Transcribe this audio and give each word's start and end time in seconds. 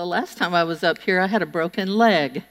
the 0.00 0.06
last 0.06 0.38
time 0.38 0.54
I 0.54 0.64
was 0.64 0.82
up 0.82 0.96
here, 0.96 1.20
I 1.20 1.26
had 1.26 1.42
a 1.42 1.46
broken 1.46 1.86
leg. 1.98 2.42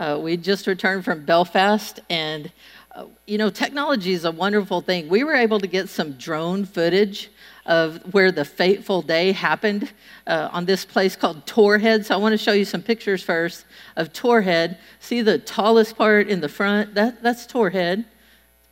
Uh, 0.00 0.18
we 0.22 0.38
just 0.38 0.66
returned 0.66 1.04
from 1.04 1.22
Belfast, 1.22 2.00
and 2.08 2.50
uh, 2.94 3.04
you 3.26 3.36
know, 3.36 3.50
technology 3.50 4.14
is 4.14 4.24
a 4.24 4.32
wonderful 4.32 4.80
thing. 4.80 5.06
We 5.10 5.22
were 5.22 5.34
able 5.34 5.60
to 5.60 5.66
get 5.66 5.90
some 5.90 6.12
drone 6.12 6.64
footage 6.64 7.30
of 7.66 8.14
where 8.14 8.32
the 8.32 8.46
fateful 8.46 9.02
day 9.02 9.32
happened 9.32 9.92
uh, 10.26 10.48
on 10.50 10.64
this 10.64 10.86
place 10.86 11.14
called 11.14 11.44
Torr 11.44 11.76
Head. 11.76 12.06
So 12.06 12.14
I 12.14 12.16
want 12.16 12.32
to 12.32 12.38
show 12.38 12.52
you 12.52 12.64
some 12.64 12.80
pictures 12.80 13.22
first 13.22 13.66
of 13.96 14.14
Torr 14.14 14.40
Head. 14.40 14.78
See 14.98 15.20
the 15.20 15.38
tallest 15.38 15.94
part 15.94 16.28
in 16.28 16.40
the 16.40 16.48
front? 16.48 16.94
That, 16.94 17.22
that's 17.22 17.46
Torr 17.46 17.68
Head, 17.68 18.06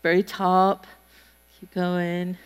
very 0.03 0.23
top. 0.23 0.87
Keep 1.61 1.75
going. 1.75 2.39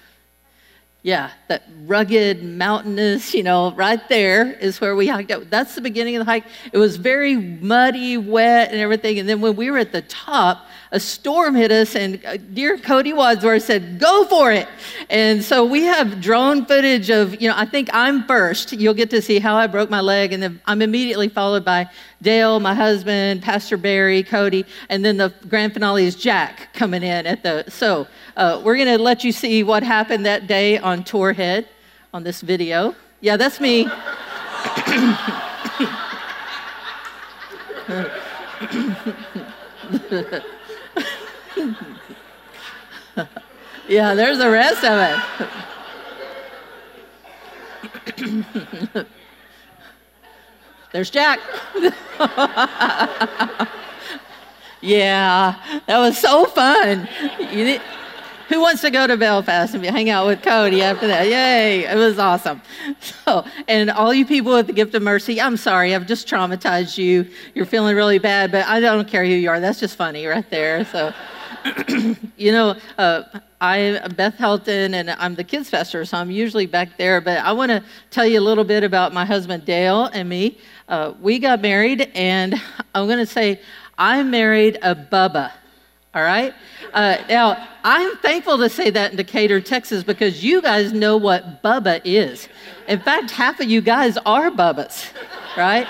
Yeah, 1.02 1.30
that 1.48 1.62
rugged, 1.86 2.44
mountainous, 2.44 3.32
you 3.32 3.42
know, 3.42 3.72
right 3.72 4.06
there 4.10 4.52
is 4.52 4.82
where 4.82 4.94
we 4.94 5.06
hiked 5.06 5.30
up. 5.30 5.48
That's 5.48 5.74
the 5.74 5.80
beginning 5.80 6.16
of 6.16 6.26
the 6.26 6.30
hike. 6.30 6.44
It 6.72 6.78
was 6.78 6.96
very 6.96 7.36
muddy, 7.36 8.18
wet, 8.18 8.70
and 8.70 8.78
everything. 8.78 9.18
And 9.18 9.26
then 9.26 9.40
when 9.40 9.56
we 9.56 9.70
were 9.70 9.78
at 9.78 9.92
the 9.92 10.02
top, 10.02 10.66
a 10.92 10.98
storm 10.98 11.54
hit 11.54 11.70
us, 11.70 11.94
and 11.94 12.24
uh, 12.24 12.36
dear 12.36 12.76
Cody 12.76 13.12
Wadsworth 13.12 13.62
said, 13.62 14.00
Go 14.00 14.24
for 14.24 14.50
it. 14.50 14.68
And 15.08 15.42
so 15.42 15.64
we 15.64 15.82
have 15.82 16.20
drone 16.20 16.66
footage 16.66 17.10
of, 17.10 17.40
you 17.40 17.48
know, 17.48 17.54
I 17.56 17.64
think 17.64 17.88
I'm 17.92 18.24
first. 18.24 18.72
You'll 18.72 18.94
get 18.94 19.10
to 19.10 19.22
see 19.22 19.38
how 19.38 19.54
I 19.54 19.66
broke 19.68 19.88
my 19.88 20.00
leg, 20.00 20.32
and 20.32 20.42
then 20.42 20.60
I'm 20.66 20.82
immediately 20.82 21.28
followed 21.28 21.64
by 21.64 21.88
Dale, 22.22 22.58
my 22.58 22.74
husband, 22.74 23.42
Pastor 23.42 23.76
Barry, 23.76 24.22
Cody, 24.22 24.66
and 24.88 25.04
then 25.04 25.16
the 25.16 25.32
grand 25.48 25.74
finale 25.74 26.06
is 26.06 26.16
Jack 26.16 26.72
coming 26.74 27.02
in 27.02 27.26
at 27.26 27.42
the. 27.42 27.64
So 27.68 28.08
uh, 28.36 28.60
we're 28.64 28.76
going 28.76 28.88
to 28.88 28.98
let 28.98 29.22
you 29.22 29.32
see 29.32 29.62
what 29.62 29.82
happened 29.82 30.26
that 30.26 30.46
day 30.48 30.78
on 30.78 31.04
Torr 31.04 31.32
Head 31.32 31.68
on 32.12 32.24
this 32.24 32.40
video. 32.40 32.96
Yeah, 33.20 33.36
that's 33.36 33.60
me. 33.60 33.88
yeah, 43.88 44.14
there's 44.14 44.38
the 44.38 44.50
rest 44.50 44.84
of 44.84 45.00
it. 45.00 45.18
there's 50.92 51.10
Jack. 51.10 51.40
yeah, 54.80 55.56
that 55.86 55.98
was 55.98 56.16
so 56.18 56.46
fun. 56.46 57.08
Who 58.48 58.60
wants 58.60 58.80
to 58.82 58.90
go 58.90 59.06
to 59.06 59.16
Belfast 59.16 59.74
and 59.74 59.84
hang 59.84 60.10
out 60.10 60.26
with 60.26 60.42
Cody 60.42 60.82
after 60.82 61.06
that? 61.06 61.28
Yay, 61.28 61.84
it 61.84 61.96
was 61.96 62.18
awesome. 62.18 62.60
So, 63.24 63.44
and 63.68 63.90
all 63.90 64.12
you 64.12 64.26
people 64.26 64.52
with 64.52 64.66
the 64.66 64.72
gift 64.72 64.92
of 64.96 65.02
mercy, 65.02 65.40
I'm 65.40 65.56
sorry, 65.56 65.94
I've 65.94 66.06
just 66.06 66.26
traumatized 66.26 66.98
you. 66.98 67.28
You're 67.54 67.66
feeling 67.66 67.94
really 67.94 68.18
bad, 68.18 68.50
but 68.50 68.66
I 68.66 68.80
don't 68.80 69.06
care 69.06 69.24
who 69.24 69.30
you 69.30 69.48
are. 69.48 69.60
That's 69.60 69.78
just 69.78 69.94
funny 69.94 70.26
right 70.26 70.50
there. 70.50 70.84
So. 70.86 71.14
you 72.36 72.52
know, 72.52 72.76
uh, 72.98 73.22
I'm 73.60 74.12
Beth 74.14 74.36
Helton 74.36 74.94
and 74.94 75.10
I'm 75.10 75.34
the 75.34 75.44
kids 75.44 75.70
pastor, 75.70 76.04
so 76.04 76.16
I'm 76.16 76.30
usually 76.30 76.66
back 76.66 76.96
there. 76.96 77.20
But 77.20 77.38
I 77.38 77.52
want 77.52 77.70
to 77.70 77.84
tell 78.10 78.26
you 78.26 78.40
a 78.40 78.42
little 78.42 78.64
bit 78.64 78.84
about 78.84 79.12
my 79.12 79.24
husband 79.24 79.64
Dale 79.64 80.06
and 80.06 80.28
me. 80.28 80.58
Uh, 80.88 81.14
we 81.20 81.38
got 81.38 81.60
married, 81.60 82.10
and 82.14 82.54
I'm 82.94 83.06
going 83.06 83.18
to 83.18 83.26
say 83.26 83.60
I 83.98 84.22
married 84.22 84.78
a 84.82 84.94
Bubba. 84.94 85.52
All 86.14 86.22
right? 86.22 86.52
Uh, 86.92 87.18
now, 87.28 87.68
I'm 87.84 88.16
thankful 88.16 88.58
to 88.58 88.68
say 88.68 88.90
that 88.90 89.12
in 89.12 89.16
Decatur, 89.16 89.60
Texas, 89.60 90.02
because 90.02 90.42
you 90.42 90.60
guys 90.60 90.92
know 90.92 91.16
what 91.16 91.62
Bubba 91.62 92.00
is. 92.04 92.48
In 92.88 92.98
fact, 92.98 93.30
half 93.30 93.60
of 93.60 93.68
you 93.68 93.80
guys 93.80 94.16
are 94.26 94.50
Bubbas, 94.50 95.10
right? 95.56 95.86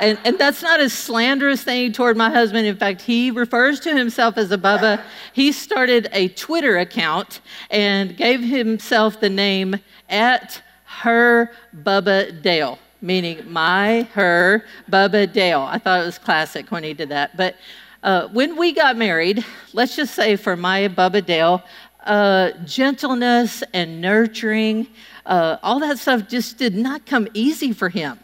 And, 0.00 0.18
and 0.24 0.38
that's 0.38 0.62
not 0.62 0.80
a 0.80 0.90
slanderous 0.90 1.62
thing 1.62 1.92
toward 1.92 2.16
my 2.16 2.30
husband. 2.30 2.66
In 2.66 2.76
fact, 2.76 3.02
he 3.02 3.30
refers 3.30 3.80
to 3.80 3.96
himself 3.96 4.36
as 4.36 4.50
a 4.50 4.58
Bubba. 4.58 5.02
He 5.32 5.52
started 5.52 6.08
a 6.12 6.28
Twitter 6.28 6.78
account 6.78 7.40
and 7.70 8.16
gave 8.16 8.40
himself 8.42 9.20
the 9.20 9.30
name 9.30 9.76
at 10.08 10.62
her 10.84 11.50
Bubba 11.82 12.42
Dale, 12.42 12.78
meaning 13.00 13.50
my, 13.50 14.02
her, 14.14 14.64
Bubba 14.90 15.32
Dale. 15.32 15.60
I 15.60 15.78
thought 15.78 16.02
it 16.02 16.06
was 16.06 16.18
classic 16.18 16.70
when 16.70 16.84
he 16.84 16.94
did 16.94 17.08
that. 17.10 17.36
But 17.36 17.56
uh, 18.02 18.28
when 18.28 18.56
we 18.56 18.72
got 18.72 18.96
married, 18.96 19.44
let's 19.72 19.96
just 19.96 20.14
say 20.14 20.36
for 20.36 20.56
my 20.56 20.88
Bubba 20.88 21.24
Dale, 21.24 21.62
uh, 22.04 22.50
gentleness 22.64 23.62
and 23.72 24.00
nurturing, 24.00 24.86
uh, 25.26 25.56
all 25.62 25.80
that 25.80 25.98
stuff 25.98 26.28
just 26.28 26.58
did 26.58 26.74
not 26.74 27.06
come 27.06 27.26
easy 27.32 27.72
for 27.72 27.88
him. 27.88 28.18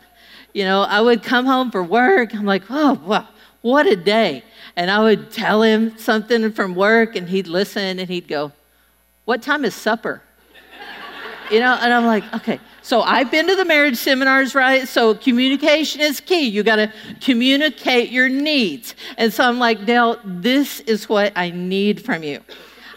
You 0.52 0.64
know, 0.64 0.82
I 0.82 1.00
would 1.00 1.22
come 1.22 1.46
home 1.46 1.70
from 1.70 1.88
work. 1.88 2.34
I'm 2.34 2.44
like, 2.44 2.64
oh, 2.70 3.00
wow, 3.04 3.28
what 3.62 3.86
a 3.86 3.96
day. 3.96 4.42
And 4.76 4.90
I 4.90 5.00
would 5.00 5.30
tell 5.30 5.62
him 5.62 5.96
something 5.98 6.52
from 6.52 6.74
work, 6.74 7.16
and 7.16 7.28
he'd 7.28 7.46
listen 7.46 7.98
and 7.98 8.08
he'd 8.08 8.28
go, 8.28 8.52
What 9.24 9.42
time 9.42 9.64
is 9.64 9.74
supper? 9.74 10.22
you 11.50 11.60
know, 11.60 11.76
and 11.80 11.92
I'm 11.92 12.06
like, 12.06 12.24
Okay. 12.34 12.60
So 12.82 13.02
I've 13.02 13.30
been 13.30 13.46
to 13.46 13.56
the 13.56 13.64
marriage 13.64 13.96
seminars, 13.96 14.54
right? 14.54 14.88
So 14.88 15.14
communication 15.14 16.00
is 16.00 16.18
key. 16.18 16.48
You 16.48 16.62
got 16.62 16.76
to 16.76 16.92
communicate 17.20 18.10
your 18.10 18.28
needs. 18.28 18.94
And 19.18 19.32
so 19.32 19.44
I'm 19.44 19.58
like, 19.58 19.84
Dale, 19.84 20.18
this 20.24 20.80
is 20.80 21.08
what 21.08 21.32
I 21.36 21.50
need 21.50 22.02
from 22.02 22.22
you. 22.22 22.40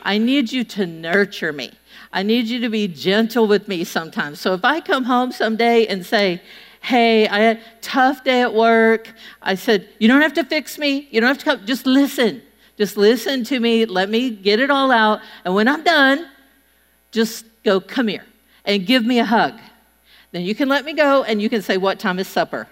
I 0.04 0.18
need 0.18 0.52
you 0.52 0.64
to 0.64 0.86
nurture 0.86 1.52
me. 1.52 1.72
I 2.14 2.24
need 2.24 2.48
you 2.48 2.60
to 2.62 2.70
be 2.70 2.88
gentle 2.88 3.46
with 3.46 3.68
me 3.68 3.84
sometimes. 3.84 4.40
So 4.40 4.54
if 4.54 4.64
I 4.64 4.80
come 4.80 5.04
home 5.04 5.32
someday 5.32 5.86
and 5.88 6.06
say, 6.06 6.42
hey, 6.84 7.30
I 7.30 7.40
had 7.40 7.58
a 7.58 7.62
tough 7.82 8.26
day 8.26 8.42
at 8.42 8.54
work. 8.54 9.10
I 9.42 9.56
said, 9.56 9.88
you 10.00 10.10
don't 10.10 10.22
have 10.22 10.34
to 10.34 10.44
fix 10.44 10.78
me. 10.78 11.08
You 11.12 11.22
don't 11.22 11.30
have 11.30 11.38
to 11.38 11.46
come. 11.46 11.66
Just 11.66 11.86
listen. 11.86 12.42
Just 12.78 12.98
listen 12.98 13.46
to 13.46 13.60
me. 13.62 13.86
Let 13.86 14.10
me 14.10 14.30
get 14.30 14.60
it 14.60 14.70
all 14.70 14.92
out. 14.92 15.22
And 15.46 15.56
when 15.56 15.70
I'm 15.70 15.82
done, 15.84 16.28
just 17.12 17.46
go, 17.64 17.80
come 17.80 18.10
here 18.10 18.26
and 18.66 18.86
give 18.86 19.06
me 19.06 19.20
a 19.20 19.26
hug. 19.26 19.54
Then 20.34 20.42
you 20.42 20.54
can 20.54 20.68
let 20.68 20.84
me 20.84 20.92
go 20.92 21.24
and 21.24 21.42
you 21.42 21.50
can 21.50 21.62
say, 21.62 21.78
what 21.78 22.00
time 22.00 22.20
is 22.20 22.28
supper? 22.28 22.68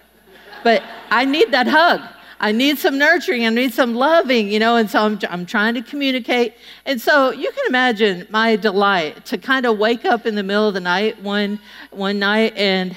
But 0.62 0.82
I 1.10 1.24
need 1.24 1.50
that 1.52 1.66
hug. 1.66 2.02
I 2.38 2.52
need 2.52 2.78
some 2.78 2.98
nurturing. 2.98 3.46
I 3.46 3.48
need 3.48 3.72
some 3.72 3.94
loving, 3.94 4.48
you 4.48 4.58
know, 4.58 4.76
and 4.76 4.90
so 4.90 5.06
I'm, 5.06 5.18
I'm 5.30 5.46
trying 5.46 5.72
to 5.74 5.82
communicate. 5.82 6.54
And 6.84 7.00
so 7.00 7.30
you 7.30 7.50
can 7.50 7.64
imagine 7.66 8.26
my 8.28 8.56
delight 8.56 9.24
to 9.26 9.38
kind 9.38 9.64
of 9.64 9.78
wake 9.78 10.04
up 10.04 10.26
in 10.26 10.34
the 10.34 10.42
middle 10.42 10.68
of 10.68 10.74
the 10.74 10.80
night 10.80 11.22
one, 11.22 11.58
one 11.92 12.18
night 12.18 12.54
and 12.56 12.94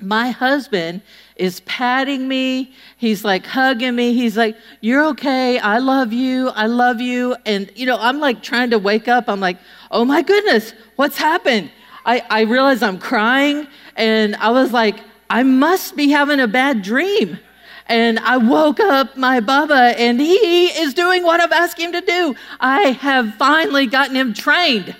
my 0.00 0.30
husband 0.30 1.02
is 1.36 1.60
patting 1.60 2.28
me. 2.28 2.72
He's 2.96 3.24
like 3.24 3.46
hugging 3.46 3.94
me. 3.94 4.12
He's 4.12 4.36
like, 4.36 4.56
You're 4.80 5.04
okay. 5.06 5.58
I 5.58 5.78
love 5.78 6.12
you. 6.12 6.48
I 6.48 6.66
love 6.66 7.00
you. 7.00 7.36
And, 7.46 7.70
you 7.74 7.86
know, 7.86 7.96
I'm 7.98 8.20
like 8.20 8.42
trying 8.42 8.70
to 8.70 8.78
wake 8.78 9.08
up. 9.08 9.28
I'm 9.28 9.40
like, 9.40 9.58
Oh 9.90 10.04
my 10.04 10.22
goodness, 10.22 10.74
what's 10.96 11.16
happened? 11.16 11.70
I, 12.04 12.22
I 12.30 12.40
realize 12.42 12.82
I'm 12.82 12.98
crying. 12.98 13.66
And 13.96 14.36
I 14.36 14.50
was 14.50 14.72
like, 14.72 15.00
I 15.28 15.42
must 15.42 15.96
be 15.96 16.10
having 16.10 16.40
a 16.40 16.48
bad 16.48 16.82
dream. 16.82 17.38
And 17.86 18.20
I 18.20 18.36
woke 18.36 18.78
up 18.78 19.16
my 19.16 19.40
Bubba, 19.40 19.94
and 19.98 20.20
he 20.20 20.66
is 20.66 20.94
doing 20.94 21.24
what 21.24 21.40
I've 21.40 21.50
asked 21.50 21.76
him 21.76 21.90
to 21.92 22.00
do. 22.00 22.36
I 22.60 22.92
have 22.92 23.34
finally 23.34 23.88
gotten 23.88 24.14
him 24.14 24.32
trained, 24.32 24.94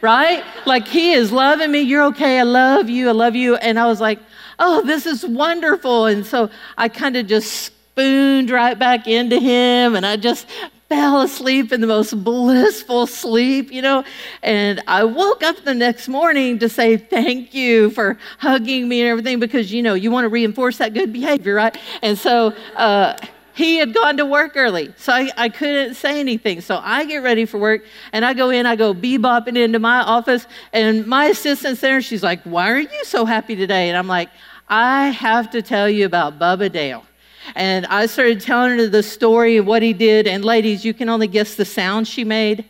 right? 0.00 0.44
Like 0.64 0.86
he 0.86 1.12
is 1.12 1.32
loving 1.32 1.72
me. 1.72 1.80
You're 1.80 2.04
okay. 2.04 2.38
I 2.38 2.44
love 2.44 2.88
you. 2.88 3.08
I 3.08 3.12
love 3.12 3.34
you. 3.34 3.56
And 3.56 3.80
I 3.80 3.86
was 3.86 4.00
like, 4.00 4.20
oh, 4.58 4.82
this 4.82 5.06
is 5.06 5.24
wonderful. 5.24 6.06
And 6.06 6.24
so 6.24 6.50
I 6.76 6.88
kind 6.88 7.16
of 7.16 7.26
just 7.26 7.52
spooned 7.52 8.50
right 8.50 8.78
back 8.78 9.06
into 9.06 9.38
him 9.38 9.96
and 9.96 10.04
I 10.04 10.16
just 10.16 10.46
fell 10.88 11.22
asleep 11.22 11.72
in 11.72 11.80
the 11.80 11.86
most 11.86 12.22
blissful 12.22 13.06
sleep, 13.06 13.72
you 13.72 13.82
know. 13.82 14.04
And 14.42 14.82
I 14.86 15.04
woke 15.04 15.42
up 15.42 15.64
the 15.64 15.74
next 15.74 16.08
morning 16.08 16.58
to 16.60 16.68
say 16.68 16.96
thank 16.96 17.54
you 17.54 17.90
for 17.90 18.18
hugging 18.38 18.88
me 18.88 19.00
and 19.00 19.08
everything 19.08 19.40
because, 19.40 19.72
you 19.72 19.82
know, 19.82 19.94
you 19.94 20.10
want 20.10 20.24
to 20.24 20.28
reinforce 20.28 20.78
that 20.78 20.94
good 20.94 21.12
behavior, 21.12 21.54
right? 21.54 21.76
And 22.02 22.16
so, 22.16 22.54
uh, 22.76 23.16
he 23.56 23.78
had 23.78 23.94
gone 23.94 24.18
to 24.18 24.26
work 24.26 24.52
early, 24.54 24.92
so 24.98 25.14
I, 25.14 25.30
I, 25.34 25.48
couldn't 25.48 25.94
say 25.94 26.20
anything. 26.20 26.60
So 26.60 26.78
I 26.82 27.06
get 27.06 27.22
ready 27.22 27.46
for 27.46 27.56
work, 27.56 27.84
and 28.12 28.22
I 28.22 28.34
go 28.34 28.50
in, 28.50 28.66
I 28.66 28.76
go 28.76 28.92
bebopping 28.92 29.56
into 29.56 29.78
my 29.78 30.00
office, 30.02 30.46
and 30.74 31.06
my 31.06 31.26
assistant's 31.26 31.80
there, 31.80 32.02
she's 32.02 32.22
like, 32.22 32.42
Why 32.42 32.70
are 32.70 32.80
you 32.80 33.04
so 33.04 33.24
happy 33.24 33.56
today? 33.56 33.88
And 33.88 33.96
I'm 33.96 34.08
like, 34.08 34.28
I 34.68 35.08
have 35.08 35.50
to 35.52 35.62
tell 35.62 35.88
you 35.88 36.04
about 36.04 36.38
Bubba 36.38 36.70
Dale. 36.70 37.06
And 37.54 37.86
I 37.86 38.04
started 38.06 38.42
telling 38.42 38.78
her 38.78 38.88
the 38.88 39.02
story 39.02 39.56
of 39.56 39.66
what 39.66 39.82
he 39.82 39.94
did, 39.94 40.26
and 40.26 40.44
ladies, 40.44 40.84
you 40.84 40.92
can 40.92 41.08
only 41.08 41.26
guess 41.26 41.54
the 41.54 41.64
sound 41.64 42.06
she 42.06 42.24
made. 42.24 42.66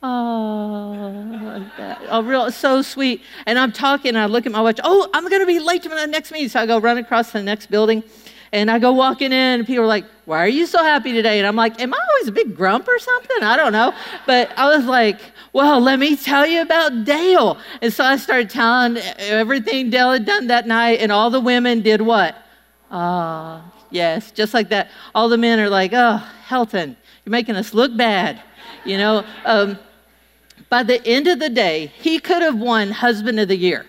Oh, 0.00 1.68
oh, 2.10 2.22
real, 2.22 2.52
so 2.52 2.82
sweet. 2.82 3.20
And 3.46 3.58
I'm 3.58 3.72
talking, 3.72 4.10
and 4.10 4.18
I 4.18 4.26
look 4.26 4.46
at 4.46 4.52
my 4.52 4.60
watch. 4.60 4.78
Oh, 4.84 5.10
I'm 5.12 5.28
going 5.28 5.40
to 5.40 5.46
be 5.46 5.58
late 5.58 5.82
to 5.82 5.88
my 5.88 6.04
next 6.04 6.30
meeting. 6.30 6.50
So 6.50 6.60
I 6.60 6.66
go 6.66 6.78
run 6.78 6.98
across 6.98 7.32
the 7.32 7.42
next 7.42 7.66
building. 7.68 8.04
And 8.54 8.70
I 8.70 8.78
go 8.78 8.92
walking 8.92 9.32
in, 9.32 9.58
and 9.58 9.66
people 9.66 9.82
are 9.82 9.88
like, 9.88 10.04
Why 10.26 10.38
are 10.38 10.48
you 10.48 10.66
so 10.66 10.78
happy 10.78 11.12
today? 11.12 11.38
And 11.38 11.46
I'm 11.46 11.56
like, 11.56 11.80
Am 11.80 11.92
I 11.92 11.98
always 11.98 12.28
a 12.28 12.32
big 12.32 12.56
grump 12.56 12.86
or 12.86 13.00
something? 13.00 13.42
I 13.42 13.56
don't 13.56 13.72
know. 13.72 13.92
But 14.26 14.56
I 14.56 14.76
was 14.76 14.86
like, 14.86 15.20
Well, 15.52 15.80
let 15.80 15.98
me 15.98 16.14
tell 16.14 16.46
you 16.46 16.62
about 16.62 17.04
Dale. 17.04 17.58
And 17.82 17.92
so 17.92 18.04
I 18.04 18.16
started 18.16 18.48
telling 18.48 18.98
everything 19.18 19.90
Dale 19.90 20.12
had 20.12 20.24
done 20.24 20.46
that 20.46 20.68
night, 20.68 21.00
and 21.00 21.10
all 21.10 21.30
the 21.30 21.40
women 21.40 21.80
did 21.80 22.00
what? 22.00 22.36
Ah, 22.92 23.72
yes, 23.90 24.30
just 24.30 24.54
like 24.54 24.68
that. 24.68 24.88
All 25.16 25.28
the 25.28 25.36
men 25.36 25.58
are 25.58 25.68
like, 25.68 25.92
oh, 25.92 26.24
Helton, 26.46 26.94
you're 27.24 27.32
making 27.32 27.56
us 27.56 27.74
look 27.74 27.96
bad. 27.96 28.40
You 28.84 28.98
know, 28.98 29.24
um, 29.44 29.76
by 30.68 30.84
the 30.84 31.04
end 31.04 31.26
of 31.26 31.40
the 31.40 31.50
day, 31.50 31.88
he 31.98 32.20
could 32.20 32.42
have 32.42 32.56
won 32.56 32.92
Husband 32.92 33.40
of 33.40 33.48
the 33.48 33.56
Year. 33.56 33.84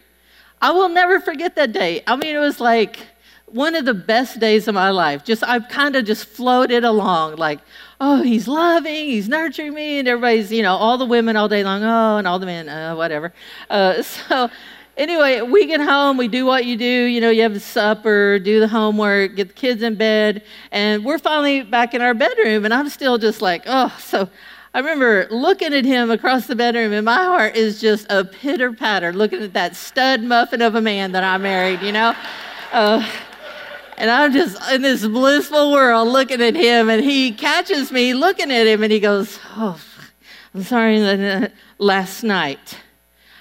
I 0.59 0.71
will 0.71 0.89
never 0.89 1.19
forget 1.19 1.55
that 1.55 1.71
day. 1.71 2.01
I 2.07 2.15
mean, 2.15 2.35
it 2.35 2.39
was 2.39 2.59
like 2.59 3.05
one 3.47 3.75
of 3.75 3.85
the 3.85 3.93
best 3.93 4.39
days 4.39 4.67
of 4.67 4.75
my 4.75 4.89
life. 4.89 5.23
Just, 5.23 5.43
I 5.43 5.59
kind 5.59 5.95
of 5.95 6.05
just 6.05 6.25
floated 6.25 6.83
along, 6.83 7.35
like, 7.35 7.59
oh, 8.01 8.21
he's 8.21 8.47
loving, 8.47 9.05
he's 9.05 9.29
nurturing 9.29 9.73
me, 9.73 9.99
and 9.99 10.07
everybody's, 10.07 10.51
you 10.51 10.63
know, 10.63 10.75
all 10.75 10.97
the 10.97 11.05
women 11.05 11.35
all 11.35 11.47
day 11.47 11.63
long, 11.63 11.83
oh, 11.83 12.17
and 12.17 12.27
all 12.27 12.39
the 12.39 12.45
men, 12.45 12.67
uh, 12.67 12.95
whatever. 12.95 13.33
Uh, 13.69 14.01
so, 14.01 14.49
anyway, 14.97 15.41
we 15.41 15.67
get 15.67 15.79
home, 15.79 16.17
we 16.17 16.27
do 16.27 16.45
what 16.45 16.65
you 16.65 16.75
do, 16.75 16.85
you 16.85 17.21
know, 17.21 17.29
you 17.29 17.43
have 17.43 17.61
supper, 17.61 18.39
do 18.39 18.59
the 18.59 18.67
homework, 18.67 19.35
get 19.35 19.49
the 19.49 19.53
kids 19.53 19.83
in 19.83 19.95
bed, 19.95 20.43
and 20.71 21.05
we're 21.05 21.19
finally 21.19 21.61
back 21.61 21.93
in 21.93 22.01
our 22.01 22.13
bedroom, 22.13 22.65
and 22.65 22.73
I'm 22.73 22.89
still 22.89 23.17
just 23.17 23.41
like, 23.41 23.63
oh, 23.67 23.95
so 23.99 24.27
I 24.73 24.79
remember 24.79 25.27
looking 25.29 25.73
at 25.73 25.85
him 25.85 26.11
across 26.11 26.47
the 26.47 26.55
bedroom, 26.55 26.91
and 26.91 27.05
my 27.05 27.23
heart 27.23 27.55
is 27.55 27.79
just 27.79 28.07
a 28.09 28.25
pitter 28.25 28.73
patter 28.73 29.13
looking 29.13 29.41
at 29.41 29.53
that 29.53 29.75
stud 29.75 30.21
muffin 30.21 30.61
of 30.61 30.75
a 30.75 30.81
man 30.81 31.13
that 31.13 31.23
I 31.23 31.37
married, 31.37 31.81
you 31.81 31.93
know? 31.93 32.13
Uh, 32.73 33.07
and 33.97 34.11
I'm 34.11 34.33
just 34.33 34.57
in 34.71 34.81
this 34.81 35.05
blissful 35.05 35.71
world 35.71 36.07
looking 36.07 36.41
at 36.41 36.55
him, 36.55 36.89
and 36.89 37.03
he 37.03 37.31
catches 37.31 37.91
me 37.91 38.13
looking 38.13 38.51
at 38.51 38.67
him, 38.67 38.83
and 38.83 38.91
he 38.91 38.99
goes, 38.99 39.39
Oh, 39.55 39.79
I'm 40.53 40.63
sorry, 40.63 41.01
uh, 41.01 41.47
last 41.77 42.23
night. 42.23 42.77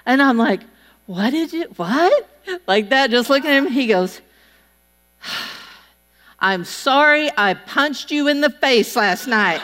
And 0.06 0.22
I'm 0.22 0.36
like, 0.36 0.60
What 1.06 1.30
did 1.30 1.52
you, 1.52 1.64
what? 1.76 2.30
Like 2.66 2.90
that, 2.90 3.10
just 3.10 3.30
looking 3.30 3.50
at 3.50 3.56
him. 3.56 3.68
He 3.68 3.86
goes, 3.86 4.20
I'm 6.38 6.64
sorry 6.64 7.30
I 7.36 7.54
punched 7.54 8.10
you 8.10 8.28
in 8.28 8.42
the 8.42 8.50
face 8.50 8.96
last 8.96 9.26
night. 9.26 9.62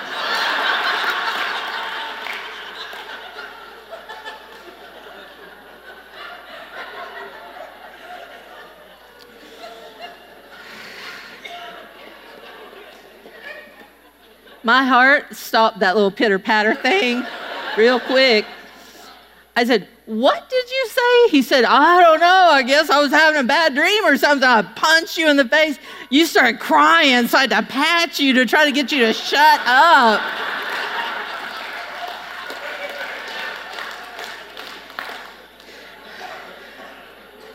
My 14.63 14.85
heart 14.85 15.35
stopped 15.35 15.79
that 15.79 15.95
little 15.95 16.11
pitter 16.11 16.39
patter 16.39 16.75
thing 16.75 17.25
real 17.79 17.99
quick. 17.99 18.45
I 19.57 19.65
said, 19.65 19.89
What 20.05 20.51
did 20.51 20.71
you 20.71 20.89
say? 20.89 21.29
He 21.31 21.43
said, 21.43 21.65
I 21.65 22.03
don't 22.03 22.21
know. 22.21 22.49
I 22.51 22.63
guess 22.63 22.91
I 22.91 23.01
was 23.01 23.11
having 23.11 23.41
a 23.41 23.45
bad 23.45 23.75
dream 23.75 24.05
or 24.05 24.17
something. 24.19 24.47
I 24.47 24.63
punched 24.63 25.17
you 25.17 25.31
in 25.31 25.37
the 25.37 25.49
face. 25.49 25.79
You 26.11 26.27
started 26.27 26.61
crying, 26.61 27.27
so 27.27 27.39
I 27.39 27.43
had 27.43 27.51
to 27.51 27.63
pat 27.63 28.19
you 28.19 28.35
to 28.35 28.47
try 28.47 28.65
to 28.67 28.73
get 28.73 28.93
you 28.93 29.01
to 29.07 29.13
shut 29.13 29.61
up. 29.65 30.21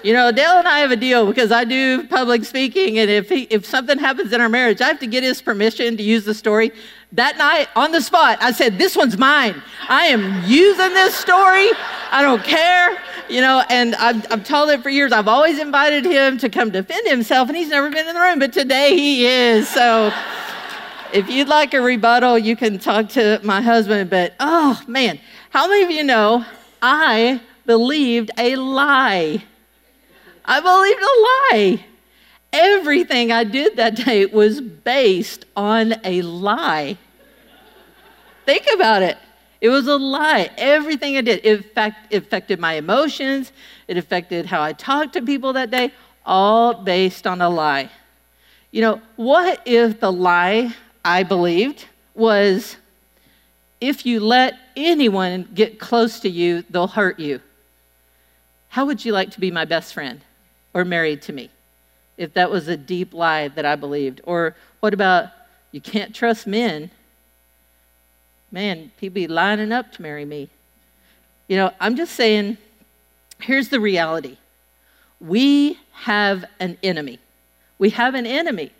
You 0.05 0.13
know, 0.13 0.31
Dale 0.31 0.59
and 0.59 0.67
I 0.67 0.77
have 0.81 0.91
a 0.91 0.95
deal 0.95 1.25
because 1.25 1.51
I 1.51 1.63
do 1.63 2.05
public 2.05 2.45
speaking, 2.45 2.99
and 2.99 3.09
if, 3.09 3.27
he, 3.27 3.47
if 3.49 3.65
something 3.65 3.97
happens 3.97 4.31
in 4.33 4.39
our 4.39 4.49
marriage, 4.49 4.79
I 4.79 4.85
have 4.85 4.99
to 4.99 5.07
get 5.07 5.23
his 5.23 5.41
permission 5.41 5.97
to 5.97 6.03
use 6.03 6.25
the 6.25 6.35
story. 6.35 6.71
That 7.11 7.37
night, 7.37 7.69
on 7.75 7.91
the 7.91 8.01
spot, 8.01 8.37
I 8.41 8.51
said, 8.51 8.77
This 8.77 8.95
one's 8.95 9.17
mine. 9.17 9.61
I 9.87 10.07
am 10.07 10.43
using 10.45 10.93
this 10.93 11.15
story. 11.15 11.69
I 12.11 12.21
don't 12.21 12.43
care. 12.43 12.97
You 13.29 13.41
know, 13.41 13.63
and 13.69 13.95
I've, 13.95 14.31
I've 14.31 14.43
told 14.43 14.69
it 14.69 14.83
for 14.83 14.89
years. 14.89 15.11
I've 15.11 15.27
always 15.27 15.59
invited 15.59 16.05
him 16.05 16.37
to 16.39 16.49
come 16.49 16.69
defend 16.69 17.07
himself, 17.07 17.47
and 17.47 17.57
he's 17.57 17.69
never 17.69 17.89
been 17.89 18.07
in 18.07 18.13
the 18.13 18.19
room, 18.19 18.39
but 18.39 18.53
today 18.53 18.95
he 18.95 19.25
is. 19.25 19.67
So 19.67 20.11
if 21.13 21.29
you'd 21.29 21.47
like 21.47 21.73
a 21.73 21.81
rebuttal, 21.81 22.37
you 22.37 22.55
can 22.55 22.77
talk 22.77 23.09
to 23.09 23.39
my 23.43 23.61
husband. 23.61 24.09
But 24.09 24.33
oh, 24.39 24.81
man, 24.87 25.19
how 25.49 25.67
many 25.67 25.83
of 25.83 25.91
you 25.91 26.03
know 26.03 26.45
I 26.81 27.41
believed 27.65 28.31
a 28.37 28.55
lie? 28.57 29.43
I 30.43 30.59
believed 30.59 31.01
a 31.01 31.15
lie. 31.81 31.85
Everything 32.55 33.31
I 33.31 33.43
did 33.43 33.75
that 33.75 33.95
day 33.95 34.25
was 34.25 34.61
based 34.61 35.45
on 35.55 35.95
a 36.05 36.21
lie. 36.21 36.97
Think 38.45 38.65
about 38.73 39.01
it. 39.01 39.17
It 39.59 39.69
was 39.69 39.87
a 39.87 39.97
lie. 39.97 40.49
Everything 40.57 41.17
I 41.17 41.21
did, 41.21 41.65
fact, 41.73 42.13
it 42.13 42.23
affected 42.23 42.59
my 42.59 42.73
emotions, 42.73 43.51
it 43.87 43.97
affected 43.97 44.45
how 44.45 44.61
I 44.61 44.73
talked 44.73 45.13
to 45.13 45.21
people 45.21 45.53
that 45.53 45.69
day, 45.69 45.91
all 46.25 46.73
based 46.73 47.27
on 47.27 47.41
a 47.41 47.49
lie. 47.49 47.89
You 48.71 48.81
know, 48.81 49.01
what 49.15 49.61
if 49.65 49.99
the 49.99 50.11
lie 50.11 50.73
I 51.03 51.23
believed 51.23 51.85
was 52.13 52.77
if 53.81 54.05
you 54.05 54.19
let 54.19 54.57
anyone 54.77 55.49
get 55.53 55.79
close 55.79 56.19
to 56.21 56.29
you, 56.29 56.63
they'll 56.69 56.87
hurt 56.87 57.19
you? 57.19 57.41
How 58.69 58.85
would 58.85 59.03
you 59.03 59.11
like 59.11 59.31
to 59.31 59.39
be 59.39 59.51
my 59.51 59.65
best 59.65 59.93
friend? 59.93 60.21
or 60.75 60.83
married 60.83 61.21
to 61.23 61.33
me, 61.33 61.49
if 62.17 62.33
that 62.33 62.49
was 62.49 62.67
a 62.67 62.77
deep 62.77 63.13
lie 63.13 63.47
that 63.49 63.65
I 63.65 63.75
believed. 63.75 64.21
Or 64.23 64.55
what 64.79 64.93
about 64.93 65.29
you 65.71 65.81
can't 65.81 66.15
trust 66.15 66.47
men? 66.47 66.91
Man, 68.51 68.91
people 68.97 69.15
be 69.15 69.27
lining 69.27 69.71
up 69.71 69.91
to 69.93 70.01
marry 70.01 70.25
me. 70.25 70.49
You 71.47 71.57
know, 71.57 71.71
I'm 71.79 71.95
just 71.95 72.15
saying, 72.15 72.57
here's 73.39 73.69
the 73.69 73.79
reality 73.79 74.37
we 75.19 75.79
have 75.91 76.45
an 76.59 76.77
enemy. 76.83 77.19
We 77.77 77.89
have 77.91 78.15
an 78.15 78.25
enemy. 78.25 78.71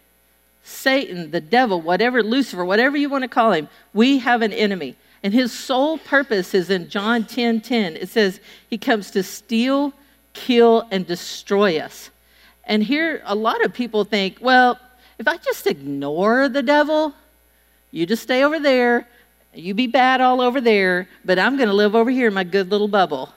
Satan, 0.63 1.31
the 1.31 1.41
devil, 1.41 1.79
whatever, 1.79 2.23
Lucifer, 2.23 2.65
whatever 2.65 2.97
you 2.97 3.09
want 3.09 3.21
to 3.21 3.27
call 3.27 3.51
him, 3.51 3.69
we 3.93 4.17
have 4.19 4.41
an 4.41 4.51
enemy. 4.51 4.95
And 5.21 5.33
his 5.33 5.51
sole 5.51 5.97
purpose 5.97 6.53
is 6.53 6.69
in 6.69 6.89
John 6.89 7.25
10 7.25 7.61
10. 7.61 7.95
It 7.95 8.09
says, 8.09 8.39
He 8.69 8.77
comes 8.77 9.11
to 9.11 9.23
steal, 9.23 9.93
kill, 10.33 10.87
and 10.91 11.05
destroy 11.05 11.79
us. 11.79 12.09
And 12.65 12.83
here, 12.83 13.21
a 13.25 13.35
lot 13.35 13.63
of 13.63 13.73
people 13.73 14.03
think, 14.03 14.37
well, 14.41 14.79
if 15.17 15.27
I 15.27 15.37
just 15.37 15.67
ignore 15.67 16.49
the 16.49 16.63
devil, 16.63 17.13
you 17.91 18.05
just 18.05 18.23
stay 18.23 18.43
over 18.43 18.59
there, 18.59 19.07
you 19.53 19.73
be 19.73 19.87
bad 19.87 20.19
all 20.19 20.41
over 20.41 20.59
there, 20.59 21.07
but 21.23 21.39
I'm 21.39 21.57
going 21.57 21.69
to 21.69 21.75
live 21.75 21.95
over 21.95 22.09
here 22.09 22.27
in 22.27 22.33
my 22.33 22.43
good 22.43 22.71
little 22.71 22.87
bubble, 22.87 23.29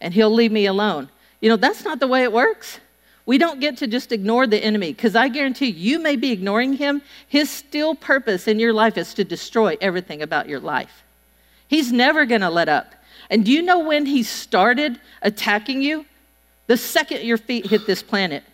and 0.00 0.14
he'll 0.14 0.32
leave 0.32 0.52
me 0.52 0.66
alone. 0.66 1.08
You 1.40 1.48
know, 1.48 1.56
that's 1.56 1.84
not 1.84 1.98
the 2.00 2.06
way 2.06 2.22
it 2.22 2.32
works. 2.32 2.80
We 3.26 3.38
don't 3.38 3.58
get 3.58 3.78
to 3.78 3.88
just 3.88 4.12
ignore 4.12 4.46
the 4.46 4.62
enemy 4.62 4.92
because 4.92 5.16
I 5.16 5.28
guarantee 5.28 5.70
you, 5.70 5.98
may 5.98 6.14
be 6.14 6.30
ignoring 6.30 6.74
him. 6.74 7.02
His 7.26 7.50
still 7.50 7.96
purpose 7.96 8.46
in 8.46 8.60
your 8.60 8.72
life 8.72 8.96
is 8.96 9.14
to 9.14 9.24
destroy 9.24 9.76
everything 9.80 10.22
about 10.22 10.48
your 10.48 10.60
life. 10.60 11.02
He's 11.66 11.90
never 11.90 12.24
going 12.24 12.42
to 12.42 12.50
let 12.50 12.68
up. 12.68 12.94
And 13.28 13.44
do 13.44 13.50
you 13.50 13.62
know 13.62 13.80
when 13.80 14.06
he 14.06 14.22
started 14.22 15.00
attacking 15.22 15.82
you? 15.82 16.06
The 16.68 16.76
second 16.76 17.22
your 17.22 17.38
feet 17.38 17.66
hit 17.66 17.86
this 17.86 18.02
planet, 18.02 18.44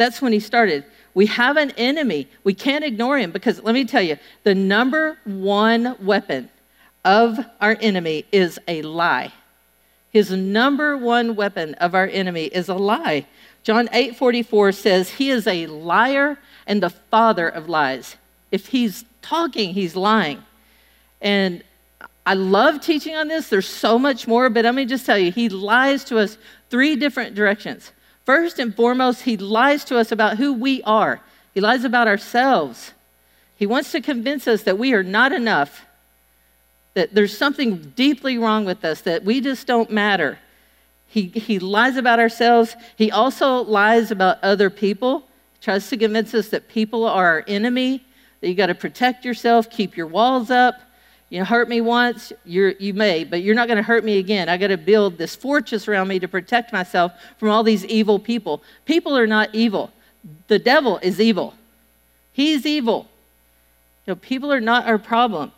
that's 0.00 0.22
when 0.22 0.32
he 0.32 0.40
started. 0.40 0.84
We 1.14 1.26
have 1.26 1.56
an 1.56 1.72
enemy. 1.72 2.28
We 2.42 2.54
can't 2.54 2.84
ignore 2.84 3.18
him 3.18 3.30
because 3.30 3.62
let 3.62 3.74
me 3.74 3.84
tell 3.84 4.02
you, 4.02 4.16
the 4.44 4.54
number 4.54 5.18
one 5.24 5.94
weapon 6.00 6.48
of 7.04 7.38
our 7.60 7.76
enemy 7.80 8.24
is 8.32 8.58
a 8.66 8.82
lie. 8.82 9.32
His 10.10 10.30
number 10.30 10.96
one 10.96 11.36
weapon 11.36 11.74
of 11.74 11.94
our 11.94 12.06
enemy 12.06 12.46
is 12.46 12.68
a 12.68 12.74
lie. 12.74 13.26
John 13.62 13.88
8 13.92 14.16
44 14.16 14.72
says, 14.72 15.10
He 15.10 15.30
is 15.30 15.46
a 15.46 15.66
liar 15.66 16.38
and 16.66 16.82
the 16.82 16.90
father 16.90 17.48
of 17.48 17.68
lies. 17.68 18.16
If 18.50 18.68
he's 18.68 19.04
talking, 19.22 19.74
he's 19.74 19.94
lying. 19.94 20.42
And 21.20 21.62
I 22.24 22.34
love 22.34 22.80
teaching 22.80 23.14
on 23.16 23.28
this. 23.28 23.48
There's 23.48 23.68
so 23.68 23.98
much 23.98 24.26
more, 24.26 24.48
but 24.48 24.64
let 24.64 24.74
me 24.74 24.86
just 24.86 25.04
tell 25.04 25.18
you, 25.18 25.30
he 25.30 25.48
lies 25.48 26.04
to 26.04 26.18
us 26.18 26.38
three 26.70 26.96
different 26.96 27.34
directions. 27.34 27.92
First 28.30 28.60
and 28.60 28.72
foremost, 28.72 29.22
he 29.22 29.36
lies 29.36 29.84
to 29.86 29.98
us 29.98 30.12
about 30.12 30.36
who 30.36 30.52
we 30.52 30.84
are, 30.84 31.20
he 31.52 31.60
lies 31.60 31.82
about 31.82 32.06
ourselves. 32.06 32.92
He 33.56 33.66
wants 33.66 33.90
to 33.90 34.00
convince 34.00 34.46
us 34.46 34.62
that 34.62 34.78
we 34.78 34.94
are 34.94 35.02
not 35.02 35.32
enough, 35.32 35.84
that 36.94 37.12
there's 37.12 37.36
something 37.36 37.92
deeply 37.96 38.38
wrong 38.38 38.64
with 38.64 38.84
us, 38.84 39.00
that 39.00 39.24
we 39.24 39.40
just 39.40 39.66
don't 39.66 39.90
matter. 39.90 40.38
He, 41.08 41.22
he 41.26 41.58
lies 41.58 41.96
about 41.96 42.20
ourselves. 42.20 42.76
He 42.94 43.10
also 43.10 43.64
lies 43.64 44.12
about 44.12 44.38
other 44.44 44.70
people, 44.70 45.24
he 45.54 45.64
tries 45.64 45.90
to 45.90 45.96
convince 45.96 46.32
us 46.32 46.50
that 46.50 46.68
people 46.68 47.06
are 47.06 47.26
our 47.26 47.44
enemy, 47.48 48.06
that 48.40 48.48
you 48.48 48.54
got 48.54 48.66
to 48.66 48.76
protect 48.76 49.24
yourself, 49.24 49.68
keep 49.68 49.96
your 49.96 50.06
walls 50.06 50.52
up. 50.52 50.80
You 51.30 51.44
hurt 51.44 51.68
me 51.68 51.80
once, 51.80 52.32
you 52.44 52.74
you 52.78 52.92
may, 52.92 53.22
but 53.22 53.42
you're 53.42 53.54
not 53.54 53.68
going 53.68 53.76
to 53.76 53.84
hurt 53.84 54.04
me 54.04 54.18
again. 54.18 54.48
I 54.48 54.56
got 54.56 54.68
to 54.68 54.76
build 54.76 55.16
this 55.16 55.36
fortress 55.36 55.86
around 55.86 56.08
me 56.08 56.18
to 56.18 56.28
protect 56.28 56.72
myself 56.72 57.12
from 57.38 57.50
all 57.50 57.62
these 57.62 57.84
evil 57.86 58.18
people. 58.18 58.62
People 58.84 59.16
are 59.16 59.28
not 59.28 59.54
evil. 59.54 59.92
The 60.48 60.58
devil 60.58 60.98
is 61.02 61.20
evil. 61.20 61.54
He's 62.32 62.66
evil. 62.66 63.08
You 64.06 64.12
know, 64.12 64.16
people 64.16 64.52
are 64.52 64.60
not 64.60 64.86
our 64.86 64.98
problem. 64.98 65.52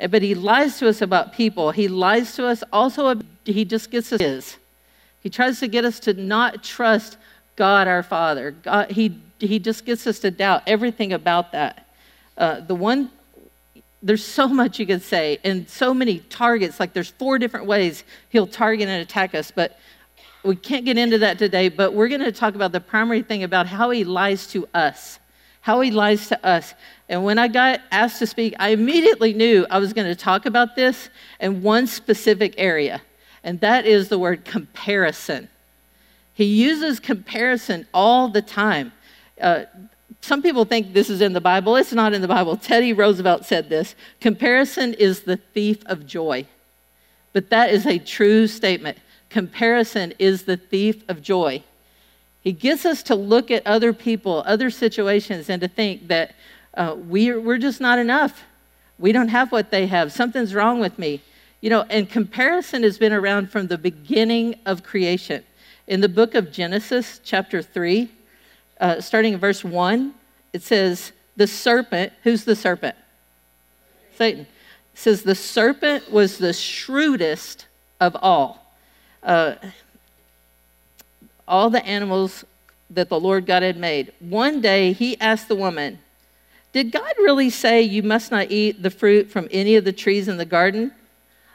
Eh, 0.00 0.08
but 0.08 0.22
he 0.22 0.34
lies 0.34 0.78
to 0.80 0.88
us 0.88 1.00
about 1.00 1.32
people. 1.32 1.70
He 1.70 1.88
lies 1.88 2.34
to 2.34 2.46
us 2.46 2.64
also, 2.72 3.20
he 3.44 3.64
just 3.64 3.90
gets 3.90 4.12
us 4.12 4.20
his. 4.20 4.56
He 5.20 5.30
tries 5.30 5.60
to 5.60 5.68
get 5.68 5.84
us 5.84 6.00
to 6.00 6.14
not 6.14 6.64
trust 6.64 7.16
God 7.54 7.86
our 7.86 8.02
Father. 8.02 8.50
God, 8.50 8.90
he, 8.90 9.16
he 9.38 9.60
just 9.60 9.84
gets 9.84 10.06
us 10.06 10.18
to 10.20 10.32
doubt 10.32 10.62
everything 10.66 11.12
about 11.12 11.52
that. 11.52 11.86
Uh, 12.36 12.60
the 12.60 12.74
one, 12.74 13.10
there's 14.02 14.24
so 14.24 14.48
much 14.48 14.78
you 14.78 14.86
could 14.86 15.02
say, 15.02 15.38
and 15.44 15.68
so 15.68 15.94
many 15.94 16.18
targets. 16.18 16.80
Like 16.80 16.92
there's 16.92 17.10
four 17.10 17.38
different 17.38 17.66
ways 17.66 18.04
he'll 18.30 18.46
target 18.46 18.88
and 18.88 19.02
attack 19.02 19.34
us, 19.34 19.50
but 19.50 19.78
we 20.42 20.56
can't 20.56 20.84
get 20.84 20.98
into 20.98 21.18
that 21.18 21.38
today. 21.38 21.68
But 21.68 21.94
we're 21.94 22.08
going 22.08 22.20
to 22.20 22.32
talk 22.32 22.54
about 22.54 22.72
the 22.72 22.80
primary 22.80 23.22
thing 23.22 23.44
about 23.44 23.66
how 23.66 23.90
he 23.90 24.04
lies 24.04 24.46
to 24.48 24.68
us 24.74 25.20
how 25.62 25.80
he 25.80 25.90
lies 25.90 26.28
to 26.28 26.46
us. 26.46 26.74
And 27.08 27.24
when 27.24 27.38
I 27.38 27.48
got 27.48 27.80
asked 27.90 28.18
to 28.18 28.26
speak, 28.26 28.54
I 28.58 28.70
immediately 28.70 29.32
knew 29.32 29.64
I 29.70 29.78
was 29.78 29.92
going 29.92 30.08
to 30.08 30.14
talk 30.14 30.44
about 30.44 30.76
this 30.76 31.08
in 31.40 31.62
one 31.62 31.86
specific 31.86 32.54
area, 32.58 33.00
and 33.42 33.58
that 33.60 33.86
is 33.86 34.08
the 34.08 34.18
word 34.18 34.44
comparison. 34.44 35.48
He 36.34 36.44
uses 36.44 36.98
comparison 36.98 37.86
all 37.94 38.28
the 38.28 38.42
time. 38.42 38.92
Uh, 39.40 39.64
some 40.22 40.40
people 40.40 40.64
think 40.64 40.92
this 40.92 41.10
is 41.10 41.20
in 41.20 41.32
the 41.32 41.40
Bible. 41.40 41.74
It's 41.74 41.92
not 41.92 42.14
in 42.14 42.22
the 42.22 42.28
Bible. 42.28 42.56
Teddy 42.56 42.92
Roosevelt 42.92 43.44
said 43.44 43.68
this 43.68 43.96
comparison 44.20 44.94
is 44.94 45.22
the 45.22 45.36
thief 45.36 45.82
of 45.86 46.06
joy. 46.06 46.46
But 47.32 47.50
that 47.50 47.70
is 47.70 47.86
a 47.86 47.98
true 47.98 48.46
statement. 48.46 48.98
Comparison 49.30 50.14
is 50.20 50.44
the 50.44 50.56
thief 50.56 51.02
of 51.08 51.22
joy. 51.22 51.64
He 52.40 52.52
gets 52.52 52.86
us 52.86 53.02
to 53.04 53.14
look 53.16 53.50
at 53.50 53.66
other 53.66 53.92
people, 53.92 54.44
other 54.46 54.70
situations, 54.70 55.50
and 55.50 55.60
to 55.60 55.68
think 55.68 56.06
that 56.08 56.34
uh, 56.74 56.94
we're, 56.96 57.40
we're 57.40 57.58
just 57.58 57.80
not 57.80 57.98
enough. 57.98 58.44
We 58.98 59.10
don't 59.10 59.28
have 59.28 59.50
what 59.50 59.70
they 59.70 59.86
have. 59.88 60.12
Something's 60.12 60.54
wrong 60.54 60.78
with 60.78 60.98
me. 60.98 61.20
You 61.60 61.70
know, 61.70 61.82
and 61.90 62.08
comparison 62.08 62.84
has 62.84 62.96
been 62.96 63.12
around 63.12 63.50
from 63.50 63.66
the 63.66 63.78
beginning 63.78 64.56
of 64.66 64.82
creation. 64.82 65.44
In 65.88 66.00
the 66.00 66.08
book 66.08 66.34
of 66.34 66.52
Genesis, 66.52 67.20
chapter 67.24 67.62
3, 67.62 68.10
uh, 68.82 69.00
starting 69.00 69.32
in 69.32 69.38
verse 69.38 69.64
1, 69.64 70.12
it 70.52 70.62
says, 70.62 71.12
The 71.36 71.46
serpent, 71.46 72.12
who's 72.24 72.44
the 72.44 72.56
serpent? 72.56 72.96
Satan. 74.16 74.40
It 74.40 74.98
says, 74.98 75.22
The 75.22 75.36
serpent 75.36 76.10
was 76.10 76.36
the 76.36 76.52
shrewdest 76.52 77.66
of 78.00 78.16
all. 78.20 78.74
Uh, 79.22 79.54
all 81.46 81.70
the 81.70 81.84
animals 81.86 82.44
that 82.90 83.08
the 83.08 83.20
Lord 83.20 83.46
God 83.46 83.62
had 83.62 83.76
made. 83.76 84.12
One 84.18 84.60
day 84.60 84.92
he 84.92 85.18
asked 85.20 85.46
the 85.46 85.54
woman, 85.54 86.00
Did 86.72 86.90
God 86.90 87.14
really 87.18 87.50
say 87.50 87.82
you 87.82 88.02
must 88.02 88.32
not 88.32 88.50
eat 88.50 88.82
the 88.82 88.90
fruit 88.90 89.30
from 89.30 89.48
any 89.52 89.76
of 89.76 89.84
the 89.84 89.92
trees 89.92 90.26
in 90.26 90.38
the 90.38 90.44
garden? 90.44 90.90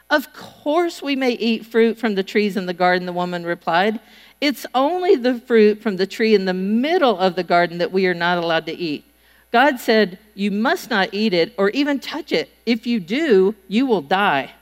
Of 0.08 0.32
course 0.32 1.02
we 1.02 1.14
may 1.14 1.32
eat 1.32 1.66
fruit 1.66 1.98
from 1.98 2.14
the 2.14 2.22
trees 2.22 2.56
in 2.56 2.64
the 2.64 2.72
garden, 2.72 3.04
the 3.04 3.12
woman 3.12 3.44
replied. 3.44 4.00
It's 4.40 4.66
only 4.74 5.16
the 5.16 5.40
fruit 5.40 5.82
from 5.82 5.96
the 5.96 6.06
tree 6.06 6.34
in 6.34 6.44
the 6.44 6.54
middle 6.54 7.18
of 7.18 7.34
the 7.34 7.42
garden 7.42 7.78
that 7.78 7.92
we 7.92 8.06
are 8.06 8.14
not 8.14 8.38
allowed 8.38 8.66
to 8.66 8.76
eat. 8.76 9.04
God 9.50 9.80
said, 9.80 10.18
You 10.34 10.50
must 10.50 10.90
not 10.90 11.08
eat 11.12 11.34
it 11.34 11.54
or 11.56 11.70
even 11.70 11.98
touch 11.98 12.32
it. 12.32 12.50
If 12.66 12.86
you 12.86 13.00
do, 13.00 13.54
you 13.66 13.86
will 13.86 14.02
die. 14.02 14.52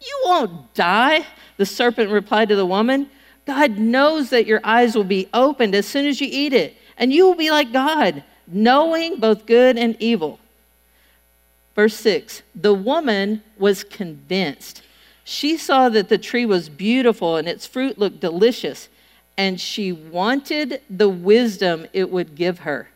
You 0.00 0.20
won't 0.24 0.74
die, 0.74 1.26
the 1.56 1.66
serpent 1.66 2.10
replied 2.10 2.48
to 2.48 2.56
the 2.56 2.66
woman. 2.66 3.10
God 3.46 3.78
knows 3.78 4.30
that 4.30 4.46
your 4.46 4.60
eyes 4.62 4.94
will 4.94 5.04
be 5.04 5.28
opened 5.34 5.74
as 5.74 5.86
soon 5.86 6.06
as 6.06 6.20
you 6.20 6.28
eat 6.30 6.52
it, 6.52 6.76
and 6.96 7.12
you 7.12 7.26
will 7.26 7.34
be 7.34 7.50
like 7.50 7.72
God, 7.72 8.22
knowing 8.46 9.18
both 9.18 9.46
good 9.46 9.76
and 9.76 9.96
evil. 10.00 10.38
Verse 11.74 11.94
6 11.96 12.42
The 12.54 12.74
woman 12.74 13.42
was 13.58 13.84
convinced. 13.84 14.82
She 15.24 15.56
saw 15.56 15.88
that 15.88 16.08
the 16.08 16.18
tree 16.18 16.46
was 16.46 16.68
beautiful 16.68 17.36
and 17.36 17.48
its 17.48 17.66
fruit 17.66 17.98
looked 17.98 18.20
delicious, 18.20 18.88
and 19.36 19.60
she 19.60 19.92
wanted 19.92 20.80
the 20.90 21.08
wisdom 21.08 21.86
it 21.92 22.10
would 22.10 22.34
give 22.34 22.60
her. 22.60 22.88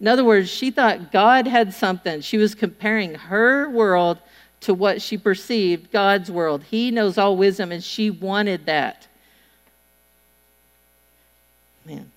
In 0.00 0.08
other 0.08 0.24
words, 0.24 0.50
she 0.50 0.70
thought 0.70 1.12
God 1.12 1.46
had 1.46 1.72
something. 1.72 2.20
She 2.20 2.38
was 2.38 2.54
comparing 2.54 3.14
her 3.14 3.68
world 3.70 4.18
to 4.60 4.74
what 4.74 5.02
she 5.02 5.18
perceived 5.18 5.92
God's 5.92 6.30
world. 6.30 6.64
He 6.64 6.90
knows 6.90 7.18
all 7.18 7.36
wisdom, 7.36 7.72
and 7.72 7.82
she 7.82 8.10
wanted 8.10 8.66
that. 8.66 9.06
Man. 11.84 12.10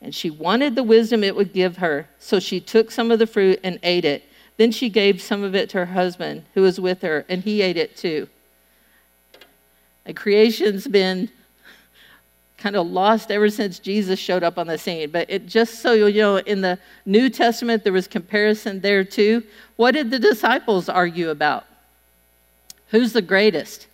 And 0.00 0.14
she 0.14 0.30
wanted 0.30 0.74
the 0.74 0.82
wisdom 0.82 1.24
it 1.24 1.34
would 1.34 1.52
give 1.52 1.78
her, 1.78 2.08
so 2.18 2.38
she 2.38 2.60
took 2.60 2.90
some 2.90 3.10
of 3.10 3.18
the 3.18 3.26
fruit 3.26 3.58
and 3.64 3.78
ate 3.82 4.04
it. 4.04 4.24
Then 4.56 4.70
she 4.72 4.88
gave 4.88 5.20
some 5.22 5.42
of 5.42 5.54
it 5.54 5.70
to 5.70 5.78
her 5.78 5.86
husband 5.86 6.44
who 6.54 6.62
was 6.62 6.80
with 6.80 7.02
her, 7.02 7.24
and 7.28 7.42
he 7.42 7.62
ate 7.62 7.76
it 7.76 7.96
too. 7.96 8.28
And 10.04 10.16
creation's 10.16 10.86
been 10.86 11.30
kind 12.58 12.74
of 12.74 12.88
lost 12.88 13.30
ever 13.30 13.48
since 13.48 13.78
Jesus 13.78 14.18
showed 14.18 14.42
up 14.42 14.58
on 14.58 14.66
the 14.66 14.76
scene. 14.76 15.10
But 15.10 15.30
it 15.30 15.46
just 15.46 15.80
so 15.80 15.92
you 15.92 16.20
know, 16.20 16.36
in 16.36 16.60
the 16.60 16.78
New 17.06 17.30
Testament, 17.30 17.84
there 17.84 17.92
was 17.92 18.08
comparison 18.08 18.80
there 18.80 19.04
too. 19.04 19.44
What 19.76 19.92
did 19.92 20.10
the 20.10 20.18
disciples 20.18 20.88
argue 20.88 21.30
about? 21.30 21.64
Who's 22.88 23.12
the 23.12 23.22
greatest? 23.22 23.86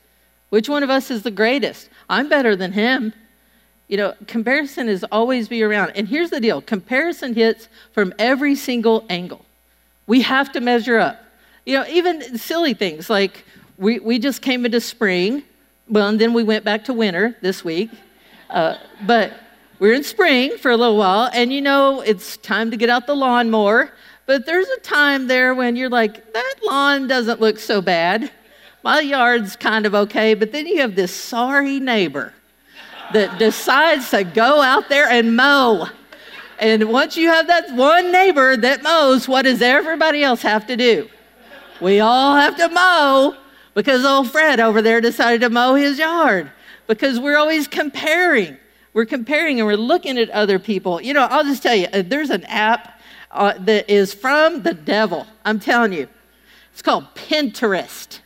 Which 0.49 0.68
one 0.68 0.83
of 0.83 0.90
us 0.90 1.11
is 1.11 1.23
the 1.23 1.30
greatest? 1.30 1.90
I'm 2.09 2.28
better 2.28 2.56
than 2.56 2.73
him. 2.73 3.12
You 3.88 3.99
know, 3.99 4.14
comparison 4.26 4.88
is 4.88 5.04
always 5.12 5.47
be 5.47 5.62
around. 5.62 5.92
And 5.94 6.09
here's 6.09 6.30
the 6.30 6.40
deal 6.40 6.62
comparison 6.62 7.35
hits 7.35 7.68
from 7.92 8.14
every 8.18 8.54
single 8.54 9.04
angle. 9.11 9.44
We 10.06 10.23
have 10.23 10.52
to 10.52 10.61
measure 10.61 10.99
up. 10.99 11.21
You 11.66 11.78
know, 11.78 11.87
even 11.88 12.38
silly 12.38 12.75
things 12.75 13.11
like 13.11 13.44
we, 13.76 13.99
we 13.99 14.18
just 14.18 14.42
came 14.42 14.64
into 14.64 14.80
spring, 14.80 15.42
well, 15.88 16.09
and 16.09 16.21
then 16.21 16.33
we 16.33 16.42
went 16.42 16.64
back 16.64 16.85
to 16.85 16.92
winter 16.94 17.37
this 17.42 17.64
week. 17.64 17.90
Uh, 18.54 18.78
but 19.04 19.32
we're 19.80 19.94
in 19.94 20.04
spring 20.04 20.56
for 20.58 20.70
a 20.70 20.76
little 20.76 20.96
while, 20.96 21.28
and 21.34 21.52
you 21.52 21.61
know, 21.61 22.02
it's 22.02 22.37
time 22.37 22.70
to 22.70 22.76
get 22.76 22.88
out 22.88 23.04
the 23.04 23.14
lawnmower. 23.14 23.90
But 24.26 24.46
there's 24.46 24.68
a 24.68 24.78
time 24.78 25.26
there 25.26 25.56
when 25.56 25.75
you're 25.75 25.90
like, 25.90 26.32
that 26.32 26.54
lawn 26.62 27.08
doesn't 27.08 27.40
look 27.40 27.58
so 27.58 27.82
bad. 27.82 28.30
My 28.84 29.00
yard's 29.00 29.56
kind 29.56 29.87
of 29.87 29.94
okay. 29.96 30.34
But 30.34 30.52
then 30.52 30.68
you 30.68 30.78
have 30.78 30.94
this 30.94 31.12
sorry 31.12 31.80
neighbor 31.80 32.32
that 33.12 33.40
decides 33.40 34.11
to 34.11 34.23
go 34.23 34.62
out 34.62 34.88
there 34.88 35.08
and 35.08 35.37
mow. 35.37 35.88
And 36.61 36.84
once 36.84 37.16
you 37.16 37.28
have 37.30 37.49
that 37.49 37.75
one 37.75 38.12
neighbor 38.12 38.56
that 38.56 38.84
mows, 38.84 39.26
what 39.26 39.42
does 39.42 39.62
everybody 39.62 40.23
else 40.23 40.42
have 40.42 40.64
to 40.68 40.76
do? 40.76 41.08
We 41.80 41.99
all 41.99 42.37
have 42.37 42.56
to 42.58 42.68
mow 42.68 43.37
because 43.75 44.04
old 44.04 44.30
Fred 44.30 44.61
over 44.61 44.80
there 44.80 45.00
decided 45.00 45.40
to 45.40 45.50
mow 45.50 45.75
his 45.75 45.99
yard 45.99 46.52
because 46.86 47.18
we're 47.18 47.36
always 47.36 47.66
comparing. 47.66 48.56
We're 48.92 49.06
comparing 49.06 49.58
and 49.58 49.66
we're 49.66 49.76
looking 49.76 50.18
at 50.18 50.30
other 50.30 50.58
people. 50.58 51.00
You 51.00 51.14
know, 51.14 51.26
I'll 51.30 51.44
just 51.44 51.62
tell 51.62 51.74
you, 51.74 51.88
uh, 51.92 52.02
there's 52.06 52.30
an 52.30 52.44
app 52.44 53.00
uh, 53.30 53.54
that 53.60 53.90
is 53.90 54.14
from 54.14 54.62
the 54.62 54.74
devil. 54.74 55.26
I'm 55.44 55.58
telling 55.58 55.92
you. 55.92 56.08
It's 56.72 56.82
called 56.82 57.06
Pinterest. 57.14 58.20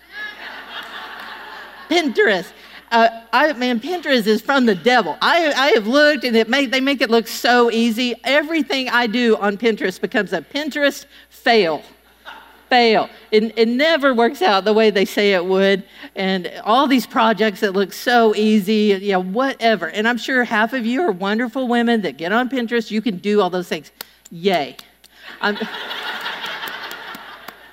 Pinterest. 1.89 2.51
Uh, 2.91 3.09
I, 3.33 3.53
man, 3.53 3.81
Pinterest 3.81 4.27
is 4.27 4.41
from 4.41 4.65
the 4.65 4.75
devil. 4.75 5.19
I, 5.21 5.53
I 5.53 5.69
have 5.73 5.87
looked 5.87 6.25
and 6.25 6.35
it 6.35 6.49
make, 6.49 6.71
they 6.71 6.81
make 6.81 7.03
it 7.03 7.11
look 7.11 7.29
so 7.29 7.71
easy. 7.71 8.15
Everything 8.25 8.89
I 8.89 9.07
do 9.07 9.37
on 9.37 9.59
Pinterest 9.59 10.01
becomes 10.01 10.33
a 10.33 10.41
Pinterest 10.41 11.05
fail. 11.29 11.83
Fail. 12.69 13.09
It, 13.31 13.57
it 13.57 13.69
never 13.69 14.13
works 14.13 14.43
out 14.43 14.65
the 14.65 14.73
way 14.73 14.91
they 14.91 15.05
say 15.05 15.33
it 15.33 15.45
would. 15.45 15.85
And 16.15 16.53
all 16.65 16.87
these 16.87 17.07
projects 17.07 17.61
that 17.61 17.73
look 17.73 17.93
so 17.93 18.35
easy, 18.35 18.99
you 19.01 19.13
know, 19.13 19.23
whatever. 19.23 19.89
And 19.89 20.07
I'm 20.07 20.19
sure 20.19 20.45
half 20.45 20.73
of 20.73 20.85
you 20.85 21.01
are 21.03 21.13
wonderful 21.13 21.67
women 21.67 22.03
that 22.03 22.17
get 22.17 22.33
on 22.33 22.49
Pinterest. 22.49 22.91
You 22.91 23.01
can 23.01 23.19
do 23.19 23.41
all 23.41 23.51
those 23.51 23.69
things. 23.69 23.91
Yay. 24.31 24.77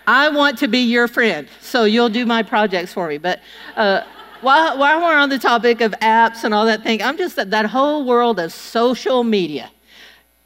I 0.08 0.30
want 0.30 0.60
to 0.60 0.68
be 0.68 0.80
your 0.80 1.08
friend, 1.08 1.48
so 1.62 1.86
you'll 1.86 2.10
do 2.10 2.26
my 2.26 2.44
projects 2.44 2.94
for 2.94 3.08
me. 3.08 3.18
But 3.18 3.42
uh, 3.76 4.04
while, 4.42 4.78
while 4.78 5.02
we're 5.02 5.18
on 5.18 5.30
the 5.30 5.40
topic 5.40 5.82
of 5.82 5.92
apps 5.94 6.44
and 6.44 6.54
all 6.54 6.66
that 6.68 6.84
thing, 6.84 7.02
I'm 7.02 7.18
just 7.18 7.36
that, 7.38 7.50
that 7.52 7.66
whole 7.66 8.06
world 8.06 8.40
of 8.40 8.54
social 8.54 9.24
media, 9.24 9.72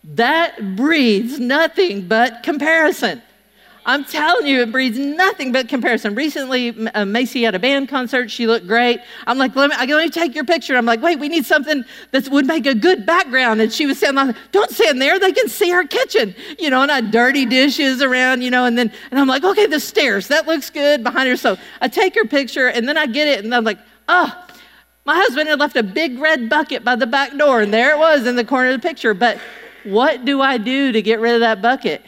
that 0.03 0.77
breeds 0.77 1.39
nothing 1.39 2.08
but 2.08 2.41
comparison. 2.41 3.22
I'm 3.89 4.05
telling 4.05 4.46
you, 4.46 4.62
it 4.62 4.72
breeds 4.72 5.00
nothing 5.00 5.51
but 5.51 5.67
comparison. 5.67 6.13
Recently, 6.13 6.69
uh, 6.89 7.05
Macy 7.05 7.41
had 7.41 7.55
a 7.55 7.60
band 7.60 7.89
concert. 7.89 8.29
She 8.29 8.46
looked 8.46 8.67
great. 8.67 9.00
I'm 9.25 9.39
like, 9.39 9.55
let 9.55 9.72
me, 9.72 9.75
let 9.75 10.05
me 10.05 10.12
take 10.12 10.36
your 10.36 10.46
picture. 10.46 10.77
I'm 10.77 10.86
like, 10.86 11.01
wait, 11.01 11.17
we 11.17 11.27
need 11.27 11.43
something 11.43 11.84
that 12.12 12.29
would 12.29 12.46
make 12.46 12.67
a 12.67 12.75
good 12.75 13.08
background. 13.08 13.62
And 13.62 13.74
she 13.74 13.88
was 13.88 13.98
saying, 13.98 14.13
like, 14.13 14.36
don't 14.51 14.69
stand 14.69 15.01
there. 15.01 15.17
They 15.17 15.31
can 15.31 15.50
see 15.50 15.72
our 15.72 15.86
kitchen, 15.86 16.36
you 16.60 16.69
know, 16.69 16.84
and 16.84 16.91
I 16.91 17.01
dirty 17.01 17.48
dishes 17.48 18.03
around, 18.03 18.43
you 18.43 18.51
know, 18.51 18.65
and 18.65 18.77
then, 18.77 18.91
and 19.10 19.19
I'm 19.19 19.27
like, 19.27 19.43
okay, 19.43 19.65
the 19.65 19.79
stairs, 19.79 20.27
that 20.27 20.46
looks 20.46 20.69
good 20.69 21.03
behind 21.03 21.27
her. 21.27 21.36
So 21.36 21.58
I 21.81 21.88
take 21.88 22.13
her 22.13 22.25
picture 22.25 22.67
and 22.67 22.88
then 22.88 22.96
I 22.96 23.08
get 23.08 23.27
it 23.27 23.43
and 23.43 23.55
I'm 23.55 23.63
like, 23.63 23.79
oh, 24.08 24.31
my 25.05 25.15
husband 25.15 25.50
had 25.50 25.60
left 25.60 25.75
a 25.75 25.81
big 25.81 26.19
red 26.19 26.48
bucket 26.48 26.86
by 26.86 26.96
the 26.96 27.08
back 27.08 27.36
door, 27.36 27.62
and 27.62 27.74
there 27.74 27.96
it 27.96 27.98
was 27.98 28.27
in 28.27 28.36
the 28.36 28.46
corner 28.46 28.69
of 28.69 28.79
the 28.79 28.88
picture. 28.88 29.15
But 29.15 29.39
what 29.84 30.25
do 30.25 30.41
I 30.41 30.60
do 30.60 30.91
to 30.91 31.01
get 31.01 31.19
rid 31.19 31.34
of 31.34 31.39
that 31.39 31.63
bucket? 31.63 32.05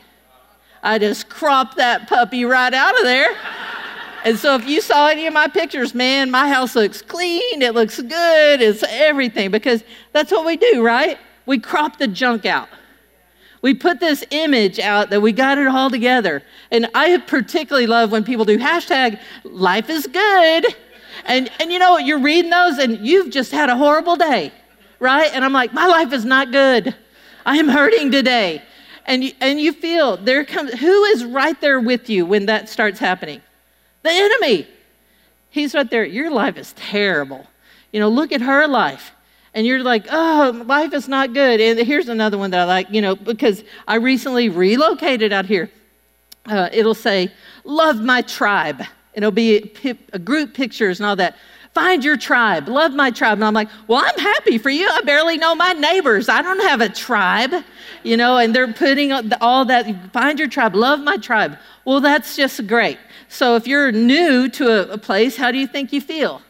I 0.84 0.98
just 1.00 1.30
crop 1.30 1.76
that 1.76 2.08
puppy 2.08 2.46
right 2.46 2.74
out 2.74 2.98
of 2.98 3.04
there. 3.04 3.36
And 4.24 4.38
so 4.38 4.56
if 4.56 4.68
you 4.68 4.82
saw 4.82 5.08
any 5.08 5.26
of 5.28 5.34
my 5.34 5.48
pictures, 5.48 5.96
man, 5.96 6.30
my 6.30 6.48
house 6.48 6.76
looks 6.76 7.02
clean, 7.02 7.62
it 7.62 7.74
looks 7.74 8.00
good, 8.00 8.62
it's 8.62 8.84
everything 8.88 9.50
because 9.50 9.84
that's 10.14 10.32
what 10.32 10.46
we 10.46 10.58
do, 10.58 10.84
right? 10.84 11.18
we 11.46 11.60
crop 11.60 11.98
the 11.98 12.08
junk 12.08 12.46
out. 12.46 12.70
We 13.62 13.74
put 13.74 14.00
this 14.00 14.24
image 14.32 14.80
out 14.80 15.12
that 15.12 15.22
we 15.22 15.32
got 15.32 15.58
it 15.58 15.68
all 15.68 15.90
together. 15.90 16.42
And 16.72 16.88
I 16.96 17.18
particularly 17.20 17.88
love 17.88 18.12
when 18.12 18.24
people 18.24 18.46
do 18.46 18.58
hashtag 18.58 19.20
life 19.44 19.90
is 19.90 20.08
good. 20.08 20.66
And, 21.26 21.52
and 21.60 21.72
you 21.72 21.78
know, 21.78 21.92
what? 21.92 22.06
you're 22.06 22.20
reading 22.20 22.50
those 22.50 22.80
and 22.80 23.06
you've 23.06 23.30
just 23.30 23.52
had 23.52 23.70
a 23.70 23.76
horrible 23.76 24.16
day, 24.16 24.52
right? 25.00 25.30
And 25.34 25.46
I'm 25.46 25.54
like, 25.54 25.74
my 25.74 25.86
life 25.86 26.12
is 26.14 26.26
not 26.26 26.52
good. 26.52 26.96
I 27.46 27.58
am 27.58 27.68
hurting 27.68 28.12
today. 28.12 28.64
And 29.06 29.24
you, 29.24 29.32
and 29.40 29.60
you 29.60 29.74
feel 29.74 30.18
there 30.18 30.46
comes, 30.46 30.74
who 30.74 31.04
is 31.06 31.26
right 31.26 31.60
there 31.60 31.80
with 31.80 32.10
you 32.10 32.26
when 32.26 32.46
that 32.46 32.70
starts 32.70 33.00
happening? 33.00 33.42
The 34.04 34.12
enemy. 34.12 34.68
He's 35.50 35.74
right 35.74 35.90
there. 35.90 36.06
Your 36.06 36.32
life 36.32 36.58
is 36.58 36.74
terrible. 36.74 37.46
You 37.92 38.00
know, 38.00 38.10
look 38.10 38.32
at 38.32 38.42
her 38.42 38.68
life. 38.68 39.12
And 39.54 39.68
you're 39.68 39.84
like, 39.84 40.06
oh, 40.10 40.64
life 40.66 40.94
is 40.94 41.08
not 41.08 41.34
good. 41.34 41.60
And 41.60 41.80
here's 41.80 42.08
another 42.08 42.38
one 42.38 42.52
that 42.52 42.62
I 42.62 42.64
like, 42.64 42.90
you 42.90 43.02
know, 43.02 43.16
because 43.16 43.64
I 43.88 43.96
recently 43.96 44.48
relocated 44.48 45.34
out 45.34 45.46
here. 45.46 45.70
Uh, 46.46 46.70
it'll 46.72 46.96
say, 46.96 47.32
love 47.66 48.02
my 48.02 48.22
tribe. 48.22 48.84
It'll 49.14 49.32
be 49.32 49.74
a, 50.14 50.20
group 50.20 50.54
pictures 50.54 51.00
and 51.00 51.08
all 51.08 51.18
that. 51.18 51.36
Find 51.74 52.04
your 52.04 52.18
tribe. 52.18 52.68
Love 52.68 52.94
my 52.94 53.12
tribe. 53.12 53.38
And 53.38 53.46
I'm 53.46 53.54
like, 53.54 53.70
well, 53.88 54.04
I'm 54.04 54.20
happy 54.20 54.58
for 54.58 54.70
you. 54.70 54.90
I 54.90 55.02
barely 55.02 55.38
know 55.38 55.56
my 55.56 55.72
neighbors. 55.72 56.28
I 56.28 56.42
don't 56.42 56.60
have 56.60 56.82
a 56.82 56.90
tribe, 56.90 57.54
you 58.04 58.18
know, 58.18 58.38
and 58.38 58.54
they're 58.54 58.74
putting 58.74 59.14
all 59.40 59.64
that. 59.66 60.12
Find 60.12 60.38
your 60.38 60.50
tribe. 60.50 60.76
Love 60.76 61.00
my 61.00 61.16
tribe. 61.16 61.58
Well, 61.86 62.02
that's 62.02 62.36
just 62.36 62.68
great. 62.68 62.98
So 63.30 63.56
if 63.56 63.68
you're 63.68 63.92
new 63.94 64.50
to 64.50 64.92
a, 64.92 64.98
place, 64.98 65.38
how 65.38 65.52
do 65.52 65.58
you 65.58 65.66
think 65.66 65.94
you 65.94 66.02
feel 66.02 66.42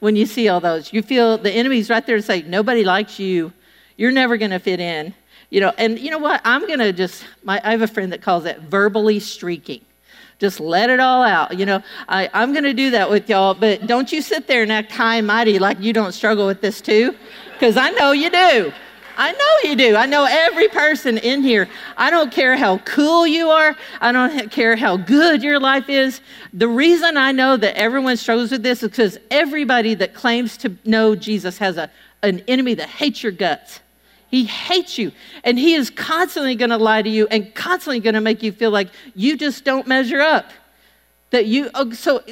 when 0.00 0.16
you 0.16 0.26
see 0.26 0.48
all 0.48 0.58
those? 0.58 0.92
You 0.92 1.00
feel 1.00 1.38
the 1.38 1.52
enemy's 1.52 1.88
right 1.88 2.04
there 2.04 2.16
to 2.16 2.22
say, 2.22 2.42
nobody 2.42 2.82
likes 2.82 3.20
you. 3.20 3.52
You're 3.96 4.10
never 4.10 4.36
going 4.36 4.50
to 4.50 4.58
fit 4.58 4.80
in. 4.80 5.14
You 5.48 5.60
know, 5.60 5.72
and 5.78 5.96
you 5.96 6.10
know 6.10 6.18
what? 6.18 6.40
I'm 6.44 6.66
going 6.66 6.80
to 6.80 6.92
just, 6.92 7.24
my, 7.44 7.60
I 7.62 7.70
have 7.70 7.82
a 7.82 7.86
friend 7.86 8.12
that 8.12 8.20
calls 8.20 8.44
it 8.46 8.58
verbally 8.62 9.20
streaking. 9.20 9.82
Just 10.38 10.60
let 10.60 10.90
it 10.90 11.00
all 11.00 11.22
out. 11.22 11.58
You 11.58 11.64
know, 11.64 11.82
I, 12.08 12.28
I'm 12.34 12.52
going 12.52 12.64
to 12.64 12.74
do 12.74 12.90
that 12.90 13.08
with 13.08 13.28
y'all, 13.28 13.54
but 13.54 13.86
don't 13.86 14.12
you 14.12 14.20
sit 14.20 14.46
there 14.46 14.62
and 14.62 14.70
act 14.70 14.92
high 14.92 15.16
and 15.16 15.26
mighty 15.26 15.58
like 15.58 15.80
you 15.80 15.92
don't 15.92 16.12
struggle 16.12 16.46
with 16.46 16.60
this 16.60 16.80
too, 16.80 17.14
because 17.52 17.76
I 17.76 17.90
know 17.90 18.12
you 18.12 18.30
do. 18.30 18.72
I 19.18 19.32
know 19.32 19.70
you 19.70 19.76
do. 19.76 19.96
I 19.96 20.04
know 20.04 20.26
every 20.28 20.68
person 20.68 21.16
in 21.16 21.42
here. 21.42 21.68
I 21.96 22.10
don't 22.10 22.30
care 22.30 22.54
how 22.54 22.78
cool 22.78 23.26
you 23.26 23.48
are. 23.48 23.74
I 24.00 24.12
don't 24.12 24.50
care 24.50 24.76
how 24.76 24.98
good 24.98 25.42
your 25.42 25.58
life 25.58 25.88
is. 25.88 26.20
The 26.52 26.68
reason 26.68 27.16
I 27.16 27.32
know 27.32 27.56
that 27.56 27.78
everyone 27.78 28.18
struggles 28.18 28.50
with 28.50 28.62
this 28.62 28.82
is 28.82 28.90
because 28.90 29.18
everybody 29.30 29.94
that 29.94 30.12
claims 30.12 30.58
to 30.58 30.76
know 30.84 31.16
Jesus 31.16 31.56
has 31.56 31.78
a, 31.78 31.90
an 32.22 32.40
enemy 32.46 32.74
that 32.74 32.88
hates 32.90 33.22
your 33.22 33.32
guts. 33.32 33.80
He 34.36 34.44
hates 34.44 34.98
you. 34.98 35.12
And 35.44 35.58
he 35.58 35.72
is 35.72 35.88
constantly 35.88 36.56
going 36.56 36.68
to 36.68 36.76
lie 36.76 37.00
to 37.00 37.08
you 37.08 37.26
and 37.28 37.54
constantly 37.54 38.00
going 38.00 38.16
to 38.16 38.20
make 38.20 38.42
you 38.42 38.52
feel 38.52 38.70
like 38.70 38.88
you 39.14 39.34
just 39.34 39.64
don't 39.64 39.86
measure 39.86 40.20
up. 40.20 40.50
That 41.30 41.46
you, 41.46 41.70
oh, 41.74 41.92
so 41.92 42.22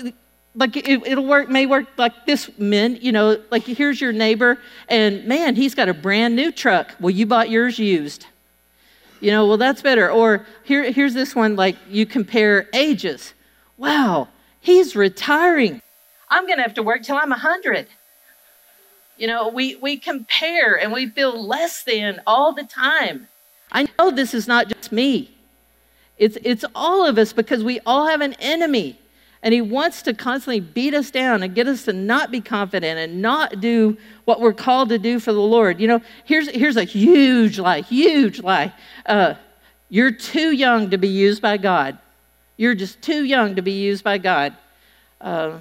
like 0.54 0.76
it, 0.76 1.00
will 1.16 1.24
work, 1.24 1.48
may 1.48 1.64
work 1.64 1.86
like 1.96 2.26
this, 2.26 2.50
men, 2.58 2.98
you 3.00 3.10
know, 3.10 3.40
like 3.50 3.62
here's 3.62 4.02
your 4.02 4.12
neighbor 4.12 4.58
and 4.90 5.24
man, 5.24 5.56
he's 5.56 5.74
got 5.74 5.88
a 5.88 5.94
brand 5.94 6.36
new 6.36 6.52
truck. 6.52 6.94
Well, 7.00 7.08
you 7.08 7.24
bought 7.24 7.48
yours 7.48 7.78
used. 7.78 8.26
You 9.20 9.30
know, 9.30 9.46
well, 9.46 9.56
that's 9.56 9.80
better. 9.80 10.10
Or 10.10 10.44
here, 10.64 10.92
here's 10.92 11.14
this 11.14 11.34
one, 11.34 11.56
like 11.56 11.76
you 11.88 12.04
compare 12.04 12.68
ages. 12.74 13.32
Wow, 13.78 14.28
he's 14.60 14.94
retiring. 14.94 15.80
I'm 16.28 16.44
going 16.44 16.58
to 16.58 16.64
have 16.64 16.74
to 16.74 16.82
work 16.82 17.02
till 17.02 17.16
I'm 17.16 17.30
100. 17.30 17.86
You 19.16 19.26
know, 19.26 19.48
we, 19.48 19.76
we 19.76 19.96
compare 19.96 20.78
and 20.78 20.92
we 20.92 21.08
feel 21.08 21.46
less 21.46 21.84
than 21.84 22.20
all 22.26 22.52
the 22.52 22.64
time. 22.64 23.28
I 23.70 23.88
know 23.98 24.10
this 24.10 24.34
is 24.34 24.46
not 24.46 24.68
just 24.68 24.92
me, 24.92 25.30
it's, 26.16 26.38
it's 26.44 26.64
all 26.74 27.06
of 27.06 27.18
us 27.18 27.32
because 27.32 27.64
we 27.64 27.80
all 27.86 28.06
have 28.06 28.20
an 28.20 28.34
enemy. 28.34 28.98
And 29.42 29.52
he 29.52 29.60
wants 29.60 30.00
to 30.02 30.14
constantly 30.14 30.60
beat 30.60 30.94
us 30.94 31.10
down 31.10 31.42
and 31.42 31.54
get 31.54 31.68
us 31.68 31.84
to 31.84 31.92
not 31.92 32.30
be 32.30 32.40
confident 32.40 32.98
and 32.98 33.20
not 33.20 33.60
do 33.60 33.98
what 34.24 34.40
we're 34.40 34.54
called 34.54 34.88
to 34.88 34.98
do 34.98 35.20
for 35.20 35.34
the 35.34 35.40
Lord. 35.40 35.80
You 35.80 35.86
know, 35.86 36.00
here's, 36.24 36.48
here's 36.48 36.78
a 36.78 36.84
huge 36.84 37.58
lie, 37.58 37.82
huge 37.82 38.40
lie. 38.40 38.72
Uh, 39.04 39.34
you're 39.90 40.12
too 40.12 40.52
young 40.52 40.88
to 40.88 40.96
be 40.96 41.08
used 41.08 41.42
by 41.42 41.58
God. 41.58 41.98
You're 42.56 42.74
just 42.74 43.02
too 43.02 43.24
young 43.24 43.56
to 43.56 43.62
be 43.62 43.72
used 43.72 44.02
by 44.02 44.16
God. 44.16 44.56
Uh, 45.20 45.58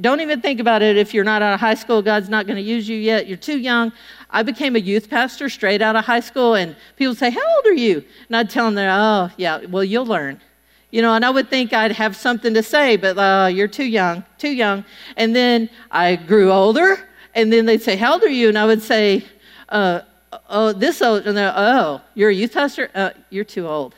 don't 0.00 0.20
even 0.20 0.40
think 0.40 0.58
about 0.60 0.82
it 0.82 0.96
if 0.96 1.14
you're 1.14 1.24
not 1.24 1.42
out 1.42 1.54
of 1.54 1.60
high 1.60 1.74
school. 1.74 2.02
God's 2.02 2.28
not 2.28 2.46
going 2.46 2.56
to 2.56 2.62
use 2.62 2.88
you 2.88 2.96
yet. 2.96 3.26
You're 3.26 3.36
too 3.36 3.58
young. 3.58 3.92
I 4.30 4.42
became 4.42 4.74
a 4.74 4.80
youth 4.80 5.08
pastor 5.08 5.48
straight 5.48 5.80
out 5.80 5.94
of 5.94 6.04
high 6.04 6.20
school, 6.20 6.54
and 6.54 6.74
people 6.96 7.14
say, 7.14 7.30
How 7.30 7.54
old 7.56 7.66
are 7.66 7.74
you? 7.74 8.04
And 8.28 8.36
I'd 8.36 8.50
tell 8.50 8.70
them, 8.70 8.78
Oh, 8.78 9.30
yeah, 9.36 9.64
well, 9.66 9.84
you'll 9.84 10.06
learn. 10.06 10.40
You 10.90 11.02
know, 11.02 11.14
and 11.14 11.24
I 11.24 11.30
would 11.30 11.50
think 11.50 11.72
I'd 11.72 11.92
have 11.92 12.16
something 12.16 12.54
to 12.54 12.62
say, 12.62 12.96
but 12.96 13.18
uh, 13.18 13.48
you're 13.48 13.68
too 13.68 13.84
young, 13.84 14.24
too 14.38 14.50
young. 14.50 14.84
And 15.16 15.34
then 15.34 15.68
I 15.90 16.16
grew 16.16 16.50
older, 16.50 16.98
and 17.34 17.52
then 17.52 17.66
they'd 17.66 17.82
say, 17.82 17.96
How 17.96 18.14
old 18.14 18.22
are 18.24 18.28
you? 18.28 18.48
And 18.48 18.58
I 18.58 18.66
would 18.66 18.82
say, 18.82 19.24
uh, 19.68 20.00
Oh, 20.48 20.72
this 20.72 21.00
old. 21.00 21.26
And 21.26 21.36
they're, 21.36 21.52
Oh, 21.56 22.00
you're 22.14 22.30
a 22.30 22.34
youth 22.34 22.54
pastor? 22.54 22.90
Uh, 22.94 23.10
you're 23.30 23.44
too 23.44 23.68
old. 23.68 23.94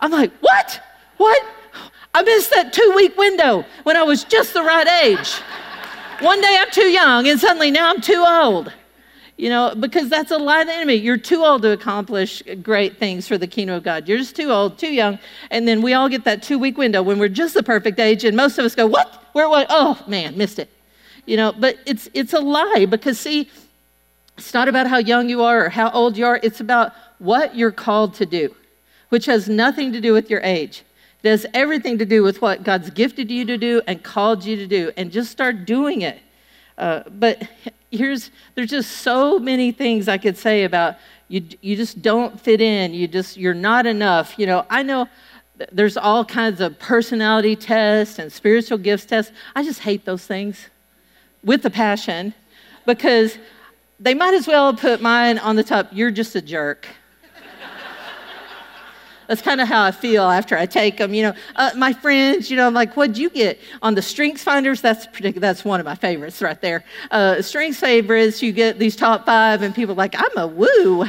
I'm 0.00 0.12
like, 0.12 0.32
What? 0.38 0.80
What? 1.16 1.44
I 2.16 2.22
missed 2.22 2.50
that 2.54 2.72
two 2.72 2.94
week 2.96 3.14
window 3.18 3.62
when 3.82 3.94
I 3.94 4.02
was 4.02 4.24
just 4.24 4.54
the 4.54 4.62
right 4.62 4.88
age. 5.04 5.34
One 6.20 6.40
day 6.40 6.56
I'm 6.58 6.70
too 6.70 6.86
young, 6.88 7.28
and 7.28 7.38
suddenly 7.38 7.70
now 7.70 7.90
I'm 7.90 8.00
too 8.00 8.24
old. 8.26 8.72
You 9.36 9.50
know, 9.50 9.74
because 9.78 10.08
that's 10.08 10.30
a 10.30 10.38
lie 10.38 10.62
of 10.62 10.68
the 10.68 10.72
enemy. 10.72 10.94
You're 10.94 11.18
too 11.18 11.44
old 11.44 11.60
to 11.60 11.72
accomplish 11.72 12.42
great 12.62 12.96
things 12.96 13.28
for 13.28 13.36
the 13.36 13.46
kingdom 13.46 13.76
of 13.76 13.82
God. 13.82 14.08
You're 14.08 14.16
just 14.16 14.34
too 14.34 14.50
old, 14.50 14.78
too 14.78 14.90
young. 14.90 15.18
And 15.50 15.68
then 15.68 15.82
we 15.82 15.92
all 15.92 16.08
get 16.08 16.24
that 16.24 16.42
two 16.42 16.58
week 16.58 16.78
window 16.78 17.02
when 17.02 17.18
we're 17.18 17.28
just 17.28 17.52
the 17.52 17.62
perfect 17.62 18.00
age, 18.00 18.24
and 18.24 18.34
most 18.34 18.58
of 18.58 18.64
us 18.64 18.74
go, 18.74 18.86
What? 18.86 19.22
Where 19.34 19.50
what? 19.50 19.66
Oh, 19.68 20.02
man, 20.06 20.38
missed 20.38 20.58
it. 20.58 20.70
You 21.26 21.36
know, 21.36 21.52
but 21.52 21.76
it's 21.84 22.08
it's 22.14 22.32
a 22.32 22.40
lie 22.40 22.86
because 22.88 23.20
see, 23.20 23.50
it's 24.38 24.54
not 24.54 24.68
about 24.68 24.86
how 24.86 24.96
young 24.96 25.28
you 25.28 25.42
are 25.42 25.66
or 25.66 25.68
how 25.68 25.90
old 25.90 26.16
you 26.16 26.24
are, 26.24 26.40
it's 26.42 26.60
about 26.60 26.94
what 27.18 27.54
you're 27.54 27.70
called 27.70 28.14
to 28.14 28.24
do, 28.24 28.56
which 29.10 29.26
has 29.26 29.50
nothing 29.50 29.92
to 29.92 30.00
do 30.00 30.14
with 30.14 30.30
your 30.30 30.40
age. 30.40 30.82
Has 31.24 31.46
everything 31.54 31.98
to 31.98 32.06
do 32.06 32.22
with 32.22 32.40
what 32.40 32.62
God's 32.62 32.90
gifted 32.90 33.30
you 33.30 33.44
to 33.46 33.58
do 33.58 33.82
and 33.86 34.02
called 34.02 34.44
you 34.44 34.56
to 34.56 34.66
do, 34.66 34.92
and 34.96 35.10
just 35.10 35.30
start 35.30 35.64
doing 35.64 36.02
it. 36.02 36.20
Uh, 36.78 37.02
but 37.08 37.42
here's 37.90 38.30
there's 38.54 38.70
just 38.70 38.98
so 38.98 39.38
many 39.38 39.72
things 39.72 40.08
I 40.08 40.18
could 40.18 40.36
say 40.36 40.64
about 40.64 40.96
you. 41.28 41.42
You 41.60 41.74
just 41.76 42.00
don't 42.02 42.40
fit 42.40 42.60
in. 42.60 42.94
You 42.94 43.08
just 43.08 43.36
you're 43.36 43.54
not 43.54 43.86
enough. 43.86 44.38
You 44.38 44.46
know, 44.46 44.66
I 44.70 44.82
know 44.82 45.08
there's 45.72 45.96
all 45.96 46.24
kinds 46.24 46.60
of 46.60 46.78
personality 46.78 47.56
tests 47.56 48.18
and 48.18 48.32
spiritual 48.32 48.78
gifts 48.78 49.06
tests. 49.06 49.32
I 49.54 49.64
just 49.64 49.80
hate 49.80 50.04
those 50.04 50.26
things 50.26 50.68
with 51.42 51.64
a 51.64 51.70
passion 51.70 52.34
because 52.84 53.38
they 53.98 54.14
might 54.14 54.34
as 54.34 54.46
well 54.46 54.74
put 54.74 55.00
mine 55.00 55.38
on 55.38 55.56
the 55.56 55.64
top. 55.64 55.88
You're 55.92 56.10
just 56.10 56.34
a 56.36 56.42
jerk. 56.42 56.86
That's 59.26 59.42
kind 59.42 59.60
of 59.60 59.68
how 59.68 59.82
I 59.82 59.90
feel 59.90 60.24
after 60.24 60.56
I 60.56 60.66
take 60.66 60.98
them. 60.98 61.14
You 61.14 61.24
know, 61.24 61.34
uh, 61.56 61.70
my 61.76 61.92
friends, 61.92 62.50
you 62.50 62.56
know, 62.56 62.66
I'm 62.66 62.74
like, 62.74 62.96
what'd 62.96 63.18
you 63.18 63.30
get 63.30 63.60
on 63.82 63.94
the 63.94 64.02
Strengths 64.02 64.42
Finders? 64.42 64.80
That's 64.80 65.06
that's 65.36 65.64
one 65.64 65.80
of 65.80 65.86
my 65.86 65.94
favorites 65.94 66.40
right 66.42 66.60
there. 66.60 66.84
Uh, 67.10 67.42
strengths 67.42 67.80
favorites, 67.80 68.42
you 68.42 68.52
get 68.52 68.78
these 68.78 68.96
top 68.96 69.26
five, 69.26 69.62
and 69.62 69.74
people 69.74 69.94
like, 69.94 70.14
I'm 70.16 70.36
a 70.36 70.46
woo. 70.46 71.06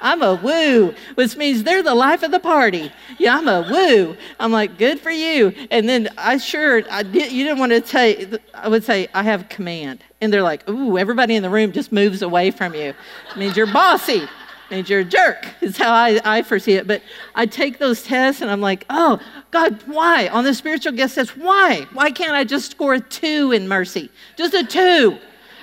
I'm 0.00 0.22
a 0.22 0.36
woo, 0.36 0.94
which 1.16 1.36
means 1.36 1.64
they're 1.64 1.82
the 1.82 1.94
life 1.94 2.22
of 2.22 2.30
the 2.30 2.38
party. 2.38 2.92
Yeah, 3.18 3.36
I'm 3.36 3.48
a 3.48 3.62
woo. 3.68 4.16
I'm 4.38 4.52
like, 4.52 4.78
good 4.78 5.00
for 5.00 5.10
you. 5.10 5.52
And 5.72 5.88
then 5.88 6.08
I 6.16 6.36
sure, 6.38 6.82
I 6.90 7.02
did, 7.02 7.32
you 7.32 7.42
didn't 7.44 7.58
want 7.58 7.72
to 7.72 7.84
say, 7.84 8.28
I 8.54 8.68
would 8.68 8.84
say, 8.84 9.08
I 9.12 9.24
have 9.24 9.48
command. 9.48 10.04
And 10.20 10.32
they're 10.32 10.42
like, 10.42 10.68
ooh, 10.68 10.98
everybody 10.98 11.34
in 11.34 11.42
the 11.42 11.50
room 11.50 11.72
just 11.72 11.90
moves 11.90 12.22
away 12.22 12.52
from 12.52 12.74
you. 12.74 12.94
It 13.30 13.36
means 13.36 13.56
you're 13.56 13.66
bossy 13.66 14.28
means 14.70 14.90
you're 14.90 15.00
a 15.00 15.04
jerk, 15.04 15.46
is 15.60 15.76
how 15.76 15.92
I, 15.92 16.20
I 16.24 16.42
foresee 16.42 16.74
it. 16.74 16.86
But 16.86 17.02
I 17.34 17.46
take 17.46 17.78
those 17.78 18.02
tests 18.02 18.42
and 18.42 18.50
I'm 18.50 18.60
like, 18.60 18.84
oh, 18.90 19.18
God, 19.50 19.82
why? 19.86 20.28
On 20.28 20.44
the 20.44 20.54
spiritual 20.54 20.92
gift 20.92 21.14
test, 21.14 21.36
why? 21.36 21.86
Why 21.92 22.10
can't 22.10 22.32
I 22.32 22.44
just 22.44 22.70
score 22.70 22.94
a 22.94 23.00
two 23.00 23.52
in 23.52 23.68
mercy? 23.68 24.10
Just 24.36 24.54
a 24.54 24.64
two. 24.64 25.18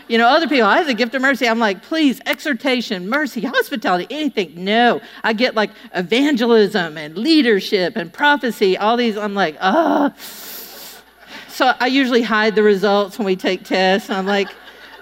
You 0.07 0.19
know, 0.19 0.27
other 0.27 0.47
people, 0.47 0.67
I 0.67 0.77
have 0.77 0.85
the 0.85 0.93
gift 0.93 1.15
of 1.15 1.21
mercy. 1.21 1.47
I'm 1.47 1.57
like, 1.57 1.81
please, 1.81 2.21
exhortation, 2.27 3.09
mercy, 3.09 3.41
hospitality, 3.41 4.05
anything. 4.09 4.63
No. 4.63 5.01
I 5.23 5.33
get 5.33 5.55
like 5.55 5.71
evangelism 5.95 6.97
and 6.97 7.17
leadership 7.17 7.95
and 7.95 8.13
prophecy, 8.13 8.77
all 8.77 8.97
these. 8.97 9.17
I'm 9.17 9.33
like, 9.33 9.57
oh. 9.61 10.13
So 11.49 11.73
I 11.79 11.87
usually 11.87 12.21
hide 12.21 12.55
the 12.55 12.63
results 12.63 13.17
when 13.17 13.25
we 13.25 13.35
take 13.35 13.63
tests. 13.63 14.09
I'm 14.09 14.27
like, 14.27 14.49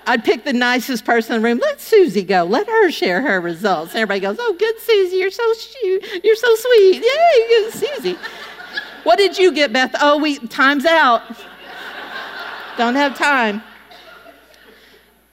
I'd 0.05 0.23
pick 0.23 0.43
the 0.43 0.53
nicest 0.53 1.05
person 1.05 1.35
in 1.35 1.41
the 1.41 1.47
room. 1.47 1.59
Let 1.59 1.79
Susie 1.79 2.23
go. 2.23 2.43
Let 2.43 2.67
her 2.67 2.91
share 2.91 3.21
her 3.21 3.39
results. 3.39 3.91
And 3.91 4.01
everybody 4.01 4.19
goes, 4.19 4.37
"Oh, 4.39 4.55
good, 4.57 4.79
Susie. 4.79 5.17
You're 5.17 5.31
so 5.31 5.53
you're 6.23 6.35
so 6.35 6.55
sweet. 6.55 7.03
Yay, 7.03 7.47
good, 7.47 7.73
Susie." 7.73 8.17
what 9.03 9.17
did 9.17 9.37
you 9.37 9.51
get, 9.51 9.71
Beth? 9.73 9.95
Oh, 9.99 10.17
we 10.17 10.39
time's 10.39 10.85
out. 10.85 11.21
Don't 12.77 12.95
have 12.95 13.17
time. 13.17 13.63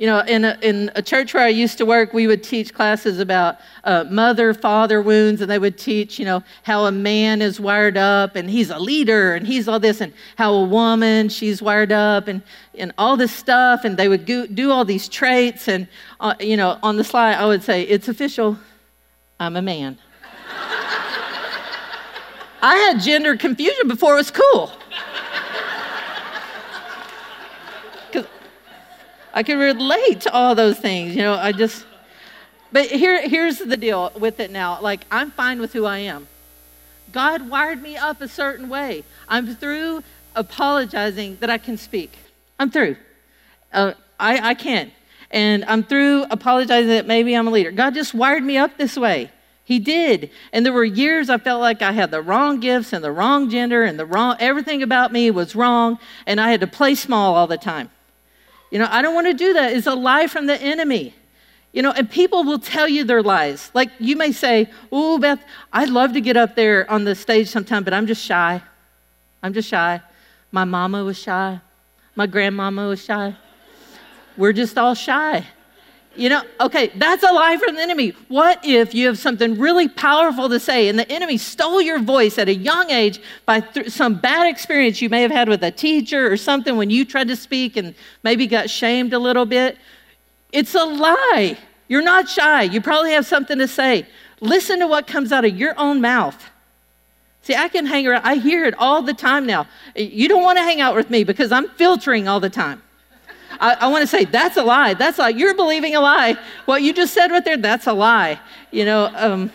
You 0.01 0.07
know, 0.07 0.21
in 0.21 0.47
a, 0.47 0.57
in 0.63 0.91
a 0.95 1.03
church 1.03 1.35
where 1.35 1.45
I 1.45 1.49
used 1.49 1.77
to 1.77 1.85
work, 1.85 2.15
we 2.15 2.27
would 2.27 2.43
teach 2.43 2.73
classes 2.73 3.21
about 3.21 3.59
uh, 3.85 4.05
mother 4.05 4.55
father 4.55 5.03
wounds, 5.03 5.43
and 5.43 5.51
they 5.51 5.59
would 5.59 5.77
teach, 5.77 6.19
you 6.19 6.25
know, 6.25 6.43
how 6.63 6.87
a 6.87 6.91
man 6.91 7.43
is 7.43 7.61
wired 7.61 7.99
up 7.99 8.35
and 8.35 8.49
he's 8.49 8.71
a 8.71 8.79
leader 8.79 9.35
and 9.35 9.47
he's 9.47 9.69
all 9.69 9.79
this, 9.79 10.01
and 10.01 10.15
how 10.37 10.55
a 10.55 10.65
woman, 10.65 11.29
she's 11.29 11.61
wired 11.61 11.93
up 11.93 12.29
and, 12.29 12.41
and 12.79 12.95
all 12.97 13.19
this 13.19 13.31
stuff. 13.31 13.85
And 13.85 13.99
they 13.99 14.09
would 14.09 14.25
go, 14.25 14.47
do 14.47 14.71
all 14.71 14.87
these 14.87 15.07
traits. 15.07 15.69
And, 15.69 15.87
uh, 16.19 16.35
you 16.41 16.57
know, 16.57 16.79
on 16.83 16.97
the 16.97 17.05
slide, 17.05 17.35
I 17.35 17.45
would 17.45 17.63
say, 17.63 17.83
It's 17.83 18.09
official, 18.09 18.57
I'm 19.39 19.55
a 19.55 19.61
man. 19.61 19.99
I 22.63 22.77
had 22.89 23.03
gender 23.03 23.37
confusion 23.37 23.87
before 23.87 24.15
it 24.15 24.17
was 24.17 24.31
cool. 24.31 24.73
I 29.33 29.43
can 29.43 29.59
relate 29.59 30.23
to 30.23 30.33
all 30.33 30.55
those 30.55 30.79
things. 30.79 31.15
You 31.15 31.23
know, 31.23 31.35
I 31.35 31.53
just, 31.53 31.85
but 32.73 32.87
here, 32.87 33.27
here's 33.29 33.59
the 33.59 33.77
deal 33.77 34.13
with 34.19 34.41
it 34.41 34.51
now. 34.51 34.81
Like, 34.81 35.01
I'm 35.11 35.31
fine 35.31 35.61
with 35.61 35.73
who 35.73 35.85
I 35.85 35.99
am. 35.99 36.27
God 37.13 37.49
wired 37.49 37.83
me 37.83 37.97
up 37.97 38.21
a 38.21 38.29
certain 38.29 38.69
way. 38.69 39.05
I'm 39.29 39.55
through 39.55 40.03
apologizing 40.37 41.39
that 41.41 41.51
I 41.51 41.59
can 41.59 41.77
speak. 41.77 42.17
I'm 42.59 42.71
through. 42.71 42.97
Uh, 43.73 43.95
I, 44.19 44.51
I 44.51 44.55
can. 44.55 44.93
And 45.31 45.65
I'm 45.65 45.85
through 45.85 46.25
apologizing 46.25 46.89
that 46.89 47.07
maybe 47.07 47.35
I'm 47.35 47.47
a 47.47 47.51
leader. 47.51 47.71
God 47.71 47.95
just 47.95 48.15
wired 48.15 48.43
me 48.43 48.57
up 48.57 48.77
this 48.77 48.97
way. 48.97 49.31
He 49.65 49.79
did. 49.79 50.31
And 50.53 50.67
there 50.67 50.73
were 50.73 50.85
years 50.85 51.31
I 51.31 51.39
felt 51.39 51.61
like 51.61 51.81
I 51.81 51.93
had 51.93 52.11
the 52.11 52.21
wrong 52.21 52.59
gifts 52.59 52.93
and 52.93 53.05
the 53.05 53.13
wrong 53.13 53.49
gender 53.49 53.85
and 53.85 53.99
the 53.99 54.07
wrong, 54.07 54.37
everything 54.41 54.83
about 54.83 55.13
me 55.13 55.31
was 55.31 55.55
wrong. 55.55 55.99
And 56.27 56.41
I 56.41 56.51
had 56.51 56.61
to 56.61 56.67
play 56.67 56.97
small 56.97 57.37
all 57.37 57.47
the 57.47 57.57
time. 57.57 57.89
You 58.71 58.79
know, 58.79 58.89
I 58.91 59.03
don't 59.03 59.15
want 59.15 59.27
to 59.27 59.35
do 59.35 59.53
that. 59.55 59.73
It's 59.73 59.87
a 59.87 59.95
lie 59.95 60.27
from 60.27 60.47
the 60.47 60.61
enemy. 60.61 61.15
You 61.73 61.83
know, 61.83 61.93
and 61.93 62.11
people 62.11 62.45
will 62.45 62.59
tell 62.59 62.89
you 62.89 63.05
their 63.05 63.23
lies. 63.23 63.71
Like 63.75 63.91
you 63.99 64.17
may 64.17 64.33
say, 64.33 64.69
Oh, 64.91 65.19
Beth, 65.19 65.45
I'd 65.73 65.89
love 65.89 66.13
to 66.15 66.21
get 66.21 66.37
up 66.37 66.57
there 66.57 66.91
on 66.91 67.05
the 67.05 67.15
stage 67.15 67.49
sometime, 67.49 67.85
but 67.85 67.95
I'm 67.95 68.07
just 68.07 68.25
shy. 68.25 68.61
I'm 69.43 69.53
just 69.53 69.69
shy. 69.69 70.01
My 70.51 70.65
mama 70.65 71.05
was 71.05 71.19
shy. 71.19 71.61
My 72.17 72.27
grandmama 72.27 72.89
was 72.89 73.05
shy. 73.05 73.37
We're 74.37 74.53
just 74.53 74.77
all 74.79 74.95
shy. 74.95 75.47
You 76.21 76.29
know, 76.29 76.43
okay, 76.61 76.89
that's 76.97 77.23
a 77.23 77.33
lie 77.33 77.57
from 77.57 77.77
the 77.77 77.81
enemy. 77.81 78.11
What 78.29 78.61
if 78.63 78.95
you 78.95 79.07
have 79.07 79.19
something 79.19 79.59
really 79.59 79.89
powerful 79.89 80.51
to 80.51 80.61
say 80.61 80.91
and 80.91 80.99
the 80.99 81.11
enemy 81.11 81.39
stole 81.39 81.81
your 81.81 81.99
voice 81.99 82.37
at 82.37 82.47
a 82.47 82.55
young 82.55 82.91
age 82.91 83.23
by 83.47 83.61
th- 83.61 83.89
some 83.89 84.17
bad 84.17 84.47
experience 84.47 85.01
you 85.01 85.09
may 85.09 85.23
have 85.23 85.31
had 85.31 85.49
with 85.49 85.65
a 85.65 85.71
teacher 85.71 86.31
or 86.31 86.37
something 86.37 86.77
when 86.77 86.91
you 86.91 87.07
tried 87.07 87.29
to 87.29 87.37
speak 87.37 87.79
and 87.79 87.95
maybe 88.23 88.47
got 88.47 88.69
shamed 88.69 89.15
a 89.15 89.19
little 89.19 89.47
bit? 89.47 89.79
It's 90.53 90.75
a 90.75 90.85
lie. 90.85 91.57
You're 91.89 92.03
not 92.03 92.29
shy. 92.29 92.65
You 92.65 92.83
probably 92.83 93.13
have 93.13 93.25
something 93.25 93.57
to 93.57 93.67
say. 93.67 94.07
Listen 94.43 94.81
to 94.81 94.87
what 94.87 95.07
comes 95.07 95.33
out 95.33 95.47
of 95.47 95.57
your 95.57 95.73
own 95.79 96.03
mouth. 96.03 96.51
See, 97.41 97.55
I 97.55 97.69
can 97.69 97.87
hang 97.87 98.07
around, 98.07 98.27
I 98.27 98.35
hear 98.35 98.67
it 98.67 98.75
all 98.75 99.01
the 99.01 99.15
time 99.15 99.47
now. 99.47 99.67
You 99.97 100.29
don't 100.29 100.43
want 100.43 100.59
to 100.59 100.63
hang 100.65 100.83
out 100.83 100.95
with 100.95 101.09
me 101.09 101.25
because 101.25 101.51
I'm 101.51 101.71
filtering 101.71 102.29
all 102.29 102.41
the 102.41 102.51
time. 102.51 102.83
I, 103.61 103.75
I 103.75 103.87
want 103.89 104.03
to 104.03 104.07
say 104.07 104.25
that's 104.25 104.57
a 104.57 104.63
lie. 104.63 104.95
That's 104.95 105.19
like 105.19 105.37
you're 105.37 105.55
believing 105.55 105.95
a 105.95 106.01
lie. 106.01 106.37
What 106.65 106.83
you 106.83 106.93
just 106.93 107.13
said 107.13 107.31
right 107.31 107.45
there, 107.45 107.59
that's 107.59 107.87
a 107.87 107.93
lie. 107.93 108.41
You 108.71 108.87
know, 108.87 109.11
um, 109.15 109.53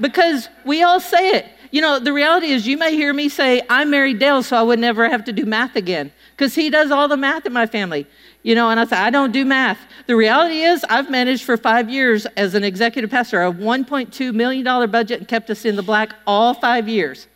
because 0.00 0.48
we 0.64 0.82
all 0.82 1.00
say 1.00 1.30
it. 1.30 1.46
You 1.70 1.82
know, 1.82 1.98
the 1.98 2.12
reality 2.12 2.46
is 2.46 2.66
you 2.66 2.78
may 2.78 2.94
hear 2.94 3.12
me 3.12 3.28
say, 3.28 3.60
I 3.68 3.84
married 3.84 4.18
Dale 4.18 4.42
so 4.42 4.56
I 4.56 4.62
would 4.62 4.78
never 4.78 5.08
have 5.08 5.24
to 5.24 5.32
do 5.32 5.44
math 5.44 5.76
again. 5.76 6.10
Because 6.30 6.54
he 6.54 6.70
does 6.70 6.90
all 6.90 7.08
the 7.08 7.16
math 7.16 7.44
in 7.44 7.52
my 7.52 7.66
family. 7.66 8.06
You 8.42 8.54
know, 8.54 8.70
and 8.70 8.78
I 8.78 8.84
say, 8.84 8.96
I 8.96 9.10
don't 9.10 9.32
do 9.32 9.44
math. 9.44 9.78
The 10.06 10.16
reality 10.16 10.62
is, 10.62 10.84
I've 10.88 11.10
managed 11.10 11.44
for 11.44 11.56
five 11.56 11.90
years 11.90 12.24
as 12.36 12.54
an 12.54 12.62
executive 12.64 13.10
pastor 13.10 13.42
a 13.42 13.52
$1.2 13.52 14.34
million 14.34 14.90
budget 14.90 15.18
and 15.18 15.28
kept 15.28 15.50
us 15.50 15.64
in 15.64 15.76
the 15.76 15.82
black 15.82 16.14
all 16.26 16.54
five 16.54 16.88
years. 16.88 17.26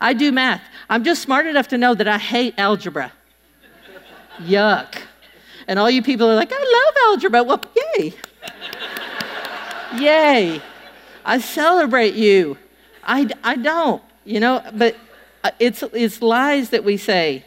I 0.00 0.12
do 0.12 0.30
math. 0.30 0.62
I'm 0.88 1.02
just 1.02 1.22
smart 1.22 1.46
enough 1.46 1.68
to 1.68 1.78
know 1.78 1.94
that 1.94 2.06
I 2.06 2.18
hate 2.18 2.54
algebra. 2.58 3.12
Yuck. 4.40 5.07
And 5.68 5.78
all 5.78 5.90
you 5.90 6.02
people 6.02 6.28
are 6.28 6.34
like, 6.34 6.50
I 6.50 6.56
love 6.56 6.94
algebra. 7.10 7.44
Well, 7.44 7.62
yay. 7.98 8.14
yay. 9.96 10.62
I 11.24 11.38
celebrate 11.38 12.14
you. 12.14 12.56
I, 13.04 13.28
I 13.44 13.56
don't, 13.56 14.02
you 14.24 14.40
know, 14.40 14.62
but 14.74 14.96
uh, 15.44 15.50
it's, 15.60 15.82
it's 15.92 16.22
lies 16.22 16.70
that 16.70 16.84
we 16.84 16.96
say. 16.96 17.44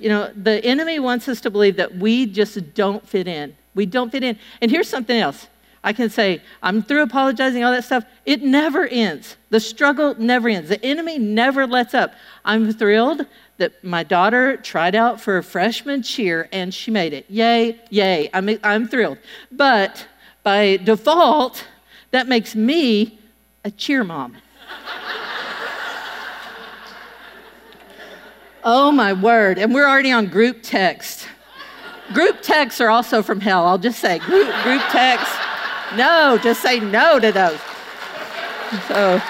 You 0.00 0.08
know, 0.08 0.32
the 0.34 0.64
enemy 0.64 0.98
wants 0.98 1.28
us 1.28 1.42
to 1.42 1.50
believe 1.50 1.76
that 1.76 1.96
we 1.96 2.26
just 2.26 2.74
don't 2.74 3.06
fit 3.06 3.28
in. 3.28 3.54
We 3.74 3.86
don't 3.86 4.10
fit 4.10 4.24
in. 4.24 4.38
And 4.62 4.70
here's 4.70 4.88
something 4.88 5.16
else. 5.16 5.46
I 5.84 5.92
can 5.92 6.10
say, 6.10 6.42
I'm 6.62 6.82
through 6.82 7.02
apologizing, 7.02 7.64
all 7.64 7.72
that 7.72 7.84
stuff. 7.84 8.04
It 8.24 8.42
never 8.42 8.86
ends. 8.86 9.36
The 9.50 9.58
struggle 9.58 10.14
never 10.16 10.48
ends. 10.48 10.68
The 10.68 10.84
enemy 10.84 11.18
never 11.18 11.66
lets 11.66 11.92
up. 11.92 12.14
I'm 12.44 12.72
thrilled 12.72 13.26
that 13.56 13.82
my 13.82 14.04
daughter 14.04 14.56
tried 14.56 14.94
out 14.94 15.20
for 15.20 15.38
a 15.38 15.42
freshman 15.42 16.02
cheer 16.02 16.48
and 16.52 16.72
she 16.72 16.92
made 16.92 17.12
it. 17.12 17.26
Yay, 17.28 17.80
yay. 17.90 18.30
I'm, 18.32 18.48
I'm 18.62 18.86
thrilled. 18.86 19.18
But 19.50 20.06
by 20.44 20.76
default, 20.78 21.66
that 22.12 22.28
makes 22.28 22.54
me 22.54 23.18
a 23.64 23.70
cheer 23.70 24.04
mom. 24.04 24.34
oh 28.64 28.92
my 28.92 29.12
word. 29.12 29.58
And 29.58 29.74
we're 29.74 29.88
already 29.88 30.12
on 30.12 30.28
group 30.28 30.58
text. 30.62 31.26
Group 32.14 32.40
texts 32.42 32.80
are 32.80 32.88
also 32.88 33.22
from 33.22 33.40
hell. 33.40 33.66
I'll 33.66 33.78
just 33.78 33.98
say 33.98 34.20
group, 34.20 34.54
group 34.62 34.82
text. 34.90 35.32
No, 35.96 36.38
just 36.42 36.62
say 36.62 36.80
no 36.80 37.18
to 37.18 37.32
those. 37.32 37.60
So. 38.88 39.20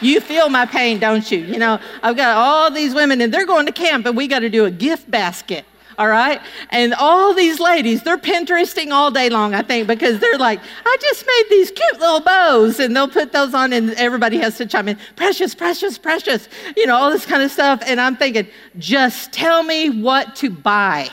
You 0.00 0.20
feel 0.20 0.48
my 0.50 0.66
pain, 0.66 0.98
don't 0.98 1.30
you? 1.30 1.38
You 1.38 1.58
know, 1.58 1.80
I've 2.02 2.16
got 2.16 2.36
all 2.36 2.70
these 2.70 2.94
women 2.94 3.20
and 3.20 3.32
they're 3.32 3.46
going 3.46 3.66
to 3.66 3.72
camp 3.72 4.06
and 4.06 4.16
we 4.16 4.28
got 4.28 4.40
to 4.40 4.50
do 4.50 4.66
a 4.66 4.70
gift 4.70 5.10
basket. 5.10 5.64
All 5.96 6.08
right. 6.08 6.40
And 6.70 6.92
all 6.94 7.34
these 7.34 7.60
ladies, 7.60 8.02
they're 8.02 8.18
Pinteresting 8.18 8.90
all 8.90 9.10
day 9.10 9.30
long, 9.30 9.54
I 9.54 9.62
think, 9.62 9.86
because 9.86 10.18
they're 10.18 10.38
like, 10.38 10.60
I 10.84 10.96
just 11.00 11.24
made 11.24 11.44
these 11.50 11.70
cute 11.70 12.00
little 12.00 12.20
bows. 12.20 12.80
And 12.80 12.96
they'll 12.96 13.08
put 13.08 13.32
those 13.32 13.54
on 13.54 13.72
and 13.72 13.90
everybody 13.92 14.38
has 14.38 14.56
to 14.58 14.66
chime 14.66 14.88
in, 14.88 14.98
precious, 15.16 15.54
precious, 15.54 15.96
precious, 15.96 16.48
you 16.76 16.86
know, 16.86 16.96
all 16.96 17.10
this 17.10 17.26
kind 17.26 17.42
of 17.42 17.50
stuff. 17.50 17.80
And 17.86 18.00
I'm 18.00 18.16
thinking, 18.16 18.48
just 18.78 19.32
tell 19.32 19.62
me 19.62 19.88
what 20.02 20.34
to 20.36 20.50
buy. 20.50 21.10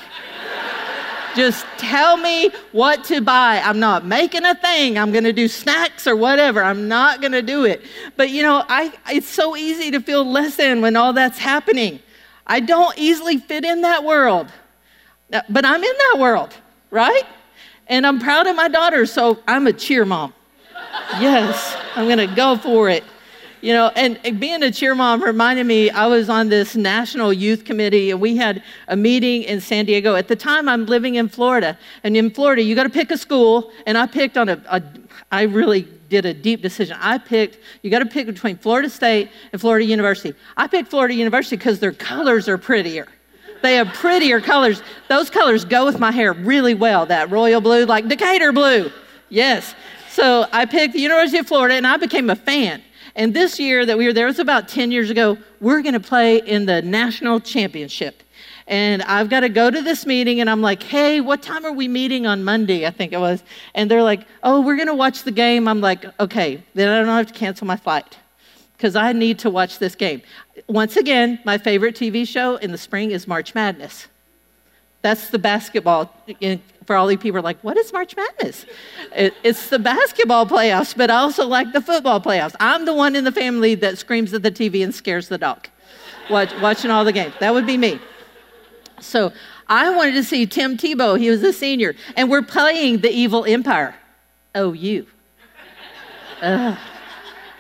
Just 1.36 1.66
tell 1.78 2.18
me 2.18 2.52
what 2.72 3.04
to 3.06 3.22
buy. 3.22 3.62
I'm 3.64 3.80
not 3.80 4.06
making 4.06 4.46
a 4.46 4.56
thing. 4.56 4.98
I'm 4.98 5.12
going 5.12 5.24
to 5.24 5.34
do 5.34 5.48
snacks 5.48 6.08
or 6.08 6.16
whatever. 6.16 6.64
I'm 6.64 6.88
not 6.88 7.22
going 7.22 7.32
to 7.32 7.42
do 7.42 7.66
it. 7.66 7.84
But 8.18 8.30
you 8.30 8.44
know, 8.44 8.64
I, 8.68 8.94
it's 9.10 9.28
so 9.28 9.56
easy 9.56 9.92
to 9.92 10.02
feel 10.02 10.26
less 10.26 10.56
than 10.58 10.82
when 10.82 10.96
all 10.96 11.14
that's 11.14 11.38
happening. 11.38 12.00
I 12.46 12.60
don't 12.60 12.98
easily 12.98 13.38
fit 13.38 13.64
in 13.64 13.82
that 13.82 14.04
world, 14.04 14.52
uh, 15.32 15.42
but 15.50 15.64
I'm 15.64 15.84
in 15.84 15.98
that 15.98 16.18
world, 16.20 16.54
right? 16.90 17.24
And 17.88 18.06
I'm 18.06 18.20
proud 18.20 18.48
of 18.48 18.56
my 18.56 18.68
daughter, 18.68 19.06
so 19.06 19.40
I'm 19.48 19.68
a 19.68 19.74
cheer 19.74 20.06
mom. 20.06 20.34
yes, 21.20 21.78
I'm 21.96 22.06
going 22.06 22.30
to 22.30 22.36
go 22.36 22.58
for 22.58 22.90
it. 22.90 23.04
You 23.62 23.74
know, 23.74 23.90
and 23.90 24.40
being 24.40 24.64
a 24.64 24.72
cheer 24.72 24.96
mom 24.96 25.22
reminded 25.22 25.68
me 25.68 25.92
I 25.92 26.08
was 26.08 26.30
on 26.30 26.50
this 26.50 26.76
national 26.76 27.32
youth 27.32 27.64
committee 27.64 28.10
and 28.10 28.20
we 28.20 28.36
had 28.36 28.64
a 28.88 28.96
meeting 28.96 29.44
in 29.44 29.62
San 29.62 29.86
Diego. 29.86 30.16
At 30.16 30.28
the 30.28 30.36
time, 30.36 30.68
I'm 30.68 30.88
living 30.88 31.16
in 31.16 31.30
Florida. 31.30 31.78
And 32.04 32.18
in 32.18 32.32
Florida, 32.32 32.64
you 32.64 32.74
got 32.74 32.84
to 32.84 32.90
pick 32.90 33.12
a 33.12 33.18
school. 33.18 33.72
And 33.86 34.00
I 34.00 34.08
picked 34.08 34.36
on 34.36 34.50
a, 34.50 34.62
a 34.68 34.82
I 35.32 35.44
really 35.44 35.88
did 36.10 36.26
a 36.26 36.34
deep 36.34 36.64
decision. 36.64 36.98
I 37.00 37.20
picked, 37.20 37.60
you 37.84 37.92
got 37.92 38.00
to 38.00 38.06
pick 38.08 38.26
between 38.26 38.58
Florida 38.58 38.90
State 38.90 39.30
and 39.52 39.62
Florida 39.62 39.86
University. 39.86 40.36
I 40.58 40.68
picked 40.68 40.90
Florida 40.90 41.14
University 41.14 41.56
because 41.56 41.80
their 41.80 41.94
colors 41.94 42.50
are 42.50 42.58
prettier. 42.58 43.08
They 43.62 43.76
have 43.76 43.94
prettier 43.94 44.42
colors. 44.42 44.82
Those 45.08 45.30
colors 45.30 45.66
go 45.66 45.86
with 45.86 46.00
my 46.00 46.12
hair 46.12 46.34
really 46.34 46.74
well, 46.74 47.06
that 47.06 47.30
royal 47.30 47.62
blue, 47.62 47.86
like 47.86 48.08
Decatur 48.08 48.52
blue. 48.52 48.92
Yes. 49.30 49.76
So 50.10 50.48
I 50.52 50.66
picked 50.66 50.94
the 50.94 51.00
University 51.00 51.38
of 51.38 51.48
Florida 51.48 51.76
and 51.76 51.86
I 51.86 51.98
became 51.98 52.30
a 52.32 52.36
fan. 52.36 52.82
And 53.16 53.34
this 53.34 53.60
year 53.60 53.86
that 53.86 53.98
we 53.98 54.06
were 54.06 54.14
there, 54.14 54.26
was 54.26 54.40
about 54.40 54.68
10 54.68 54.92
years 54.92 55.10
ago, 55.10 55.38
we're 55.60 55.82
going 55.82 55.94
to 55.94 56.00
play 56.00 56.38
in 56.38 56.66
the 56.66 56.82
national 56.82 57.40
championship. 57.40 58.24
And 58.68 59.02
I've 59.04 59.30
got 59.30 59.42
to 59.42 59.50
go 59.50 59.70
to 59.70 59.82
this 59.82 60.06
meeting, 60.06 60.40
and 60.40 60.50
I'm 60.50 60.62
like, 60.62 60.82
hey, 60.82 61.20
what 61.20 61.42
time 61.42 61.66
are 61.66 61.74
we 61.74 61.88
meeting 61.88 62.26
on 62.26 62.44
Monday? 62.44 62.88
I 62.88 62.92
think 62.92 63.12
it 63.12 63.20
was. 63.20 63.44
And 63.76 63.92
they're 63.92 64.04
like, 64.04 64.26
oh, 64.44 64.62
we're 64.62 64.78
going 64.78 64.88
to 64.88 64.94
watch 64.94 65.24
the 65.24 65.32
game. 65.32 65.68
I'm 65.68 65.82
like, 65.82 66.06
okay, 66.20 66.64
then 66.74 66.88
I 66.88 67.00
don't 67.00 67.08
have 67.08 67.28
to 67.28 67.34
cancel 67.34 67.68
my 67.68 67.76
flight 67.76 68.18
because 68.78 68.96
I 68.96 69.14
need 69.14 69.40
to 69.40 69.50
watch 69.50 69.78
this 69.78 69.94
game. 69.94 70.22
Once 70.68 70.96
again, 70.96 71.40
my 71.44 71.58
favorite 71.58 71.96
TV 71.96 72.28
show 72.28 72.56
in 72.56 72.72
the 72.72 72.78
spring 72.78 73.12
is 73.12 73.28
March 73.28 73.54
Madness. 73.54 74.08
That's 75.02 75.30
the 75.30 75.40
basketball. 75.40 76.16
For 76.86 76.96
all 76.96 77.12
you 77.12 77.18
people 77.18 77.40
are 77.40 77.44
like, 77.44 77.64
what 77.64 77.78
is 77.78 77.94
March 77.94 78.16
Madness? 78.16 78.66
It, 79.16 79.34
it's 79.44 79.70
the 79.70 79.80
basketball 79.80 80.46
playoffs, 80.48 80.96
but 80.98 81.12
I 81.12 81.16
also 81.16 81.46
like 81.46 81.72
the 81.74 81.82
football 81.82 82.20
playoffs. 82.20 82.56
I'm 82.60 82.86
the 82.86 82.94
one 82.94 83.16
in 83.16 83.24
the 83.24 83.32
family 83.32 83.76
that 83.76 83.98
screams 83.98 84.34
at 84.34 84.42
the 84.42 84.52
TV 84.52 84.84
and 84.84 84.94
scares 84.94 85.28
the 85.28 85.38
dog, 85.38 85.68
watch, 86.30 86.52
watching 86.60 86.90
all 86.90 87.06
the 87.06 87.14
games. 87.14 87.34
That 87.40 87.54
would 87.54 87.68
be 87.68 87.78
me. 87.78 88.00
So 89.00 89.32
I 89.68 89.90
wanted 89.96 90.14
to 90.14 90.24
see 90.24 90.46
Tim 90.46 90.76
Tebow. 90.78 91.20
He 91.20 91.30
was 91.30 91.44
a 91.44 91.54
senior. 91.54 91.96
And 92.16 92.30
we're 92.30 92.42
playing 92.42 93.00
the 93.00 93.12
evil 93.12 93.46
empire. 93.46 93.96
Oh, 94.54 94.74
you. 94.74 95.08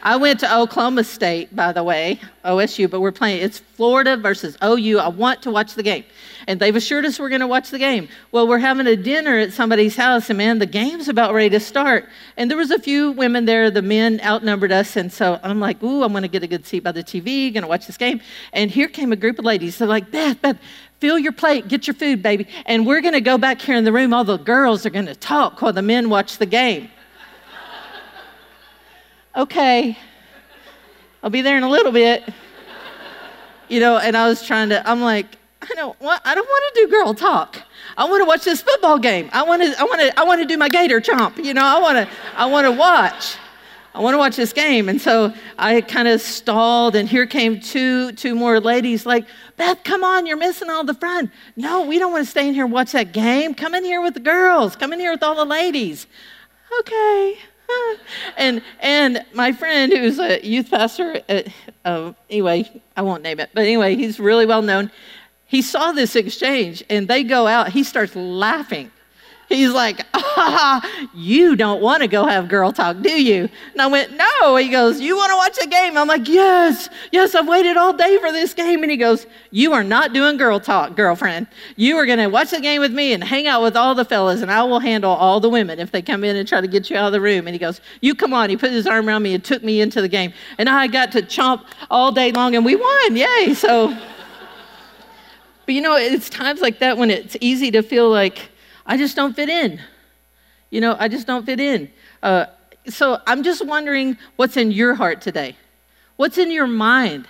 I 0.03 0.15
went 0.15 0.39
to 0.39 0.51
Oklahoma 0.51 1.03
State, 1.03 1.55
by 1.55 1.71
the 1.71 1.83
way, 1.83 2.19
OSU, 2.43 2.89
but 2.89 3.01
we're 3.01 3.11
playing. 3.11 3.43
It's 3.43 3.59
Florida 3.59 4.17
versus 4.17 4.57
OU. 4.63 4.97
I 4.97 5.07
want 5.09 5.43
to 5.43 5.51
watch 5.51 5.75
the 5.75 5.83
game. 5.83 6.03
And 6.47 6.59
they've 6.59 6.75
assured 6.75 7.05
us 7.05 7.19
we're 7.19 7.29
going 7.29 7.41
to 7.41 7.47
watch 7.47 7.69
the 7.69 7.77
game. 7.77 8.09
Well, 8.31 8.47
we're 8.47 8.57
having 8.57 8.87
a 8.87 8.95
dinner 8.95 9.37
at 9.37 9.53
somebody's 9.53 9.95
house, 9.95 10.31
and 10.31 10.37
man, 10.37 10.57
the 10.57 10.65
game's 10.65 11.07
about 11.07 11.35
ready 11.35 11.51
to 11.51 11.59
start. 11.59 12.09
And 12.35 12.49
there 12.49 12.57
was 12.57 12.71
a 12.71 12.79
few 12.79 13.11
women 13.11 13.45
there. 13.45 13.69
The 13.69 13.83
men 13.83 14.19
outnumbered 14.23 14.71
us. 14.71 14.95
And 14.95 15.13
so 15.13 15.39
I'm 15.43 15.59
like, 15.59 15.83
ooh, 15.83 16.01
I'm 16.01 16.13
going 16.13 16.23
to 16.23 16.27
get 16.27 16.41
a 16.41 16.47
good 16.47 16.65
seat 16.65 16.79
by 16.79 16.93
the 16.93 17.03
TV, 17.03 17.53
going 17.53 17.61
to 17.61 17.67
watch 17.67 17.85
this 17.85 17.97
game. 17.97 18.21
And 18.53 18.71
here 18.71 18.87
came 18.87 19.11
a 19.11 19.15
group 19.15 19.37
of 19.37 19.45
ladies. 19.45 19.77
They're 19.77 19.87
like, 19.87 20.09
Beth, 20.09 20.41
Beth, 20.41 20.57
fill 20.99 21.19
your 21.19 21.31
plate, 21.31 21.67
get 21.67 21.85
your 21.85 21.93
food, 21.93 22.23
baby. 22.23 22.47
And 22.65 22.87
we're 22.87 23.01
going 23.01 23.13
to 23.13 23.21
go 23.21 23.37
back 23.37 23.61
here 23.61 23.75
in 23.75 23.83
the 23.83 23.93
room. 23.93 24.15
All 24.15 24.23
the 24.23 24.37
girls 24.37 24.83
are 24.83 24.89
going 24.89 25.05
to 25.05 25.15
talk 25.15 25.61
while 25.61 25.73
the 25.73 25.83
men 25.83 26.09
watch 26.09 26.39
the 26.39 26.47
game 26.47 26.89
okay, 29.35 29.97
I'll 31.23 31.29
be 31.29 31.41
there 31.41 31.57
in 31.57 31.63
a 31.63 31.69
little 31.69 31.91
bit. 31.91 32.23
You 33.69 33.79
know, 33.79 33.97
and 33.97 34.17
I 34.17 34.27
was 34.27 34.45
trying 34.45 34.69
to, 34.69 34.89
I'm 34.89 35.01
like, 35.01 35.37
I 35.61 35.73
don't 35.75 35.99
want, 36.01 36.21
I 36.25 36.35
don't 36.35 36.45
want 36.45 36.75
to 36.75 36.81
do 36.81 36.91
girl 36.91 37.13
talk. 37.13 37.61
I 37.95 38.03
want 38.03 38.21
to 38.21 38.25
watch 38.25 38.43
this 38.43 38.61
football 38.61 38.99
game. 38.99 39.29
I 39.31 39.43
want 39.43 39.61
to, 39.61 39.79
I 39.79 39.83
want 39.83 40.01
to, 40.01 40.19
I 40.19 40.23
want 40.23 40.41
to 40.41 40.45
do 40.45 40.57
my 40.57 40.67
gator 40.67 40.99
chomp. 40.99 41.41
You 41.41 41.53
know, 41.53 41.63
I 41.63 41.79
want 41.79 41.97
to, 41.97 42.13
I 42.35 42.47
want 42.47 42.65
to 42.65 42.71
watch. 42.71 43.37
I 43.93 43.99
want 43.99 44.13
to 44.13 44.17
watch 44.17 44.35
this 44.35 44.53
game. 44.53 44.89
And 44.89 44.99
so 44.99 45.33
I 45.57 45.81
kind 45.81 46.07
of 46.07 46.21
stalled, 46.21 46.95
and 46.95 47.07
here 47.07 47.25
came 47.25 47.59
two, 47.59 48.13
two 48.13 48.35
more 48.35 48.59
ladies 48.59 49.05
like, 49.05 49.25
Beth, 49.57 49.83
come 49.83 50.03
on, 50.03 50.25
you're 50.25 50.37
missing 50.37 50.69
all 50.69 50.83
the 50.83 50.93
fun. 50.93 51.31
No, 51.55 51.85
we 51.85 51.99
don't 51.99 52.11
want 52.11 52.25
to 52.25 52.31
stay 52.31 52.47
in 52.47 52.53
here 52.53 52.63
and 52.65 52.73
watch 52.73 52.93
that 52.93 53.11
game. 53.11 53.53
Come 53.53 53.75
in 53.75 53.83
here 53.83 54.01
with 54.01 54.13
the 54.13 54.21
girls. 54.21 54.75
Come 54.75 54.93
in 54.93 54.99
here 54.99 55.11
with 55.11 55.23
all 55.23 55.35
the 55.35 55.45
ladies. 55.45 56.07
Okay. 56.79 57.37
and 58.37 58.61
and 58.79 59.25
my 59.33 59.51
friend 59.51 59.91
who's 59.91 60.19
a 60.19 60.45
youth 60.45 60.69
pastor 60.69 61.21
at, 61.29 61.47
uh, 61.85 62.13
anyway 62.29 62.69
i 62.95 63.01
won't 63.01 63.23
name 63.23 63.39
it 63.39 63.49
but 63.53 63.61
anyway 63.61 63.95
he's 63.95 64.19
really 64.19 64.45
well 64.45 64.61
known. 64.61 64.91
He 65.45 65.61
saw 65.61 65.91
this 65.91 66.15
exchange 66.15 66.81
and 66.89 67.09
they 67.09 67.23
go 67.23 67.45
out 67.45 67.69
he 67.69 67.83
starts 67.83 68.15
laughing 68.15 68.89
He's 69.51 69.73
like, 69.73 70.05
ah, 70.13 71.07
you 71.13 71.57
don't 71.57 71.81
want 71.81 72.01
to 72.01 72.07
go 72.07 72.25
have 72.25 72.47
girl 72.47 72.71
talk, 72.71 73.01
do 73.01 73.21
you? 73.21 73.49
And 73.73 73.81
I 73.81 73.87
went, 73.87 74.15
no. 74.15 74.55
He 74.55 74.69
goes, 74.69 75.01
you 75.01 75.17
want 75.17 75.29
to 75.31 75.35
watch 75.35 75.57
a 75.61 75.69
game? 75.69 75.97
I'm 75.97 76.07
like, 76.07 76.27
yes, 76.27 76.87
yes, 77.11 77.35
I've 77.35 77.47
waited 77.47 77.75
all 77.75 77.91
day 77.91 78.17
for 78.17 78.31
this 78.31 78.53
game. 78.53 78.81
And 78.81 78.89
he 78.89 78.95
goes, 78.95 79.27
you 79.51 79.73
are 79.73 79.83
not 79.83 80.13
doing 80.13 80.37
girl 80.37 80.61
talk, 80.61 80.95
girlfriend. 80.95 81.47
You 81.75 81.97
are 81.97 82.05
going 82.05 82.19
to 82.19 82.27
watch 82.27 82.51
the 82.51 82.61
game 82.61 82.79
with 82.79 82.93
me 82.93 83.11
and 83.11 83.21
hang 83.21 83.45
out 83.45 83.61
with 83.61 83.75
all 83.75 83.93
the 83.93 84.05
fellas, 84.05 84.41
and 84.41 84.49
I 84.49 84.63
will 84.63 84.79
handle 84.79 85.11
all 85.11 85.41
the 85.41 85.49
women 85.49 85.79
if 85.79 85.91
they 85.91 86.01
come 86.01 86.23
in 86.23 86.37
and 86.37 86.47
try 86.47 86.61
to 86.61 86.67
get 86.67 86.89
you 86.89 86.95
out 86.95 87.07
of 87.07 87.11
the 87.11 87.21
room. 87.21 87.45
And 87.45 87.53
he 87.53 87.59
goes, 87.59 87.81
you 87.99 88.15
come 88.15 88.33
on. 88.33 88.49
He 88.49 88.55
put 88.55 88.71
his 88.71 88.87
arm 88.87 89.07
around 89.07 89.23
me 89.23 89.33
and 89.33 89.43
took 89.43 89.63
me 89.63 89.81
into 89.81 90.01
the 90.01 90.07
game. 90.07 90.31
And 90.59 90.69
I 90.69 90.87
got 90.87 91.11
to 91.11 91.21
chomp 91.21 91.65
all 91.89 92.13
day 92.13 92.31
long, 92.31 92.55
and 92.55 92.63
we 92.63 92.77
won. 92.77 93.15
Yay. 93.17 93.53
So, 93.53 93.89
but 95.65 95.75
you 95.75 95.81
know, 95.81 95.97
it's 95.97 96.29
times 96.29 96.61
like 96.61 96.79
that 96.79 96.97
when 96.97 97.11
it's 97.11 97.35
easy 97.41 97.69
to 97.71 97.81
feel 97.81 98.09
like, 98.09 98.50
I 98.85 98.97
just 98.97 99.15
don't 99.15 99.35
fit 99.35 99.49
in. 99.49 99.81
You 100.69 100.81
know, 100.81 100.95
I 100.97 101.07
just 101.07 101.27
don't 101.27 101.45
fit 101.45 101.59
in. 101.59 101.91
Uh, 102.23 102.45
so 102.87 103.19
I'm 103.27 103.43
just 103.43 103.65
wondering 103.65 104.17
what's 104.37 104.57
in 104.57 104.71
your 104.71 104.95
heart 104.95 105.21
today? 105.21 105.55
What's 106.15 106.37
in 106.37 106.51
your 106.51 106.67
mind? 106.67 107.27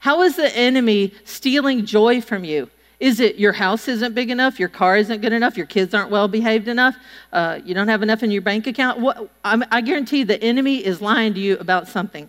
How 0.00 0.22
is 0.22 0.36
the 0.36 0.54
enemy 0.56 1.12
stealing 1.24 1.84
joy 1.84 2.20
from 2.20 2.44
you? 2.44 2.70
Is 3.00 3.20
it 3.20 3.36
your 3.36 3.52
house 3.52 3.86
isn't 3.86 4.14
big 4.14 4.28
enough, 4.28 4.58
your 4.58 4.68
car 4.68 4.96
isn't 4.96 5.20
good 5.20 5.32
enough, 5.32 5.56
your 5.56 5.66
kids 5.66 5.94
aren't 5.94 6.10
well 6.10 6.26
behaved 6.26 6.66
enough, 6.66 6.96
uh, 7.32 7.60
you 7.64 7.72
don't 7.72 7.86
have 7.86 8.02
enough 8.02 8.24
in 8.24 8.32
your 8.32 8.42
bank 8.42 8.66
account? 8.66 8.98
What, 8.98 9.30
I 9.44 9.80
guarantee 9.82 10.24
the 10.24 10.42
enemy 10.42 10.84
is 10.84 11.00
lying 11.00 11.34
to 11.34 11.40
you 11.40 11.58
about 11.58 11.86
something. 11.86 12.28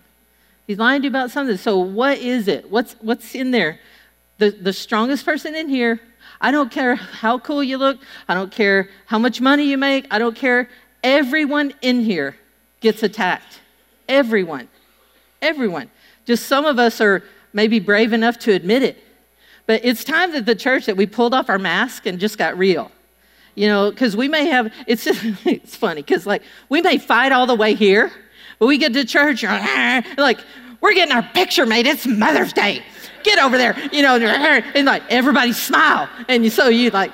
He's 0.68 0.78
lying 0.78 1.02
to 1.02 1.06
you 1.06 1.10
about 1.10 1.32
something. 1.32 1.56
So 1.56 1.78
what 1.78 2.18
is 2.18 2.46
it? 2.46 2.70
What's 2.70 2.92
what's 3.00 3.34
in 3.34 3.50
there? 3.50 3.80
The 4.38 4.50
the 4.50 4.72
strongest 4.72 5.24
person 5.24 5.56
in 5.56 5.68
here 5.68 6.00
I 6.40 6.50
don't 6.50 6.70
care 6.70 6.94
how 6.94 7.38
cool 7.38 7.62
you 7.62 7.76
look. 7.76 7.98
I 8.28 8.34
don't 8.34 8.50
care 8.50 8.88
how 9.06 9.18
much 9.18 9.40
money 9.40 9.64
you 9.64 9.76
make. 9.76 10.06
I 10.10 10.18
don't 10.18 10.36
care. 10.36 10.68
Everyone 11.02 11.72
in 11.82 12.00
here 12.00 12.36
gets 12.80 13.02
attacked. 13.02 13.60
Everyone. 14.08 14.68
Everyone. 15.42 15.90
Just 16.24 16.46
some 16.46 16.64
of 16.64 16.78
us 16.78 17.00
are 17.00 17.22
maybe 17.52 17.78
brave 17.78 18.12
enough 18.12 18.38
to 18.40 18.52
admit 18.52 18.82
it. 18.82 19.02
But 19.66 19.84
it's 19.84 20.04
time 20.04 20.32
that 20.32 20.46
the 20.46 20.54
church 20.54 20.86
that 20.86 20.96
we 20.96 21.06
pulled 21.06 21.34
off 21.34 21.48
our 21.48 21.58
mask 21.58 22.06
and 22.06 22.18
just 22.18 22.38
got 22.38 22.56
real. 22.58 22.90
You 23.54 23.68
know, 23.68 23.90
because 23.90 24.16
we 24.16 24.28
may 24.28 24.46
have, 24.46 24.72
it's 24.86 25.04
just, 25.04 25.22
it's 25.44 25.76
funny, 25.76 26.02
because 26.02 26.26
like 26.26 26.42
we 26.68 26.80
may 26.80 26.98
fight 26.98 27.32
all 27.32 27.46
the 27.46 27.54
way 27.54 27.74
here, 27.74 28.10
but 28.58 28.66
we 28.66 28.78
get 28.78 28.92
to 28.94 29.04
church, 29.04 29.42
like, 30.18 30.40
we're 30.80 30.94
getting 30.94 31.14
our 31.14 31.22
picture 31.22 31.66
made. 31.66 31.86
It's 31.86 32.06
Mother's 32.06 32.54
Day 32.54 32.82
get 33.22 33.38
over 33.38 33.56
there, 33.56 33.76
you 33.92 34.02
know, 34.02 34.16
and 34.16 34.86
like 34.86 35.02
everybody 35.08 35.52
smile. 35.52 36.08
And 36.28 36.52
so 36.52 36.68
you 36.68 36.90
like, 36.90 37.12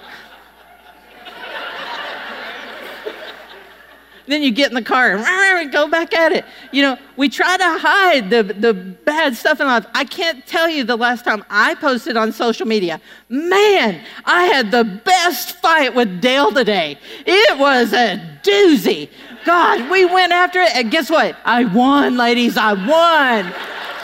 then 4.26 4.42
you 4.42 4.50
get 4.50 4.70
in 4.70 4.74
the 4.74 4.82
car 4.82 5.16
and 5.16 5.72
go 5.72 5.88
back 5.88 6.12
at 6.12 6.32
it. 6.32 6.44
You 6.72 6.82
know, 6.82 6.98
we 7.16 7.28
try 7.28 7.56
to 7.56 7.78
hide 7.78 8.30
the, 8.30 8.42
the 8.42 8.74
bad 8.74 9.36
stuff 9.36 9.60
in 9.60 9.66
life. 9.66 9.86
I 9.94 10.04
can't 10.04 10.44
tell 10.46 10.68
you 10.68 10.84
the 10.84 10.96
last 10.96 11.24
time 11.24 11.44
I 11.48 11.76
posted 11.76 12.16
on 12.16 12.32
social 12.32 12.66
media. 12.66 13.00
Man, 13.28 14.00
I 14.24 14.44
had 14.44 14.70
the 14.70 14.84
best 15.04 15.60
fight 15.60 15.94
with 15.94 16.20
Dale 16.20 16.52
today. 16.52 16.98
It 17.24 17.58
was 17.58 17.92
a 17.92 18.18
doozy. 18.42 19.08
God, 19.44 19.88
we 19.90 20.04
went 20.04 20.32
after 20.32 20.60
it, 20.60 20.74
and 20.74 20.90
guess 20.90 21.08
what? 21.08 21.36
I 21.44 21.64
won, 21.64 22.16
ladies. 22.16 22.56
I 22.56 22.72
won. 22.72 23.54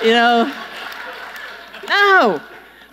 You 0.04 0.12
know, 0.12 0.54
no. 1.92 2.40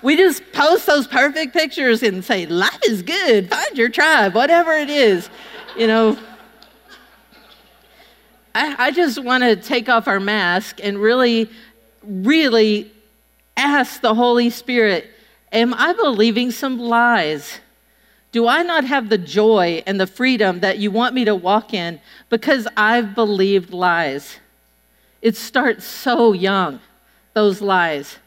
We 0.01 0.15
just 0.15 0.43
post 0.53 0.85
those 0.85 1.07
perfect 1.07 1.53
pictures 1.53 2.03
and 2.03 2.23
say, 2.23 2.45
life 2.45 2.79
is 2.85 3.01
good, 3.01 3.49
find 3.49 3.77
your 3.77 3.89
tribe, 3.89 4.33
whatever 4.33 4.71
it 4.71 4.89
is. 4.89 5.29
You 5.77 5.87
know, 5.87 6.17
I, 8.55 8.87
I 8.87 8.91
just 8.91 9.21
want 9.21 9.43
to 9.43 9.55
take 9.55 9.89
off 9.89 10.07
our 10.07 10.19
mask 10.19 10.79
and 10.81 10.97
really, 10.97 11.49
really 12.03 12.91
ask 13.57 13.99
the 13.99 14.15
Holy 14.15 14.49
Spirit, 14.49 15.09
am 15.51 15.73
I 15.73 15.91
believing 15.93 16.51
some 16.51 16.79
lies? 16.79 17.59
Do 18.31 18.47
I 18.47 18.63
not 18.63 18.85
have 18.85 19.09
the 19.09 19.17
joy 19.17 19.83
and 19.85 19.99
the 19.99 20.07
freedom 20.07 20.61
that 20.61 20.77
you 20.77 20.91
want 20.91 21.13
me 21.13 21.25
to 21.25 21.35
walk 21.35 21.73
in 21.73 21.99
because 22.29 22.67
I've 22.77 23.15
believed 23.15 23.73
lies? 23.73 24.37
It 25.21 25.35
starts 25.35 25.83
so 25.83 26.31
young, 26.31 26.79
those 27.33 27.59
lies 27.59 28.17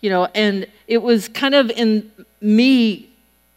you 0.00 0.10
know, 0.10 0.26
and 0.34 0.66
it 0.86 1.02
was 1.02 1.28
kind 1.28 1.54
of 1.54 1.70
in 1.70 2.10
me 2.40 3.08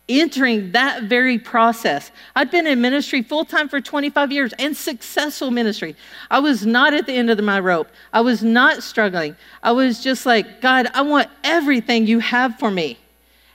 entering 0.10 0.72
that 0.72 1.04
very 1.04 1.40
process. 1.40 2.12
I'd 2.36 2.52
been 2.52 2.68
in 2.68 2.82
ministry 2.82 3.22
full 3.22 3.46
time 3.46 3.70
for 3.70 3.80
25 3.80 4.32
years 4.32 4.54
and 4.60 4.76
successful 4.76 5.52
ministry. 5.52 5.96
I 6.30 6.40
was 6.40 6.66
not 6.66 6.94
at 6.94 7.06
the 7.06 7.14
end 7.14 7.30
of 7.30 7.40
my 7.44 7.60
rope. 7.60 7.88
I 8.12 8.22
was 8.22 8.44
not 8.44 8.84
struggling. 8.84 9.36
I 9.64 9.72
was 9.72 10.04
just 10.04 10.26
like, 10.26 10.62
God, 10.62 10.88
I 10.94 11.02
want 11.02 11.30
everything 11.44 12.08
you 12.08 12.20
have 12.20 12.58
for 12.60 12.72
me. 12.72 12.98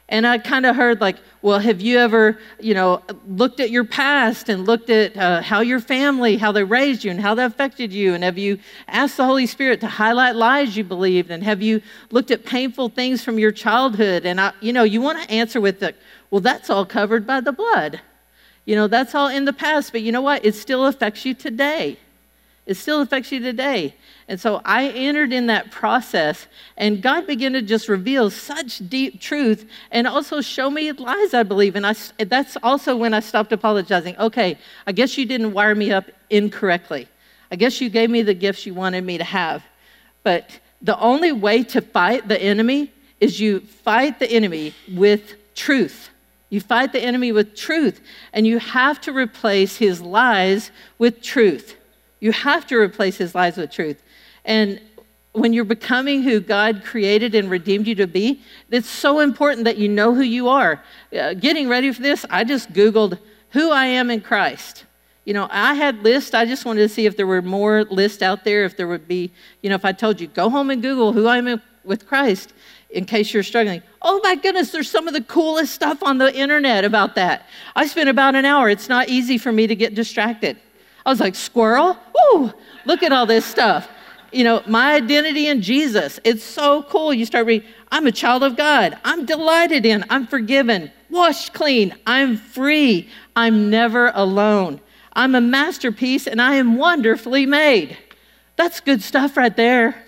And 0.09 0.25
I 0.25 0.39
kind 0.39 0.67
of 0.67 0.77
heard 0.77 1.01
like, 1.01 1.17
well, 1.43 1.59
have 1.59 1.81
you 1.81 1.99
ever, 1.99 2.39
you 2.61 2.75
know, 2.75 3.03
looked 3.27 3.59
at 3.59 3.71
your 3.71 3.85
past 3.85 4.49
and 4.49 4.65
looked 4.65 4.89
at 4.89 5.17
uh, 5.17 5.43
how 5.43 5.61
your 5.61 5.81
family, 5.81 6.37
how 6.37 6.53
they 6.53 6.63
raised 6.63 7.03
you, 7.03 7.11
and 7.11 7.21
how 7.21 7.35
that 7.35 7.47
affected 7.51 7.93
you? 7.93 8.15
And 8.15 8.23
have 8.23 8.39
you 8.39 8.59
asked 8.87 9.17
the 9.17 9.25
Holy 9.25 9.47
Spirit 9.47 9.81
to 9.81 9.89
highlight 9.89 10.37
lies 10.37 10.77
you 10.77 10.85
believed? 10.85 11.33
And 11.33 11.43
have 11.43 11.61
you 11.61 11.83
looked 12.13 12.31
at 12.31 12.45
painful 12.45 12.91
things 12.91 13.25
from 13.25 13.39
your 13.41 13.51
childhood? 13.51 14.25
And 14.27 14.41
I, 14.41 14.53
you 14.61 14.73
know, 14.73 14.85
you 14.85 15.01
want 15.01 15.21
to 15.23 15.31
answer 15.31 15.61
with 15.61 15.81
the, 15.81 15.93
well, 16.31 16.41
that's 16.41 16.71
all 16.71 16.87
covered 16.87 17.27
by 17.27 17.41
the 17.41 17.53
blood. 17.53 18.01
You 18.65 18.77
know, 18.77 18.87
that's 18.87 19.15
all 19.15 19.29
in 19.29 19.45
the 19.45 19.53
past, 19.53 19.91
but 19.91 20.03
you 20.03 20.13
know 20.13 20.23
what? 20.23 20.45
It 20.45 20.55
still 20.55 20.87
affects 20.87 21.25
you 21.25 21.35
today. 21.35 21.99
It 22.65 22.75
still 22.75 23.01
affects 23.01 23.33
you 23.33 23.41
today. 23.41 23.95
And 24.29 24.41
so 24.41 24.61
I 24.65 24.89
entered 24.89 25.33
in 25.33 25.47
that 25.47 25.71
process, 25.71 26.49
and 26.77 27.01
God 27.01 27.29
began 27.29 27.53
to 27.53 27.63
just 27.63 27.89
reveal 27.89 28.29
such 28.29 28.79
deep 28.89 29.21
truth 29.21 29.69
and 29.93 30.07
also 30.07 30.41
show 30.41 30.69
me 30.69 30.91
lies, 30.91 31.33
I 31.33 31.45
believe. 31.45 31.77
And 31.77 31.87
I, 31.87 31.95
that's 32.19 32.57
also 32.63 32.97
when 32.97 33.15
I 33.15 33.21
stopped 33.21 33.53
apologizing. 33.53 34.17
Okay, 34.19 34.59
I 34.87 34.93
guess 34.93 35.17
you 35.17 35.27
didn't 35.27 35.53
wire 35.53 35.77
me 35.77 35.93
up 35.93 36.07
incorrectly. 36.29 37.07
I 37.53 37.57
guess 37.57 37.81
you 37.81 37.89
gave 37.89 38.11
me 38.11 38.23
the 38.23 38.35
gifts 38.35 38.67
you 38.67 38.75
wanted 38.75 39.05
me 39.05 39.17
to 39.17 39.25
have. 39.25 39.63
But 40.25 40.59
the 40.83 40.99
only 40.99 41.31
way 41.31 41.63
to 41.63 41.81
fight 41.81 42.27
the 42.27 42.43
enemy 42.43 42.93
is 43.21 43.39
you 43.39 43.61
fight 43.61 44.19
the 44.19 44.31
enemy 44.31 44.75
with 44.93 45.55
truth. 45.55 46.11
You 46.51 46.61
fight 46.61 46.93
the 46.93 47.01
enemy 47.01 47.31
with 47.33 47.55
truth, 47.57 48.01
and 48.33 48.47
you 48.47 48.59
have 48.59 49.01
to 49.03 49.13
replace 49.13 49.77
his 49.77 50.01
lies 50.01 50.71
with 50.99 51.23
truth. 51.23 51.77
You 52.21 52.33
have 52.33 52.67
to 52.69 52.77
replace 52.77 53.17
his 53.17 53.35
lies 53.35 53.57
with 53.57 53.71
truth. 53.71 54.03
And 54.47 54.81
when 55.33 55.53
you're 55.53 55.65
becoming 55.65 56.23
who 56.23 56.41
God 56.41 56.83
created 56.83 57.35
and 57.35 57.51
redeemed 57.51 57.87
you 57.87 57.95
to 57.97 58.07
be, 58.07 58.41
it's 58.71 58.89
so 58.89 59.21
important 59.21 59.65
that 59.65 59.77
you 59.77 59.89
know 59.89 60.15
who 60.15 60.23
you 60.23 60.49
are. 60.49 60.83
Uh, 61.17 61.35
getting 61.35 61.69
ready 61.69 61.93
for 61.93 62.01
this, 62.01 62.25
I 62.31 62.45
just 62.45 62.73
Googled 62.73 63.19
who 63.51 63.71
I 63.71 63.85
am 63.85 64.11
in 64.11 64.23
Christ. 64.23 64.85
You 65.27 65.35
know, 65.35 65.49
I 65.51 65.75
had 65.75 66.03
lists. 66.03 66.35
I 66.35 66.47
just 66.47 66.65
wanted 66.65 66.81
to 66.83 66.89
see 66.89 67.05
if 67.05 67.17
there 67.17 67.27
were 67.27 67.43
more 67.43 67.85
lists 67.85 68.23
out 68.23 68.45
there, 68.45 68.65
if 68.65 68.77
there 68.77 68.89
would 68.89 69.07
be, 69.07 69.33
you 69.61 69.69
know, 69.69 69.75
if 69.75 69.85
I 69.85 69.93
told 69.93 70.21
you, 70.21 70.29
go 70.29 70.49
home 70.49 70.71
and 70.71 70.81
Google 70.81 71.13
who 71.13 71.27
I 71.27 71.39
am 71.39 71.61
with 71.85 72.07
Christ 72.07 72.55
in 72.91 73.05
case 73.05 73.35
you're 73.35 73.43
struggling. 73.43 73.83
Oh 74.03 74.21
my 74.23 74.37
goodness, 74.37 74.71
there's 74.71 74.91
some 74.91 75.09
of 75.09 75.15
the 75.15 75.23
coolest 75.23 75.75
stuff 75.75 76.03
on 76.03 76.19
the 76.19 76.35
internet 76.35 76.85
about 76.85 77.17
that. 77.17 77.47
I 77.75 77.87
spent 77.87 78.09
about 78.09 78.37
an 78.37 78.45
hour. 78.45 78.71
It's 78.71 78.89
not 78.89 79.09
easy 79.09 79.37
for 79.37 79.51
me 79.53 79.67
to 79.67 79.75
get 79.75 79.95
distracted. 79.95 80.57
I 81.05 81.11
was 81.11 81.21
like, 81.21 81.35
squirrel? 81.35 81.97
Ooh, 82.33 82.53
look 82.85 83.03
at 83.03 83.13
all 83.13 83.27
this 83.27 83.45
stuff. 83.45 83.89
You 84.37 84.45
know, 84.45 84.63
my 84.67 84.93
identity 84.93 85.47
in 85.47 85.63
Jesus. 85.63 86.21
It's 86.23 86.45
so 86.45 86.83
cool. 86.83 87.15
You 87.15 87.25
start 87.25 87.47
reading, 87.47 87.67
I'm 87.91 88.07
a 88.07 88.13
child 88.13 88.43
of 88.43 88.55
God. 88.55 88.99
I'm 89.03 89.25
delighted 89.25 89.87
in. 89.87 90.05
I'm 90.11 90.27
forgiven, 90.27 90.93
washed 91.09 91.55
clean. 91.55 91.95
I'm 92.07 92.37
free. 92.37 93.09
I'm 93.35 93.71
never 93.71 94.13
alone. 94.15 94.79
I'm 95.15 95.35
a 95.35 95.41
masterpiece 95.41 96.27
and 96.27 96.43
I 96.43 96.57
am 96.57 96.77
wonderfully 96.77 97.47
made. 97.47 97.97
That's 98.57 98.81
good 98.81 99.01
stuff 99.01 99.39
right 99.39 99.57
there. 99.57 100.05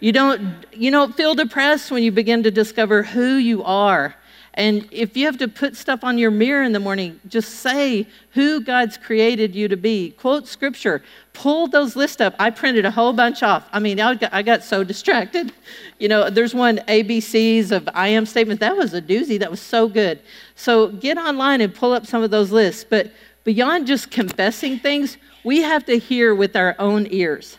You 0.00 0.12
don't, 0.12 0.66
you 0.74 0.90
don't 0.90 1.16
feel 1.16 1.34
depressed 1.34 1.90
when 1.90 2.02
you 2.02 2.12
begin 2.12 2.42
to 2.42 2.50
discover 2.50 3.02
who 3.02 3.36
you 3.36 3.64
are. 3.64 4.14
And 4.54 4.86
if 4.90 5.16
you 5.16 5.24
have 5.26 5.38
to 5.38 5.48
put 5.48 5.76
stuff 5.76 6.04
on 6.04 6.18
your 6.18 6.30
mirror 6.30 6.62
in 6.62 6.72
the 6.72 6.80
morning, 6.80 7.18
just 7.26 7.60
say 7.60 8.06
who 8.32 8.60
God's 8.60 8.98
created 8.98 9.54
you 9.54 9.66
to 9.68 9.78
be. 9.78 10.10
Quote 10.10 10.46
scripture. 10.46 11.02
Pull 11.32 11.68
those 11.68 11.96
lists 11.96 12.20
up. 12.20 12.34
I 12.38 12.50
printed 12.50 12.84
a 12.84 12.90
whole 12.90 13.14
bunch 13.14 13.42
off. 13.42 13.66
I 13.72 13.78
mean, 13.78 13.98
I 13.98 14.14
got, 14.14 14.34
I 14.34 14.42
got 14.42 14.62
so 14.62 14.84
distracted. 14.84 15.52
You 15.98 16.08
know, 16.08 16.30
there's 16.30 16.52
one 16.52 16.78
ABCs 16.88 17.70
of 17.70 17.88
I 17.94 18.08
am 18.08 18.26
statement. 18.26 18.58
That 18.58 18.76
was 18.76 18.92
a 18.92 19.00
doozy. 19.00 19.38
That 19.38 19.52
was 19.52 19.60
so 19.60 19.86
good. 19.86 20.18
So 20.56 20.88
get 20.88 21.16
online 21.16 21.60
and 21.60 21.72
pull 21.72 21.92
up 21.92 22.06
some 22.06 22.24
of 22.24 22.32
those 22.32 22.50
lists. 22.50 22.82
But 22.82 23.12
beyond 23.44 23.86
just 23.86 24.10
confessing 24.10 24.80
things, 24.80 25.16
we 25.44 25.62
have 25.62 25.84
to 25.84 25.96
hear 25.96 26.34
with 26.34 26.56
our 26.56 26.74
own 26.80 27.06
ears. 27.12 27.56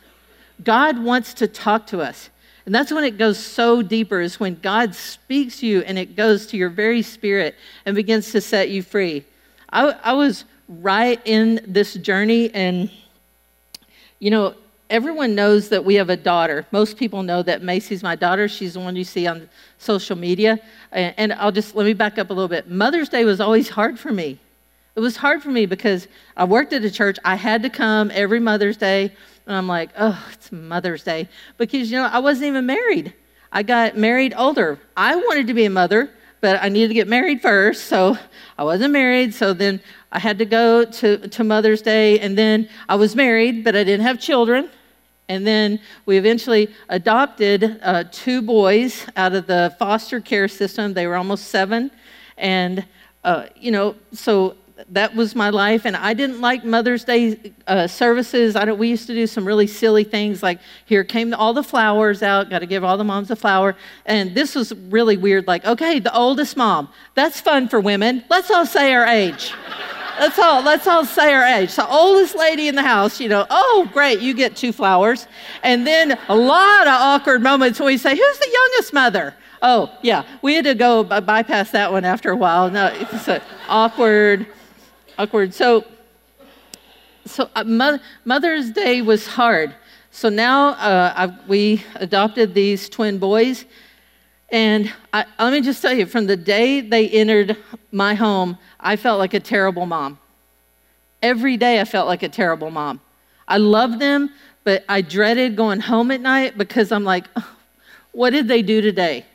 God 0.61 1.01
wants 1.01 1.33
to 1.35 1.47
talk 1.47 1.87
to 1.87 2.01
us. 2.01 2.29
And 2.65 2.73
that's 2.73 2.91
when 2.91 3.03
it 3.03 3.17
goes 3.17 3.37
so 3.37 3.81
deeper, 3.81 4.21
is 4.21 4.39
when 4.39 4.55
God 4.61 4.95
speaks 4.95 5.59
to 5.59 5.67
you 5.67 5.81
and 5.81 5.99
it 5.99 6.15
goes 6.15 6.47
to 6.47 6.57
your 6.57 6.69
very 6.69 7.01
spirit 7.01 7.55
and 7.85 7.95
begins 7.95 8.31
to 8.31 8.41
set 8.41 8.69
you 8.69 8.81
free. 8.81 9.25
I, 9.69 9.95
I 10.03 10.13
was 10.13 10.45
right 10.69 11.19
in 11.25 11.59
this 11.67 11.95
journey, 11.95 12.53
and 12.53 12.89
you 14.19 14.31
know, 14.31 14.55
everyone 14.89 15.35
knows 15.35 15.69
that 15.69 15.83
we 15.83 15.95
have 15.95 16.09
a 16.09 16.15
daughter. 16.15 16.65
Most 16.71 16.97
people 16.97 17.23
know 17.23 17.43
that 17.43 17.63
Macy's 17.63 18.03
my 18.03 18.15
daughter. 18.15 18.47
She's 18.47 18.75
the 18.75 18.79
one 18.79 18.95
you 18.95 19.03
see 19.03 19.27
on 19.27 19.49
social 19.77 20.15
media. 20.15 20.59
And 20.91 21.33
I'll 21.33 21.51
just 21.51 21.75
let 21.75 21.85
me 21.85 21.93
back 21.93 22.17
up 22.17 22.29
a 22.29 22.33
little 22.33 22.47
bit. 22.47 22.69
Mother's 22.69 23.09
Day 23.09 23.25
was 23.25 23.41
always 23.41 23.67
hard 23.69 23.99
for 23.99 24.11
me. 24.11 24.39
It 24.95 24.99
was 24.99 25.17
hard 25.17 25.41
for 25.41 25.49
me 25.49 25.65
because 25.65 26.07
I 26.37 26.43
worked 26.43 26.71
at 26.71 26.85
a 26.85 26.91
church. 26.91 27.17
I 27.25 27.35
had 27.35 27.63
to 27.63 27.69
come 27.69 28.11
every 28.13 28.39
Mother's 28.39 28.77
Day. 28.77 29.11
And 29.45 29.55
I'm 29.55 29.67
like, 29.67 29.89
oh, 29.97 30.25
it's 30.31 30.51
Mother's 30.51 31.03
Day. 31.03 31.27
Because, 31.57 31.91
you 31.91 31.97
know, 31.97 32.05
I 32.05 32.19
wasn't 32.19 32.47
even 32.47 32.65
married. 32.65 33.13
I 33.51 33.63
got 33.63 33.97
married 33.97 34.33
older. 34.35 34.79
I 34.95 35.15
wanted 35.15 35.47
to 35.47 35.53
be 35.53 35.65
a 35.65 35.69
mother, 35.69 36.09
but 36.41 36.63
I 36.63 36.69
needed 36.69 36.87
to 36.87 36.93
get 36.93 37.07
married 37.07 37.41
first. 37.41 37.85
So 37.85 38.17
I 38.57 38.63
wasn't 38.63 38.93
married. 38.93 39.33
So 39.33 39.53
then 39.53 39.81
I 40.11 40.19
had 40.19 40.37
to 40.39 40.45
go 40.45 40.85
to, 40.85 41.27
to 41.27 41.43
Mother's 41.43 41.81
Day. 41.81 42.19
And 42.19 42.37
then 42.37 42.69
I 42.87 42.95
was 42.95 43.15
married, 43.15 43.63
but 43.63 43.75
I 43.75 43.83
didn't 43.83 44.05
have 44.05 44.19
children. 44.19 44.69
And 45.29 45.47
then 45.47 45.79
we 46.05 46.17
eventually 46.17 46.73
adopted 46.89 47.79
uh, 47.81 48.05
two 48.11 48.41
boys 48.41 49.05
out 49.15 49.33
of 49.33 49.47
the 49.47 49.75
foster 49.79 50.19
care 50.19 50.47
system. 50.47 50.93
They 50.93 51.07
were 51.07 51.15
almost 51.15 51.47
seven. 51.47 51.91
And, 52.37 52.85
uh, 53.23 53.45
you 53.55 53.71
know, 53.71 53.95
so 54.11 54.55
that 54.89 55.15
was 55.15 55.35
my 55.35 55.49
life. 55.49 55.85
And 55.85 55.95
I 55.95 56.13
didn't 56.13 56.41
like 56.41 56.63
Mother's 56.63 57.03
Day 57.03 57.53
uh, 57.67 57.87
services. 57.87 58.55
I 58.55 58.71
we 58.71 58.89
used 58.89 59.07
to 59.07 59.13
do 59.13 59.27
some 59.27 59.45
really 59.45 59.67
silly 59.67 60.03
things 60.03 60.41
like 60.41 60.59
here 60.85 61.03
came 61.03 61.33
all 61.33 61.53
the 61.53 61.63
flowers 61.63 62.23
out, 62.23 62.49
got 62.49 62.59
to 62.59 62.65
give 62.65 62.83
all 62.83 62.97
the 62.97 63.03
moms 63.03 63.29
a 63.31 63.35
flower. 63.35 63.75
And 64.05 64.33
this 64.35 64.55
was 64.55 64.73
really 64.73 65.17
weird 65.17 65.47
like, 65.47 65.65
okay, 65.65 65.99
the 65.99 66.15
oldest 66.15 66.57
mom. 66.57 66.89
That's 67.15 67.39
fun 67.39 67.69
for 67.69 67.79
women. 67.79 68.23
Let's 68.29 68.49
all 68.49 68.65
say 68.65 68.93
our 68.93 69.05
age. 69.05 69.53
Let's 70.19 70.37
all 70.37 70.61
let's 70.61 70.87
all 70.87 71.05
say 71.05 71.33
our 71.33 71.43
age. 71.43 71.69
So 71.69 71.85
oldest 71.87 72.35
lady 72.35 72.67
in 72.67 72.75
the 72.75 72.83
house, 72.83 73.19
you 73.19 73.29
know, 73.29 73.45
oh 73.49 73.89
great, 73.93 74.19
you 74.19 74.33
get 74.33 74.55
two 74.55 74.71
flowers. 74.71 75.27
And 75.63 75.85
then 75.87 76.17
a 76.29 76.35
lot 76.35 76.87
of 76.87 76.93
awkward 76.93 77.41
moments 77.41 77.79
when 77.79 77.87
we 77.87 77.97
say, 77.97 78.11
who's 78.11 78.37
the 78.39 78.49
youngest 78.51 78.93
mother? 78.93 79.35
Oh, 79.61 79.97
yeah, 80.01 80.25
we 80.41 80.55
had 80.55 80.65
to 80.65 80.75
go 80.75 81.03
bypass 81.05 81.71
that 81.71 81.91
one 81.91 82.03
after 82.03 82.31
a 82.31 82.35
while. 82.35 82.69
No, 82.69 82.87
it's 82.93 83.29
awkward 83.69 84.45
awkward. 85.17 85.53
So, 85.53 85.85
so 87.25 87.49
uh, 87.55 87.97
Mother's 88.25 88.71
Day 88.71 89.01
was 89.01 89.27
hard. 89.27 89.75
So 90.11 90.29
now 90.29 90.69
uh, 90.69 91.35
we 91.47 91.83
adopted 91.95 92.53
these 92.53 92.89
twin 92.89 93.17
boys. 93.17 93.65
And 94.49 94.93
I, 95.11 95.25
let 95.39 95.51
me 95.51 95.61
just 95.61 95.81
tell 95.81 95.93
you, 95.93 96.05
from 96.05 96.27
the 96.27 96.37
day 96.37 96.81
they 96.81 97.09
entered 97.09 97.57
my 97.91 98.13
home, 98.13 98.57
I 98.79 98.95
felt 98.95 99.17
like 99.17 99.33
a 99.33 99.39
terrible 99.39 99.87
mom. 99.87 100.19
Every 101.23 101.57
day 101.57 101.81
I 101.81 101.85
felt 101.85 102.07
like 102.07 102.21
a 102.21 102.29
terrible 102.29 102.69
mom. 102.69 103.01
I 103.47 103.57
loved 103.57 103.99
them, 103.99 104.29
but 104.63 104.85
I 104.87 105.01
dreaded 105.01 105.55
going 105.55 105.79
home 105.79 106.11
at 106.11 106.21
night 106.21 106.57
because 106.57 106.91
I'm 106.91 107.03
like, 107.03 107.25
oh, 107.35 107.55
what 108.11 108.29
did 108.29 108.47
they 108.47 108.61
do 108.61 108.81
today? 108.81 109.25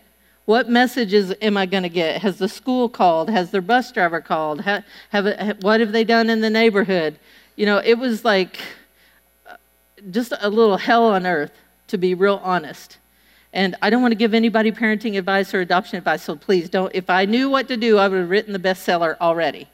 What 0.49 0.67
messages 0.67 1.35
am 1.43 1.59
I 1.59 1.67
going 1.67 1.83
to 1.83 1.91
get? 1.91 2.23
Has 2.23 2.39
the 2.39 2.49
school 2.49 2.89
called? 2.89 3.29
Has 3.29 3.51
their 3.51 3.61
bus 3.61 3.93
driver 3.93 4.23
called? 4.23 4.63
Have, 4.63 4.83
have, 5.11 5.63
what 5.63 5.81
have 5.81 5.93
they 5.93 6.05
done 6.05 6.31
in 6.31 6.41
the 6.41 6.49
neighborhood? 6.49 7.19
You 7.57 7.67
know, 7.67 7.83
it 7.85 7.99
was 7.99 8.25
like 8.25 8.59
uh, 9.47 9.57
just 10.11 10.33
a 10.41 10.49
little 10.49 10.79
hell 10.79 11.05
on 11.05 11.27
earth, 11.27 11.53
to 11.89 11.99
be 11.99 12.15
real 12.15 12.41
honest. 12.43 12.97
And 13.53 13.77
I 13.83 13.91
don't 13.91 14.01
want 14.01 14.13
to 14.13 14.17
give 14.17 14.33
anybody 14.33 14.73
parenting 14.73 15.19
advice 15.19 15.53
or 15.53 15.61
adoption 15.61 15.99
advice, 15.99 16.23
so 16.23 16.35
please 16.35 16.71
don't. 16.71 16.95
If 16.95 17.11
I 17.11 17.27
knew 17.27 17.51
what 17.51 17.69
to 17.69 17.77
do, 17.77 17.99
I 17.99 18.09
would 18.09 18.19
have 18.19 18.31
written 18.31 18.55
the 18.55 18.59
bestseller 18.59 19.19
already. 19.21 19.69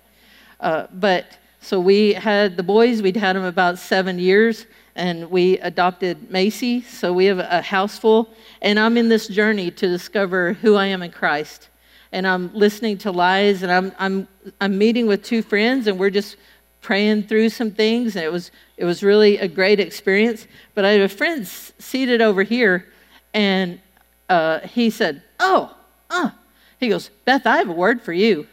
Uh, 0.59 0.89
but 0.93 1.39
so 1.61 1.79
we 1.79 2.15
had 2.15 2.57
the 2.57 2.65
boys, 2.65 3.01
we'd 3.01 3.17
had 3.17 3.37
them 3.37 3.45
about 3.45 3.79
seven 3.79 4.19
years, 4.19 4.67
and 4.97 5.31
we 5.31 5.59
adopted 5.59 6.31
Macy. 6.31 6.83
So 6.83 7.13
we 7.13 7.27
have 7.27 7.39
a 7.39 7.63
house 7.63 7.99
full. 7.99 8.29
And 8.63 8.79
I'm 8.79 8.97
in 8.97 9.09
this 9.09 9.29
journey 9.29 9.71
to 9.73 9.89
discover 9.89 10.53
who 10.55 10.77
I 10.77 10.87
am 10.87 11.03
in 11.03 11.11
Christ. 11.11 11.69
And 12.13 12.27
I'm 12.27 12.55
listening 12.55 12.99
to 12.99 13.11
lies, 13.11 13.63
and 13.65 13.73
I'm, 13.73 13.93
I'm, 13.99 14.29
I'm 14.61 14.79
meeting 14.79 15.07
with 15.09 15.25
two 15.25 15.43
friends, 15.43 15.89
and 15.89 15.99
we're 15.99 16.11
just 16.11 16.37
praying 16.81 17.25
through 17.25 17.49
some 17.49 17.73
things. 17.73 18.15
And 18.15 18.25
it 18.25 18.31
was, 18.31 18.53
it 18.77 18.85
was 18.85 19.03
really 19.03 19.39
a 19.39 19.49
great 19.49 19.81
experience. 19.81 20.47
But 20.75 20.85
I 20.85 20.93
had 20.93 21.01
a 21.01 21.09
friend 21.09 21.47
seated 21.47 22.21
over 22.21 22.45
here, 22.45 22.89
and 23.33 23.81
uh, 24.29 24.61
he 24.61 24.91
said, 24.91 25.23
Oh, 25.41 25.77
uh. 26.09 26.31
He 26.79 26.89
goes, 26.89 27.09
Beth, 27.25 27.47
I 27.47 27.57
have 27.57 27.69
a 27.69 27.73
word 27.73 28.03
for 28.03 28.13
you. 28.13 28.47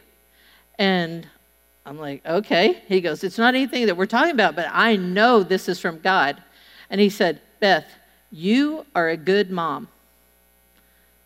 And 0.79 1.27
I'm 1.85 1.97
like, 1.97 2.25
okay. 2.25 2.81
He 2.87 3.01
goes, 3.01 3.23
it's 3.23 3.37
not 3.37 3.55
anything 3.55 3.87
that 3.87 3.97
we're 3.97 4.05
talking 4.05 4.31
about, 4.31 4.55
but 4.55 4.67
I 4.71 4.95
know 4.95 5.43
this 5.43 5.67
is 5.67 5.79
from 5.79 5.99
God. 5.99 6.41
And 6.89 7.01
he 7.01 7.09
said, 7.09 7.41
Beth, 7.59 7.87
you 8.31 8.85
are 8.95 9.09
a 9.09 9.17
good 9.17 9.49
mom. 9.51 9.87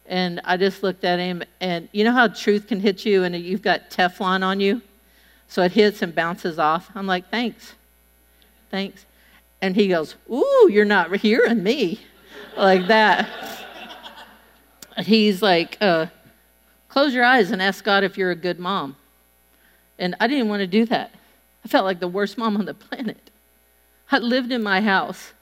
And 0.05 0.39
I 0.43 0.57
just 0.57 0.83
looked 0.83 1.03
at 1.03 1.19
him, 1.19 1.43
and 1.59 1.89
you 1.91 2.03
know 2.03 2.11
how 2.11 2.27
truth 2.27 2.67
can 2.67 2.79
hit 2.79 3.05
you 3.05 3.23
and 3.23 3.35
you've 3.35 3.63
got 3.63 3.89
Teflon 3.89 4.43
on 4.43 4.59
you? 4.59 4.81
So 5.47 5.63
it 5.63 5.71
hits 5.71 6.01
and 6.01 6.13
bounces 6.13 6.59
off. 6.59 6.89
I'm 6.95 7.07
like, 7.07 7.29
thanks. 7.29 7.73
Thanks. 8.69 9.05
And 9.61 9.75
he 9.75 9.87
goes, 9.87 10.15
Ooh, 10.31 10.69
you're 10.71 10.85
not 10.85 11.15
hearing 11.17 11.63
me. 11.63 12.01
like 12.55 12.87
that. 12.87 13.29
He's 14.99 15.41
like, 15.41 15.77
uh, 15.81 16.07
close 16.87 17.13
your 17.13 17.23
eyes 17.23 17.51
and 17.51 17.61
ask 17.61 17.83
God 17.83 18.03
if 18.03 18.17
you're 18.17 18.31
a 18.31 18.35
good 18.35 18.59
mom. 18.59 18.95
And 19.97 20.15
I 20.19 20.27
didn't 20.27 20.49
want 20.49 20.61
to 20.61 20.67
do 20.67 20.85
that. 20.85 21.11
I 21.63 21.67
felt 21.67 21.85
like 21.85 21.99
the 21.99 22.07
worst 22.07 22.37
mom 22.37 22.57
on 22.57 22.65
the 22.65 22.73
planet. 22.73 23.31
I 24.11 24.19
lived 24.19 24.51
in 24.51 24.61
my 24.61 24.81
house. 24.81 25.33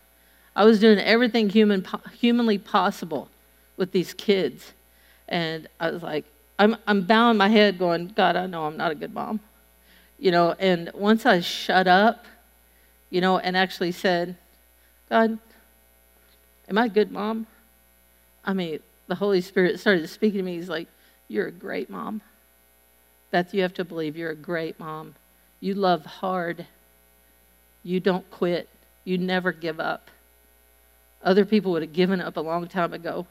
I 0.56 0.66
was 0.66 0.80
doing 0.80 1.00
everything 1.00 1.50
human, 1.50 1.86
humanly 2.18 2.58
possible 2.58 3.30
with 3.76 3.92
these 3.92 4.14
kids. 4.14 4.74
And 5.28 5.68
I 5.80 5.92
was 5.92 6.04
like, 6.04 6.26
I'm, 6.60 6.78
I'm 6.88 7.02
bowing 7.02 7.38
my 7.38 7.50
head 7.50 7.80
going, 7.80 8.08
God, 8.16 8.36
I 8.36 8.46
know 8.46 8.66
I'm 8.66 8.78
not 8.78 8.92
a 8.92 8.96
good 8.96 9.14
mom. 9.14 9.40
You 10.20 10.32
know, 10.32 10.56
and 10.60 10.92
once 10.94 11.26
I 11.26 11.40
shut 11.40 11.88
up, 11.88 12.26
you 13.10 13.20
know, 13.20 13.40
and 13.40 13.58
actually 13.58 13.92
said, 13.92 14.38
God, 15.10 15.38
am 16.70 16.78
I 16.78 16.86
a 16.86 16.90
good 16.90 17.12
mom? 17.12 17.48
I 18.46 18.54
mean, 18.54 18.80
the 19.08 19.16
Holy 19.16 19.42
Spirit 19.42 19.80
started 19.80 20.08
speaking 20.10 20.40
to 20.40 20.44
me. 20.44 20.56
He's 20.56 20.70
like, 20.70 20.88
You're 21.28 21.48
a 21.48 21.52
great 21.52 21.90
mom. 21.90 22.22
Beth, 23.34 23.52
you 23.52 23.64
have 23.64 23.74
to 23.74 23.84
believe 23.84 24.16
you're 24.16 24.30
a 24.30 24.36
great 24.36 24.80
mom. 24.80 25.16
You 25.60 25.74
love 25.74 26.06
hard. 26.06 26.68
You 27.82 28.00
don't 28.00 28.30
quit. 28.30 28.70
You 29.06 29.18
never 29.18 29.52
give 29.52 29.80
up. 29.80 30.12
Other 31.24 31.44
people 31.44 31.72
would 31.72 31.82
have 31.82 31.94
given 31.94 32.22
up 32.22 32.38
a 32.38 32.42
long 32.42 32.68
time 32.68 32.94
ago. 32.94 33.26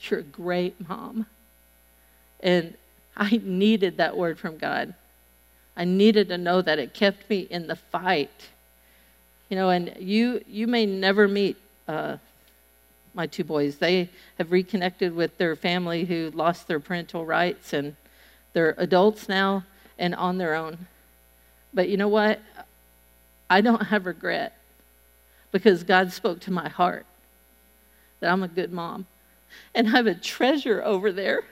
You're 0.00 0.20
a 0.20 0.22
great 0.22 0.88
mom. 0.88 1.26
And 2.40 2.72
I 3.14 3.38
needed 3.44 3.98
that 3.98 4.16
word 4.16 4.38
from 4.38 4.56
God. 4.56 4.94
I 5.76 5.84
needed 5.84 6.30
to 6.30 6.38
know 6.38 6.62
that 6.62 6.78
it 6.78 6.94
kept 6.94 7.28
me 7.28 7.40
in 7.40 7.66
the 7.66 7.76
fight. 7.76 8.48
You 9.50 9.56
know, 9.56 9.68
and 9.68 9.94
you 9.98 10.42
you 10.48 10.66
may 10.66 10.86
never 10.86 11.28
meet 11.28 11.58
uh, 11.86 12.16
my 13.12 13.26
two 13.26 13.44
boys. 13.44 13.76
They 13.76 14.08
have 14.38 14.50
reconnected 14.50 15.14
with 15.14 15.36
their 15.36 15.54
family 15.54 16.06
who 16.06 16.30
lost 16.30 16.66
their 16.66 16.80
parental 16.80 17.26
rights, 17.26 17.74
and 17.74 17.94
they're 18.52 18.74
adults 18.78 19.28
now 19.28 19.64
and 19.98 20.14
on 20.14 20.38
their 20.38 20.54
own. 20.54 20.86
But 21.72 21.88
you 21.88 21.96
know 21.96 22.08
what? 22.08 22.40
I 23.48 23.60
don't 23.60 23.82
have 23.82 24.06
regret 24.06 24.56
because 25.50 25.84
God 25.84 26.12
spoke 26.12 26.40
to 26.40 26.50
my 26.50 26.68
heart 26.68 27.06
that 28.20 28.30
I'm 28.30 28.42
a 28.42 28.48
good 28.48 28.72
mom. 28.72 29.06
And 29.74 29.88
I 29.88 29.90
have 29.90 30.06
a 30.06 30.14
treasure 30.14 30.82
over 30.82 31.12
there 31.12 31.42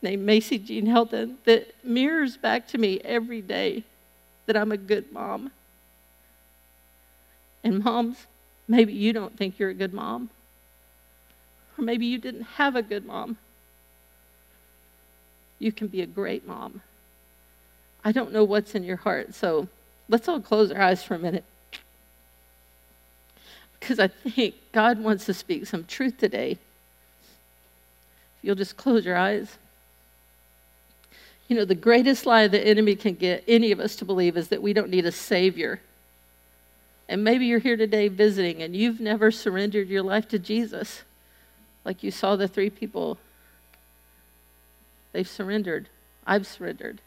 named 0.00 0.24
Macy 0.24 0.58
Jean 0.58 0.86
Helton 0.86 1.36
that 1.44 1.74
mirrors 1.84 2.36
back 2.36 2.68
to 2.68 2.78
me 2.78 3.00
every 3.04 3.40
day 3.40 3.84
that 4.46 4.56
I'm 4.56 4.72
a 4.72 4.76
good 4.76 5.12
mom. 5.12 5.50
And 7.62 7.82
moms, 7.82 8.26
maybe 8.68 8.92
you 8.92 9.12
don't 9.12 9.36
think 9.36 9.58
you're 9.58 9.70
a 9.70 9.74
good 9.74 9.94
mom. 9.94 10.30
Or 11.78 11.84
maybe 11.84 12.06
you 12.06 12.18
didn't 12.18 12.42
have 12.42 12.76
a 12.76 12.82
good 12.82 13.06
mom. 13.06 13.38
You 15.64 15.72
can 15.72 15.86
be 15.86 16.02
a 16.02 16.06
great 16.06 16.46
mom. 16.46 16.82
I 18.04 18.12
don't 18.12 18.34
know 18.34 18.44
what's 18.44 18.74
in 18.74 18.84
your 18.84 18.98
heart, 18.98 19.34
so 19.34 19.66
let's 20.10 20.28
all 20.28 20.38
close 20.38 20.70
our 20.70 20.78
eyes 20.78 21.02
for 21.02 21.14
a 21.14 21.18
minute. 21.18 21.44
Because 23.80 23.98
I 23.98 24.08
think 24.08 24.56
God 24.72 24.98
wants 24.98 25.24
to 25.24 25.32
speak 25.32 25.64
some 25.64 25.84
truth 25.84 26.18
today. 26.18 26.50
If 26.50 26.58
you'll 28.42 28.56
just 28.56 28.76
close 28.76 29.06
your 29.06 29.16
eyes. 29.16 29.56
You 31.48 31.56
know, 31.56 31.64
the 31.64 31.74
greatest 31.74 32.26
lie 32.26 32.46
the 32.46 32.60
enemy 32.60 32.94
can 32.94 33.14
get 33.14 33.42
any 33.48 33.72
of 33.72 33.80
us 33.80 33.96
to 33.96 34.04
believe 34.04 34.36
is 34.36 34.48
that 34.48 34.60
we 34.60 34.74
don't 34.74 34.90
need 34.90 35.06
a 35.06 35.12
Savior. 35.12 35.80
And 37.08 37.24
maybe 37.24 37.46
you're 37.46 37.58
here 37.58 37.78
today 37.78 38.08
visiting 38.08 38.62
and 38.62 38.76
you've 38.76 39.00
never 39.00 39.30
surrendered 39.30 39.88
your 39.88 40.02
life 40.02 40.28
to 40.28 40.38
Jesus. 40.38 41.04
Like 41.86 42.02
you 42.02 42.10
saw 42.10 42.36
the 42.36 42.48
three 42.48 42.68
people. 42.68 43.16
They've 45.14 45.28
surrendered. 45.28 45.88
I've 46.26 46.44
surrendered. 46.44 47.00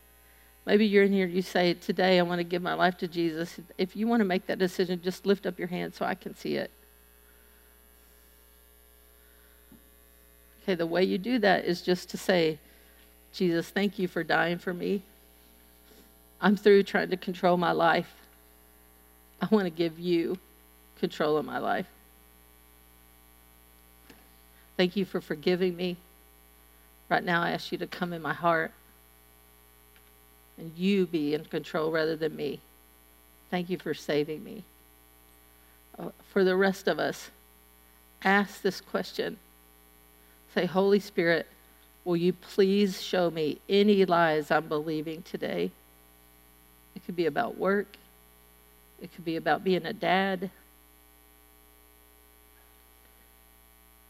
Maybe 0.65 0.85
you're 0.85 1.03
in 1.03 1.11
here, 1.11 1.27
you 1.27 1.41
say, 1.41 1.73
Today 1.73 2.17
I 2.19 2.21
want 2.21 2.39
to 2.39 2.45
give 2.45 2.61
my 2.61 2.73
life 2.73 2.97
to 2.99 3.07
Jesus. 3.07 3.59
If 3.77 3.97
you 3.97 4.07
want 4.07 4.21
to 4.21 4.25
make 4.25 4.47
that 4.47 4.57
decision, 4.57 5.01
just 5.03 5.25
lift 5.25 5.45
up 5.45 5.59
your 5.59 5.67
hand 5.67 5.93
so 5.93 6.05
I 6.05 6.15
can 6.15 6.33
see 6.33 6.55
it. 6.55 6.71
Okay, 10.63 10.75
the 10.75 10.85
way 10.85 11.03
you 11.03 11.17
do 11.17 11.37
that 11.39 11.65
is 11.65 11.81
just 11.81 12.09
to 12.11 12.17
say, 12.17 12.59
Jesus, 13.33 13.69
thank 13.69 13.99
you 13.99 14.07
for 14.07 14.23
dying 14.23 14.57
for 14.57 14.73
me. 14.73 15.03
I'm 16.39 16.55
through 16.55 16.83
trying 16.83 17.09
to 17.09 17.17
control 17.17 17.57
my 17.57 17.73
life. 17.73 18.13
I 19.41 19.47
want 19.51 19.65
to 19.65 19.69
give 19.69 19.99
you 19.99 20.37
control 20.99 21.35
of 21.35 21.45
my 21.45 21.59
life. 21.59 21.87
Thank 24.77 24.95
you 24.95 25.03
for 25.03 25.19
forgiving 25.19 25.75
me. 25.75 25.97
Right 27.09 27.23
now, 27.23 27.41
I 27.41 27.51
ask 27.51 27.71
you 27.71 27.77
to 27.77 27.87
come 27.87 28.13
in 28.13 28.21
my 28.21 28.33
heart 28.33 28.71
and 30.57 30.71
you 30.75 31.05
be 31.05 31.33
in 31.33 31.45
control 31.45 31.91
rather 31.91 32.15
than 32.15 32.35
me. 32.35 32.59
Thank 33.49 33.69
you 33.69 33.77
for 33.77 33.93
saving 33.93 34.43
me. 34.43 34.63
Uh, 35.97 36.09
for 36.31 36.43
the 36.43 36.55
rest 36.55 36.87
of 36.87 36.99
us, 36.99 37.29
ask 38.23 38.61
this 38.61 38.81
question. 38.81 39.37
Say, 40.53 40.65
Holy 40.65 40.99
Spirit, 40.99 41.47
will 42.03 42.17
you 42.17 42.33
please 42.33 43.01
show 43.01 43.29
me 43.29 43.59
any 43.69 44.05
lies 44.05 44.51
I'm 44.51 44.67
believing 44.67 45.21
today? 45.21 45.71
It 46.95 47.05
could 47.05 47.15
be 47.15 47.27
about 47.27 47.57
work, 47.57 47.95
it 49.01 49.13
could 49.13 49.25
be 49.25 49.35
about 49.35 49.63
being 49.63 49.85
a 49.85 49.93
dad. 49.93 50.49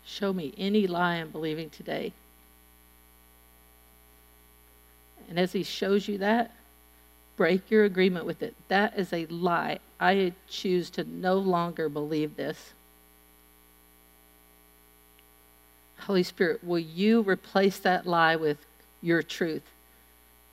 Show 0.05 0.31
me 0.31 0.53
any 0.57 0.87
lie 0.87 1.15
I'm 1.15 1.29
believing 1.29 1.69
today. 1.69 2.13
And 5.29 5.39
as 5.39 5.51
He 5.51 5.63
shows 5.63 6.07
you 6.07 6.17
that, 6.19 6.51
break 7.35 7.69
your 7.69 7.83
agreement 7.85 8.25
with 8.25 8.41
it. 8.41 8.55
That 8.67 8.97
is 8.97 9.13
a 9.13 9.25
lie. 9.27 9.79
I 9.99 10.33
choose 10.47 10.89
to 10.91 11.03
no 11.03 11.35
longer 11.35 11.89
believe 11.89 12.35
this. 12.35 12.73
Holy 15.99 16.23
Spirit, 16.23 16.63
will 16.63 16.79
you 16.79 17.21
replace 17.21 17.79
that 17.79 18.05
lie 18.05 18.35
with 18.35 18.57
your 19.01 19.21
truth? 19.21 19.63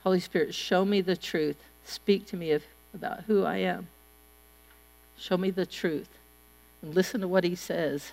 Holy 0.03 0.21
Spirit, 0.21 0.55
show 0.55 0.85
me 0.85 1.01
the 1.01 1.17
truth. 1.17 1.57
Speak 1.85 2.27
to 2.27 2.37
me 2.37 2.51
of, 2.53 2.65
about 2.95 3.25
who 3.25 3.45
I 3.45 3.59
am. 3.59 3.89
Show 5.17 5.37
me 5.37 5.51
the 5.51 5.67
truth 5.67 6.09
and 6.83 6.95
listen 6.95 7.21
to 7.21 7.29
what 7.29 7.45
He 7.45 7.55
says. 7.55 8.13